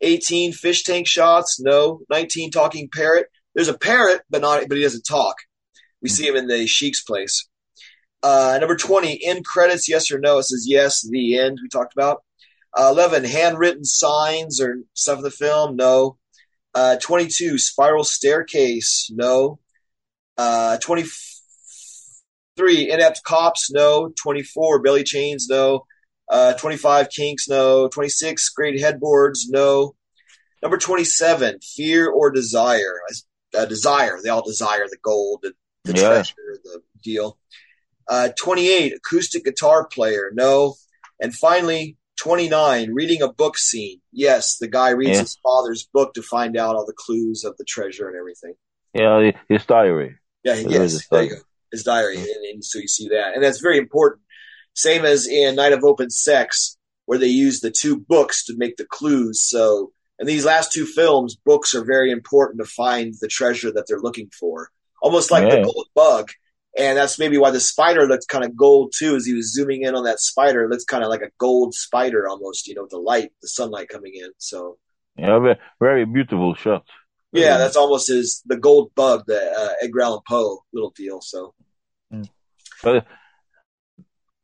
18, 0.00 0.52
fish 0.52 0.82
tank 0.82 1.06
shots. 1.06 1.60
No. 1.60 2.00
19, 2.10 2.50
talking 2.50 2.88
parrot. 2.90 3.26
There's 3.54 3.68
a 3.68 3.78
parrot, 3.78 4.22
but 4.30 4.40
not, 4.40 4.66
but 4.68 4.76
he 4.76 4.82
doesn't 4.82 5.06
talk. 5.06 5.36
We 6.00 6.08
see 6.08 6.26
him 6.26 6.36
in 6.36 6.46
the 6.46 6.66
Sheik's 6.66 7.02
place. 7.02 7.48
Uh, 8.24 8.56
number 8.58 8.74
20, 8.74 9.22
end 9.22 9.44
credits, 9.44 9.86
yes 9.86 10.10
or 10.10 10.18
no. 10.18 10.38
It 10.38 10.44
says 10.44 10.64
yes, 10.66 11.02
the 11.02 11.38
end 11.38 11.58
we 11.62 11.68
talked 11.68 11.92
about. 11.92 12.22
Uh, 12.76 12.88
11, 12.90 13.24
handwritten 13.24 13.84
signs 13.84 14.60
or 14.62 14.78
stuff 14.94 15.18
in 15.18 15.24
the 15.24 15.30
film. 15.30 15.76
No. 15.76 16.16
Uh, 16.74 16.96
22, 16.96 17.58
spiral 17.58 18.02
staircase. 18.02 19.10
No. 19.12 19.58
Uh, 20.38 20.78
23, 20.78 22.90
inept 22.90 23.22
cops. 23.24 23.70
No. 23.70 24.08
24, 24.20 24.80
belly 24.80 25.04
chains. 25.04 25.46
No. 25.48 25.84
Uh, 26.26 26.54
25, 26.54 27.10
kinks. 27.10 27.46
No. 27.46 27.88
26, 27.88 28.48
great 28.50 28.80
headboards. 28.80 29.48
No. 29.50 29.94
Number 30.62 30.78
27, 30.78 31.58
fear 31.60 32.08
or 32.10 32.30
desire. 32.30 32.94
Uh, 33.56 33.66
desire. 33.66 34.18
They 34.24 34.30
all 34.30 34.44
desire 34.44 34.86
the 34.88 34.96
gold, 35.02 35.40
the, 35.42 35.52
the 35.84 35.92
Yeah. 36.00 36.08
treasure, 36.08 36.34
the 36.64 36.80
deal. 37.02 37.38
Uh, 38.08 38.28
28, 38.38 38.92
acoustic 38.94 39.44
guitar 39.44 39.86
player. 39.86 40.30
No. 40.34 40.74
And 41.20 41.34
finally, 41.34 41.96
29, 42.18 42.92
reading 42.92 43.22
a 43.22 43.32
book 43.32 43.56
scene. 43.58 44.00
Yes, 44.12 44.58
the 44.58 44.68
guy 44.68 44.90
reads 44.90 45.12
Yeah. 45.16 45.20
his 45.22 45.36
father's 45.42 45.84
book 45.92 46.14
to 46.14 46.22
find 46.22 46.56
out 46.56 46.76
all 46.76 46.86
the 46.86 46.92
clues 46.92 47.44
of 47.44 47.56
the 47.56 47.64
treasure 47.64 48.08
and 48.08 48.16
everything. 48.16 48.54
Yeah, 48.92 49.32
his 49.48 49.64
diary. 49.66 50.16
Yeah, 50.44 50.54
There 50.54 50.70
yes, 50.70 50.92
his 50.92 51.06
there 51.10 51.22
you 51.22 51.28
diary. 51.30 51.40
go. 51.40 51.46
His 51.72 51.82
diary. 51.82 52.16
And, 52.18 52.44
and 52.52 52.64
so 52.64 52.78
you 52.78 52.88
see 52.88 53.08
that. 53.08 53.34
And 53.34 53.42
that's 53.42 53.60
very 53.60 53.78
important. 53.78 54.22
Same 54.74 55.04
as 55.04 55.26
in 55.26 55.54
Night 55.56 55.72
of 55.72 55.84
Open 55.84 56.10
Sex, 56.10 56.76
where 57.06 57.18
they 57.18 57.26
use 57.28 57.60
the 57.60 57.70
two 57.70 57.96
books 57.98 58.44
to 58.46 58.56
make 58.56 58.76
the 58.76 58.84
clues. 58.86 59.40
So 59.40 59.92
in 60.18 60.26
these 60.26 60.44
last 60.44 60.72
two 60.72 60.86
films, 60.86 61.36
books 61.36 61.74
are 61.74 61.84
very 61.84 62.10
important 62.12 62.60
to 62.60 62.66
find 62.70 63.14
the 63.20 63.28
treasure 63.28 63.72
that 63.72 63.86
they're 63.88 64.00
looking 64.00 64.30
for. 64.38 64.70
Almost 65.02 65.30
like 65.30 65.44
Yeah. 65.48 65.56
the 65.56 65.62
gold 65.64 65.88
bug. 65.94 66.30
And 66.76 66.98
that's 66.98 67.18
maybe 67.18 67.38
why 67.38 67.50
the 67.50 67.60
spider 67.60 68.06
looked 68.06 68.26
kind 68.28 68.44
of 68.44 68.56
gold 68.56 68.92
too, 68.96 69.14
as 69.14 69.24
he 69.24 69.32
was 69.34 69.52
zooming 69.52 69.82
in 69.82 69.94
on 69.94 70.04
that 70.04 70.18
spider. 70.20 70.64
It 70.64 70.70
looks 70.70 70.84
kind 70.84 71.04
of 71.04 71.10
like 71.10 71.22
a 71.22 71.30
gold 71.38 71.74
spider 71.74 72.28
almost, 72.28 72.66
you 72.66 72.74
know, 72.74 72.82
with 72.82 72.90
the 72.90 72.98
light, 72.98 73.30
the 73.42 73.48
sunlight 73.48 73.88
coming 73.88 74.12
in. 74.14 74.30
So 74.38 74.78
Yeah, 75.16 75.38
ve- 75.38 75.60
very 75.80 76.04
beautiful 76.04 76.54
shot. 76.54 76.84
yeah, 77.32 77.58
that's 77.58 77.76
almost 77.76 78.08
his 78.08 78.42
the 78.46 78.56
gold 78.56 78.92
bug, 78.94 79.24
the 79.26 79.40
uh, 79.40 79.72
Edgar 79.82 80.02
Allan 80.02 80.20
Poe 80.28 80.64
little 80.72 80.90
deal. 80.90 81.20
So 81.20 81.54
But 82.82 83.06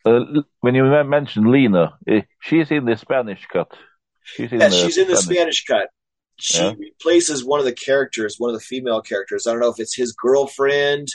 uh, 0.05 0.21
when 0.61 0.75
you 0.75 0.85
mentioned 1.05 1.51
Lena, 1.51 1.99
uh, 2.11 2.21
she's 2.41 2.71
in 2.71 2.85
the 2.85 2.97
Spanish 2.97 3.47
cut. 3.47 3.71
She's 4.23 4.53
in 4.53 4.59
yeah, 4.61 4.69
the 4.69 4.71
she's 4.71 4.99
in 4.99 5.09
the 5.09 5.17
Spanish. 5.17 5.37
Spanish 5.37 5.65
cut. 5.65 5.89
She 6.37 6.63
Yeah. 6.63 6.73
replaces 6.79 7.45
one 7.45 7.59
of 7.61 7.67
the 7.67 7.73
characters, 7.75 8.37
one 8.39 8.51
of 8.51 8.55
the 8.55 8.65
female 8.65 9.03
characters. 9.03 9.47
I 9.47 9.53
don't 9.53 9.61
know 9.61 9.71
if 9.71 9.79
it's 9.79 9.95
his 9.97 10.13
girlfriend 10.13 11.09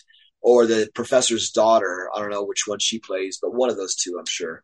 or 0.50 0.60
the 0.68 0.82
professor's 1.00 1.48
daughter. 1.62 1.94
I 2.14 2.20
don't 2.20 2.30
know 2.36 2.44
which 2.52 2.64
one 2.72 2.80
she 2.80 3.00
plays, 3.00 3.40
but 3.42 3.54
one 3.62 3.70
of 3.72 3.78
those 3.78 3.96
two, 3.96 4.14
I'm 4.20 4.28
sure. 4.40 4.64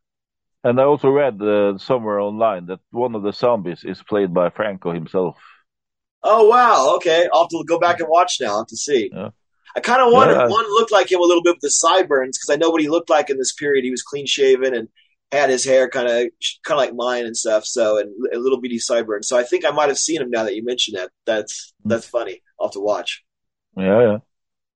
And 0.64 0.80
I 0.80 0.84
also 0.84 1.10
read 1.10 1.42
uh, 1.42 1.78
somewhere 1.80 2.20
online 2.20 2.68
that 2.68 2.82
one 2.92 3.16
of 3.16 3.24
the 3.24 3.34
zombies 3.34 3.82
is 3.84 4.02
played 4.12 4.32
by 4.40 4.48
Franco 4.52 4.94
himself. 4.94 5.36
Oh 6.24 6.48
wow, 6.48 6.96
okay. 6.98 7.28
I'll 7.34 7.44
have 7.46 7.50
to 7.50 7.64
go 7.74 7.80
back 7.80 8.00
and 8.00 8.08
watch 8.18 8.38
now. 8.40 8.52
I'll 8.52 8.58
have 8.60 8.68
to 8.68 8.78
see. 8.78 9.10
Yeah. 9.12 9.30
I 9.76 9.80
kind 9.80 10.02
of 10.06 10.14
wondered. 10.14 10.36
Yeah. 10.38 10.48
One 10.60 10.66
looked 10.78 10.92
like 10.92 11.12
him 11.12 11.20
a 11.20 11.24
little 11.24 11.42
bit 11.42 11.56
with 11.56 11.62
the 11.62 11.72
sideburns 11.72 12.38
because 12.38 12.54
I 12.54 12.58
know 12.58 12.70
what 12.70 12.82
he 12.82 12.90
looked 12.90 13.10
like 13.10 13.30
in 13.32 13.38
this 13.38 13.54
period. 13.54 13.84
He 13.86 13.92
was 13.92 14.04
clean 14.04 14.28
shaven 14.28 14.76
and 14.76 14.88
had 15.32 15.50
his 15.50 15.64
hair 15.66 15.90
kind 15.90 16.08
of 16.08 16.18
kind 16.68 16.78
of 16.80 16.84
like 16.86 16.94
mine 16.94 17.26
and 17.26 17.36
stuff. 17.36 17.66
So 17.66 17.98
and 17.98 18.12
a 18.34 18.38
little 18.38 18.62
bitty 18.62 18.80
sideburns. 18.80 19.28
So 19.28 19.36
I 19.40 19.44
think 19.44 19.66
I 19.66 19.72
might 19.72 19.90
have 19.90 19.98
seen 19.98 20.22
him 20.22 20.30
now 20.30 20.44
that 20.44 20.56
you 20.56 20.64
mentioned 20.64 20.98
that. 21.00 21.10
That's 21.26 21.74
Hmm. 21.84 21.90
that's 21.90 22.08
funny. 22.08 22.44
I'll 22.60 22.68
have 22.68 22.74
to 22.74 22.82
watch. 22.82 23.24
Yeah, 23.78 24.02
yeah. 24.08 24.18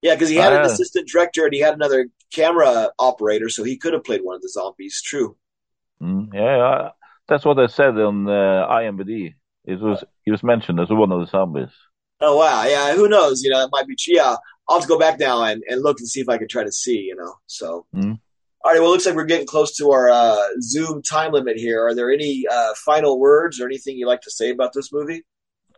Yeah, 0.06 0.14
because 0.16 0.30
he 0.30 0.36
had 0.46 0.54
an 0.54 0.62
Ah. 0.66 0.72
assistant 0.72 1.06
director 1.14 1.42
and 1.46 1.54
he 1.58 1.62
had 1.68 1.74
another 1.80 2.02
camera 2.40 2.92
operator, 3.00 3.50
so 3.50 3.64
he 3.64 3.76
could 3.82 3.94
have 3.96 4.04
played 4.10 4.22
one 4.24 4.36
of 4.36 4.44
the 4.44 4.50
zombies. 4.58 5.02
True. 5.10 5.30
Mm, 6.02 6.26
yeah. 6.34 6.90
That's 7.28 7.46
what 7.48 7.58
I 7.66 7.68
said 7.80 7.94
on 8.10 8.18
uh, 8.30 8.68
IMDb. 8.80 9.34
It 9.72 9.80
was 9.82 10.04
he 10.26 10.30
was 10.36 10.44
mentioned 10.44 10.80
as 10.80 10.90
one 11.04 11.12
of 11.12 11.20
the 11.22 11.26
zombies. 11.36 11.74
Oh 12.22 12.36
wow, 12.38 12.60
yeah. 12.74 12.94
Who 13.00 13.08
knows? 13.16 13.36
You 13.44 13.50
know, 13.52 13.62
it 13.66 13.70
might 13.76 13.88
be. 13.88 13.96
Yeah, 14.08 14.36
I'll 14.68 14.78
have 14.78 14.84
to 14.88 14.94
go 14.96 15.00
back 15.06 15.16
now 15.20 15.38
and, 15.50 15.64
and 15.70 15.82
look 15.82 15.98
and 16.00 16.08
see 16.08 16.22
if 16.22 16.30
I 16.30 16.38
can 16.38 16.48
try 16.48 16.64
to 16.64 16.72
see. 16.84 17.00
You 17.10 17.16
know, 17.16 17.34
so. 17.48 17.68
Mhm. 17.96 18.20
All 18.64 18.72
right. 18.72 18.80
Well, 18.82 18.90
it 18.90 18.94
looks 18.94 19.06
like 19.08 19.16
we're 19.16 19.26
getting 19.34 19.48
close 19.56 19.72
to 19.78 19.86
our 19.96 20.06
uh, 20.10 20.38
Zoom 20.62 21.02
time 21.02 21.32
limit 21.38 21.58
here. 21.58 21.80
Are 21.88 21.96
there 21.96 22.12
any 22.12 22.46
uh, 22.58 22.74
final 22.90 23.14
words 23.20 23.60
or 23.60 23.66
anything 23.66 23.98
you'd 23.98 24.08
like 24.14 24.22
to 24.28 24.32
say 24.40 24.48
about 24.52 24.72
this 24.74 24.90
movie? 24.94 25.22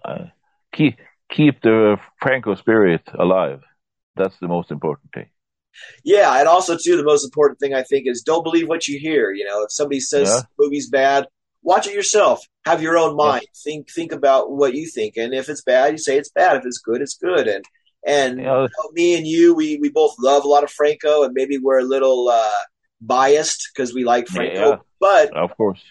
Uh, 0.03 0.25
keep 0.73 0.95
keep 1.38 1.61
the 1.61 1.97
Franco 2.21 2.55
spirit 2.55 3.03
alive. 3.25 3.61
That's 4.18 4.38
the 4.39 4.47
most 4.47 4.72
important 4.72 5.11
thing. 5.13 5.30
Yeah, 6.03 6.39
and 6.39 6.47
also 6.47 6.76
too, 6.78 6.97
the 6.97 7.03
most 7.03 7.24
important 7.24 7.59
thing 7.59 7.74
I 7.74 7.84
think 7.84 8.07
is 8.07 8.22
don't 8.22 8.43
believe 8.43 8.68
what 8.68 8.88
you 8.88 8.99
hear. 8.99 9.32
You 9.32 9.45
know, 9.45 9.63
if 9.63 9.72
somebody 9.72 9.99
says 9.99 10.30
Yeah. 10.30 10.41
the 10.41 10.65
movie's 10.65 10.89
bad, 10.89 11.28
watch 11.61 11.88
it 11.88 11.93
yourself. 11.93 12.41
Have 12.65 12.82
your 12.82 12.97
own 12.97 13.15
mind. 13.15 13.45
Think 13.63 13.91
think 13.91 14.11
about 14.11 14.51
what 14.51 14.74
you 14.74 14.88
think, 14.88 15.18
and 15.18 15.34
if 15.34 15.49
it's 15.49 15.61
bad, 15.61 15.91
you 15.91 15.97
say 15.97 16.18
it's 16.18 16.32
bad. 16.32 16.57
If 16.57 16.65
it's 16.65 16.80
good, 16.80 17.01
it's 17.01 17.18
good. 17.18 17.47
And 17.47 17.63
and 18.05 18.38
You 18.39 18.45
know, 18.45 18.61
you 18.63 18.70
know, 18.70 18.91
me 18.93 19.18
and 19.18 19.28
you, 19.28 19.53
we 19.53 19.78
we 19.78 19.89
both 19.89 20.15
love 20.20 20.43
a 20.45 20.47
lot 20.47 20.63
of 20.63 20.72
Franco, 20.72 21.24
and 21.24 21.34
maybe 21.34 21.57
we're 21.57 21.80
a 21.80 21.84
little 21.84 22.30
uh, 22.30 22.61
biased 23.01 23.70
because 23.74 23.93
we 23.93 24.03
like 24.03 24.28
Franco. 24.28 24.70
Yeah. 24.70 24.78
But 24.99 25.36
of 25.36 25.55
course. 25.57 25.82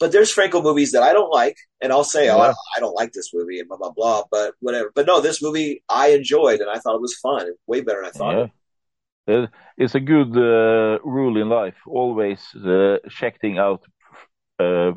But 0.00 0.12
there's 0.12 0.30
Franco 0.30 0.60
movies 0.62 0.92
that 0.92 1.02
I 1.02 1.12
don't 1.12 1.30
like, 1.30 1.56
and 1.80 1.92
I'll 1.92 2.04
say, 2.04 2.28
oh, 2.28 2.38
I, 2.38 2.48
Yeah. 2.48 2.54
I 2.76 2.80
don't 2.80 2.94
like 2.94 3.12
this 3.12 3.30
movie, 3.32 3.58
and 3.60 3.68
blah 3.68 3.78
blah 3.78 3.92
blah. 3.92 4.24
But 4.30 4.54
whatever. 4.60 4.90
But 4.94 5.06
no, 5.06 5.20
this 5.20 5.42
movie 5.42 5.82
I 5.88 6.08
enjoyed, 6.08 6.60
and 6.60 6.70
I 6.70 6.78
thought 6.78 6.96
it 6.96 7.00
was 7.00 7.14
fun, 7.22 7.50
way 7.66 7.80
better 7.80 8.02
than 8.02 8.10
I 8.14 8.18
thought. 8.18 8.50
Yeah. 9.26 9.46
It's 9.78 9.94
a 9.94 10.00
good 10.00 10.36
uh, 10.36 10.98
rule 11.02 11.40
in 11.40 11.48
life. 11.48 11.76
Always 11.86 12.40
uh, 12.54 12.98
check 13.08 13.40
things 13.40 13.58
out 13.58 13.82
uh, 14.60 14.92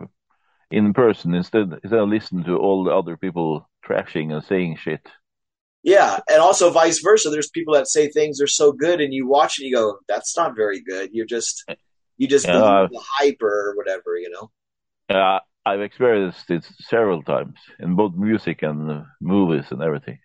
in 0.70 0.94
person 0.94 1.34
instead 1.34 1.72
instead 1.84 2.00
of 2.00 2.10
listening 2.10 2.44
to 2.46 2.58
all 2.58 2.84
the 2.84 2.92
other 2.92 3.16
people 3.16 3.70
trashing 3.88 4.34
and 4.34 4.44
saying 4.44 4.78
shit. 4.78 5.02
Yeah, 5.84 6.20
and 6.30 6.42
also 6.42 6.70
vice 6.72 7.00
versa. 7.00 7.30
There's 7.30 7.50
people 7.50 7.74
that 7.76 7.88
say 7.88 8.10
things 8.10 8.42
are 8.42 8.48
so 8.48 8.74
good, 8.74 9.00
and 9.00 9.14
you 9.14 9.26
watch 9.28 9.60
and 9.60 9.68
you 9.70 9.74
go, 9.76 10.00
"That's 10.10 10.36
not 10.36 10.58
very 10.58 10.82
good." 10.82 11.12
You're 11.14 11.26
just 11.38 11.64
you 12.18 12.28
just 12.28 12.46
Yeah. 12.48 12.60
believe 12.60 12.90
the 12.92 13.04
hype 13.10 13.42
or 13.42 13.76
whatever, 13.78 14.18
you 14.18 14.30
know. 14.30 14.52
Uh, 15.10 15.40
I've 15.66 15.82
experienced 15.82 16.50
it 16.50 16.66
several 16.80 17.24
times 17.24 17.60
in 17.80 17.96
both 17.96 18.14
music 18.16 18.64
and 18.64 18.90
uh, 18.90 19.02
movies 19.20 19.66
and 19.72 19.82
everything. 19.82 20.20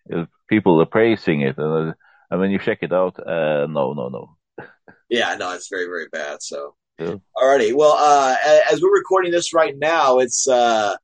People 0.49 0.81
are 0.81 0.87
praising 0.87 1.41
it, 1.41 1.59
and, 1.59 1.91
uh, 1.91 1.95
and 2.31 2.41
when 2.41 2.51
you 2.51 2.59
check 2.59 2.79
it 2.83 2.93
out, 2.93 3.19
uh, 3.19 3.67
no, 3.67 3.93
no, 3.93 4.09
no. 4.09 4.37
Yeah, 5.09 5.35
no, 5.37 5.53
it's 5.53 5.69
very 5.69 5.87
very 5.87 6.09
bad. 6.11 6.43
So, 6.43 6.75
Yeah. 6.99 7.17
alrighty. 7.37 7.75
Well, 7.75 7.93
uh, 7.99 8.37
as 8.71 8.81
we're 8.81 8.95
recording 8.95 9.31
this 9.31 9.53
right 9.53 9.75
now, 9.77 10.21
it's 10.21 10.49
uh, 10.49 10.97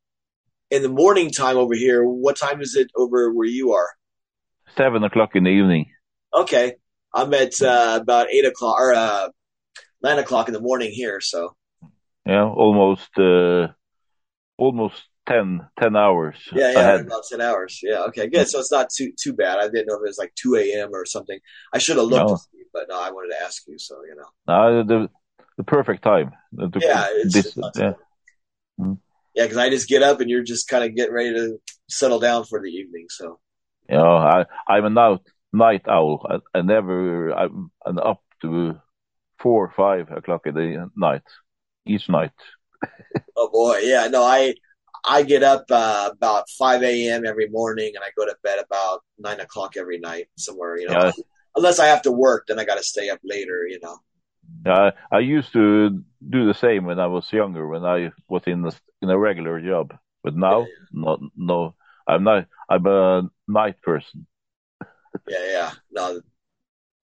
in 0.70 0.82
the 0.82 0.88
morning 0.88 1.30
time 1.30 1.56
over 1.56 1.74
here. 1.74 2.02
What 2.05 2.36
time 2.36 2.60
is 2.62 2.74
it 2.74 2.90
over 2.96 3.32
where 3.32 3.46
you 3.46 3.72
are? 3.72 3.90
Seven 4.76 5.02
o'clock 5.05 5.30
in 5.34 5.44
the 5.44 5.50
evening. 5.50 5.90
Okay, 6.32 6.74
I'm 7.12 7.34
at 7.34 7.60
uh, 7.60 7.98
about 8.00 8.30
eight 8.30 8.44
o'clock 8.46 8.76
or 8.80 8.94
uh, 8.94 9.28
nine 10.02 10.18
o'clock 10.18 10.48
in 10.48 10.55
the 10.55 10.60
morning 10.60 10.90
here. 10.90 11.20
So, 11.20 11.56
Yeah, 12.28 12.44
almost, 12.44 13.09
uh, 13.18 13.68
almost 14.59 15.02
10, 15.26 15.66
10 15.80 15.96
hours 15.96 16.36
yeah, 16.52 16.72
yeah, 16.72 16.78
ahead. 16.80 17.00
about 17.06 17.22
ten 17.28 17.40
hours. 17.40 17.80
Yeah, 17.82 18.05
okay, 18.09 18.28
good. 18.28 18.48
So 18.48 18.60
it's 18.60 18.72
not 18.72 18.88
too 18.90 19.12
too 19.18 19.32
bad. 19.34 19.59
I 19.59 19.68
didn't 19.68 19.86
know 19.86 19.94
if 19.96 20.00
it 20.05 20.09
was 20.12 20.18
like 20.18 20.34
two 20.34 20.56
a.m. 20.56 20.90
or 20.92 21.05
something. 21.05 21.38
I 21.72 21.78
should 21.78 21.96
have 21.96 22.06
looked, 22.06 22.28
No. 22.28 22.36
to 22.36 22.42
see, 22.42 22.64
but 22.72 22.86
no, 22.88 23.00
I 23.00 23.10
wanted 23.10 23.34
to 23.34 23.42
ask 23.42 23.62
you. 23.66 23.78
So 23.78 23.96
you 24.05 24.14
know, 24.16 24.52
Uh, 24.55 24.82
the 24.84 25.10
the 25.59 25.64
perfect 25.64 26.02
time. 26.02 26.32
The- 26.52 26.70
yeah, 26.80 27.06
it's, 27.10 27.34
this- 27.34 27.56
it's 27.56 27.78
yeah. 27.78 27.92
Mm. 28.80 28.98
Yeah, 29.34 29.44
because 29.44 29.59
I 29.59 29.68
just 29.70 29.88
get 29.88 30.02
up 30.02 30.20
and 30.20 30.30
you're 30.30 30.42
just 30.42 30.68
kind 30.68 30.84
of 30.84 30.94
getting 30.96 31.14
ready 31.14 31.34
to 31.34 31.59
settle 31.88 32.18
down 32.20 32.44
for 32.44 32.60
the 32.62 32.68
evening. 32.68 33.06
So 33.10 33.38
You 33.88 33.96
know, 33.98 34.16
I 34.16 34.46
I'm 34.66 34.84
a 34.86 34.90
night 34.90 35.20
night 35.52 35.82
owl. 35.88 36.26
I, 36.28 36.59
I 36.59 36.62
never 36.62 37.32
I'm, 37.32 37.70
I'm 37.86 37.98
up 37.98 38.22
to 38.42 38.80
four 39.38 39.64
or 39.66 39.72
five 39.76 40.10
o'clock 40.10 40.46
in 40.46 40.55
the 40.55 40.90
night 40.96 41.22
each 41.89 42.09
night. 42.09 42.32
Oh 43.36 43.48
boy, 43.51 43.78
yeah, 43.82 44.09
no, 44.09 44.23
I 44.23 44.55
I 45.05 45.23
get 45.23 45.43
up 45.43 45.65
uh, 45.70 46.10
about 46.12 46.48
five 46.51 46.82
a.m. 46.82 47.24
every 47.27 47.48
morning, 47.48 47.93
and 47.94 48.05
I 48.05 48.09
go 48.16 48.27
to 48.27 48.36
bed 48.43 48.59
about 48.65 49.02
nine 49.19 49.40
o'clock 49.40 49.77
every 49.77 49.98
night, 49.98 50.27
somewhere, 50.36 50.78
you 50.78 50.89
know. 50.89 51.05
Yeah. 51.05 51.12
Unless 51.56 51.78
I 51.78 51.86
have 51.86 52.02
to 52.02 52.12
work, 52.12 52.47
then 52.47 52.59
I 52.59 52.65
got 52.65 52.77
to 52.77 52.85
stay 52.85 53.09
up 53.09 53.20
later, 53.24 53.66
you 53.66 53.81
know. 53.82 53.98
I 54.66 54.93
I 55.10 55.20
used 55.20 55.52
to 55.52 56.02
do 56.28 56.47
the 56.47 56.55
same 56.55 56.85
when 56.85 56.98
I 56.98 57.06
was 57.06 57.32
younger 57.32 57.66
when 57.66 57.85
I 57.85 58.12
was 58.28 58.43
in 58.47 58.65
a, 58.65 58.73
in 59.02 59.10
a 59.10 59.19
regular 59.19 59.60
job. 59.60 59.97
But 60.23 60.36
now, 60.36 60.66
no, 60.93 61.19
no, 61.36 61.74
I'm 62.06 62.24
not. 62.24 62.47
I'm 62.69 62.86
a 62.86 63.31
night 63.47 63.81
person. 63.82 64.27
Yeah, 65.28 65.47
yeah. 65.51 65.70
No, 65.90 66.20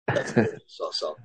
that's 0.08 0.34
good. 0.34 0.62
so, 0.68 0.92
so. 0.92 1.16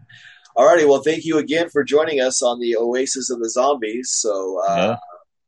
Alrighty, 0.56 0.86
well, 0.86 1.02
thank 1.02 1.24
you 1.24 1.38
again 1.38 1.68
for 1.70 1.82
joining 1.82 2.20
us 2.20 2.42
on 2.42 2.60
the 2.60 2.76
Oasis 2.76 3.30
of 3.30 3.40
the 3.40 3.48
Zombies. 3.48 4.10
So 4.10 4.60
uh, 4.68 4.76
Yeah. 4.76 4.96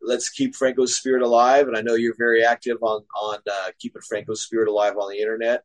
let's 0.00 0.30
keep 0.30 0.54
Franco's 0.54 0.96
spirit 0.96 1.22
alive, 1.22 1.68
and 1.68 1.76
I 1.76 1.82
know 1.82 1.94
you're 1.94 2.16
very 2.16 2.44
active 2.44 2.78
on 2.82 3.04
on 3.20 3.38
uh, 3.50 3.70
keeping 3.78 4.02
Franco's 4.02 4.40
spirit 4.42 4.68
alive 4.68 4.96
on 4.96 5.10
the 5.10 5.18
internet. 5.18 5.62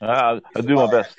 I, 0.00 0.40
I 0.56 0.60
do 0.60 0.76
my 0.76 0.86
best, 0.86 1.16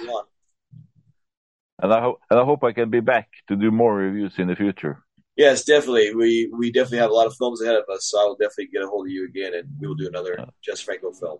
and 1.82 1.94
I 1.94 2.02
hope 2.02 2.22
and 2.30 2.40
I 2.40 2.44
hope 2.44 2.64
I 2.64 2.72
can 2.72 2.90
be 2.90 3.02
back 3.02 3.30
to 3.50 3.56
do 3.56 3.70
more 3.72 3.96
reviews 3.96 4.34
in 4.38 4.48
the 4.48 4.56
future. 4.56 5.04
Yes, 5.36 5.64
definitely. 5.64 6.16
We 6.16 6.52
we 6.58 6.72
definitely 6.72 7.00
have 7.00 7.12
a 7.12 7.14
lot 7.14 7.28
of 7.28 7.36
films 7.36 7.62
ahead 7.62 7.76
of 7.76 7.84
us, 7.94 8.06
so 8.06 8.20
I 8.20 8.26
will 8.26 8.36
definitely 8.36 8.68
get 8.68 8.82
a 8.84 8.88
hold 8.88 9.08
of 9.08 9.12
you 9.12 9.26
again, 9.26 9.54
and 9.54 9.70
we 9.80 9.88
will 9.88 9.96
do 9.96 10.08
another 10.08 10.46
Jess 10.64 10.82
Franco 10.82 11.12
film. 11.12 11.40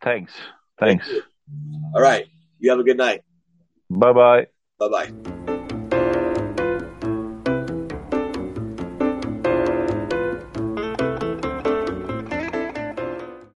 Thanks, 0.00 0.32
thanks. 0.80 1.08
All 1.94 2.00
right. 2.00 2.26
You 2.58 2.70
have 2.70 2.78
a 2.80 2.84
good 2.84 2.96
night. 2.96 3.22
Bye 3.90 4.12
bye. 4.12 4.46
Bye 4.78 4.88
bye. 4.88 5.32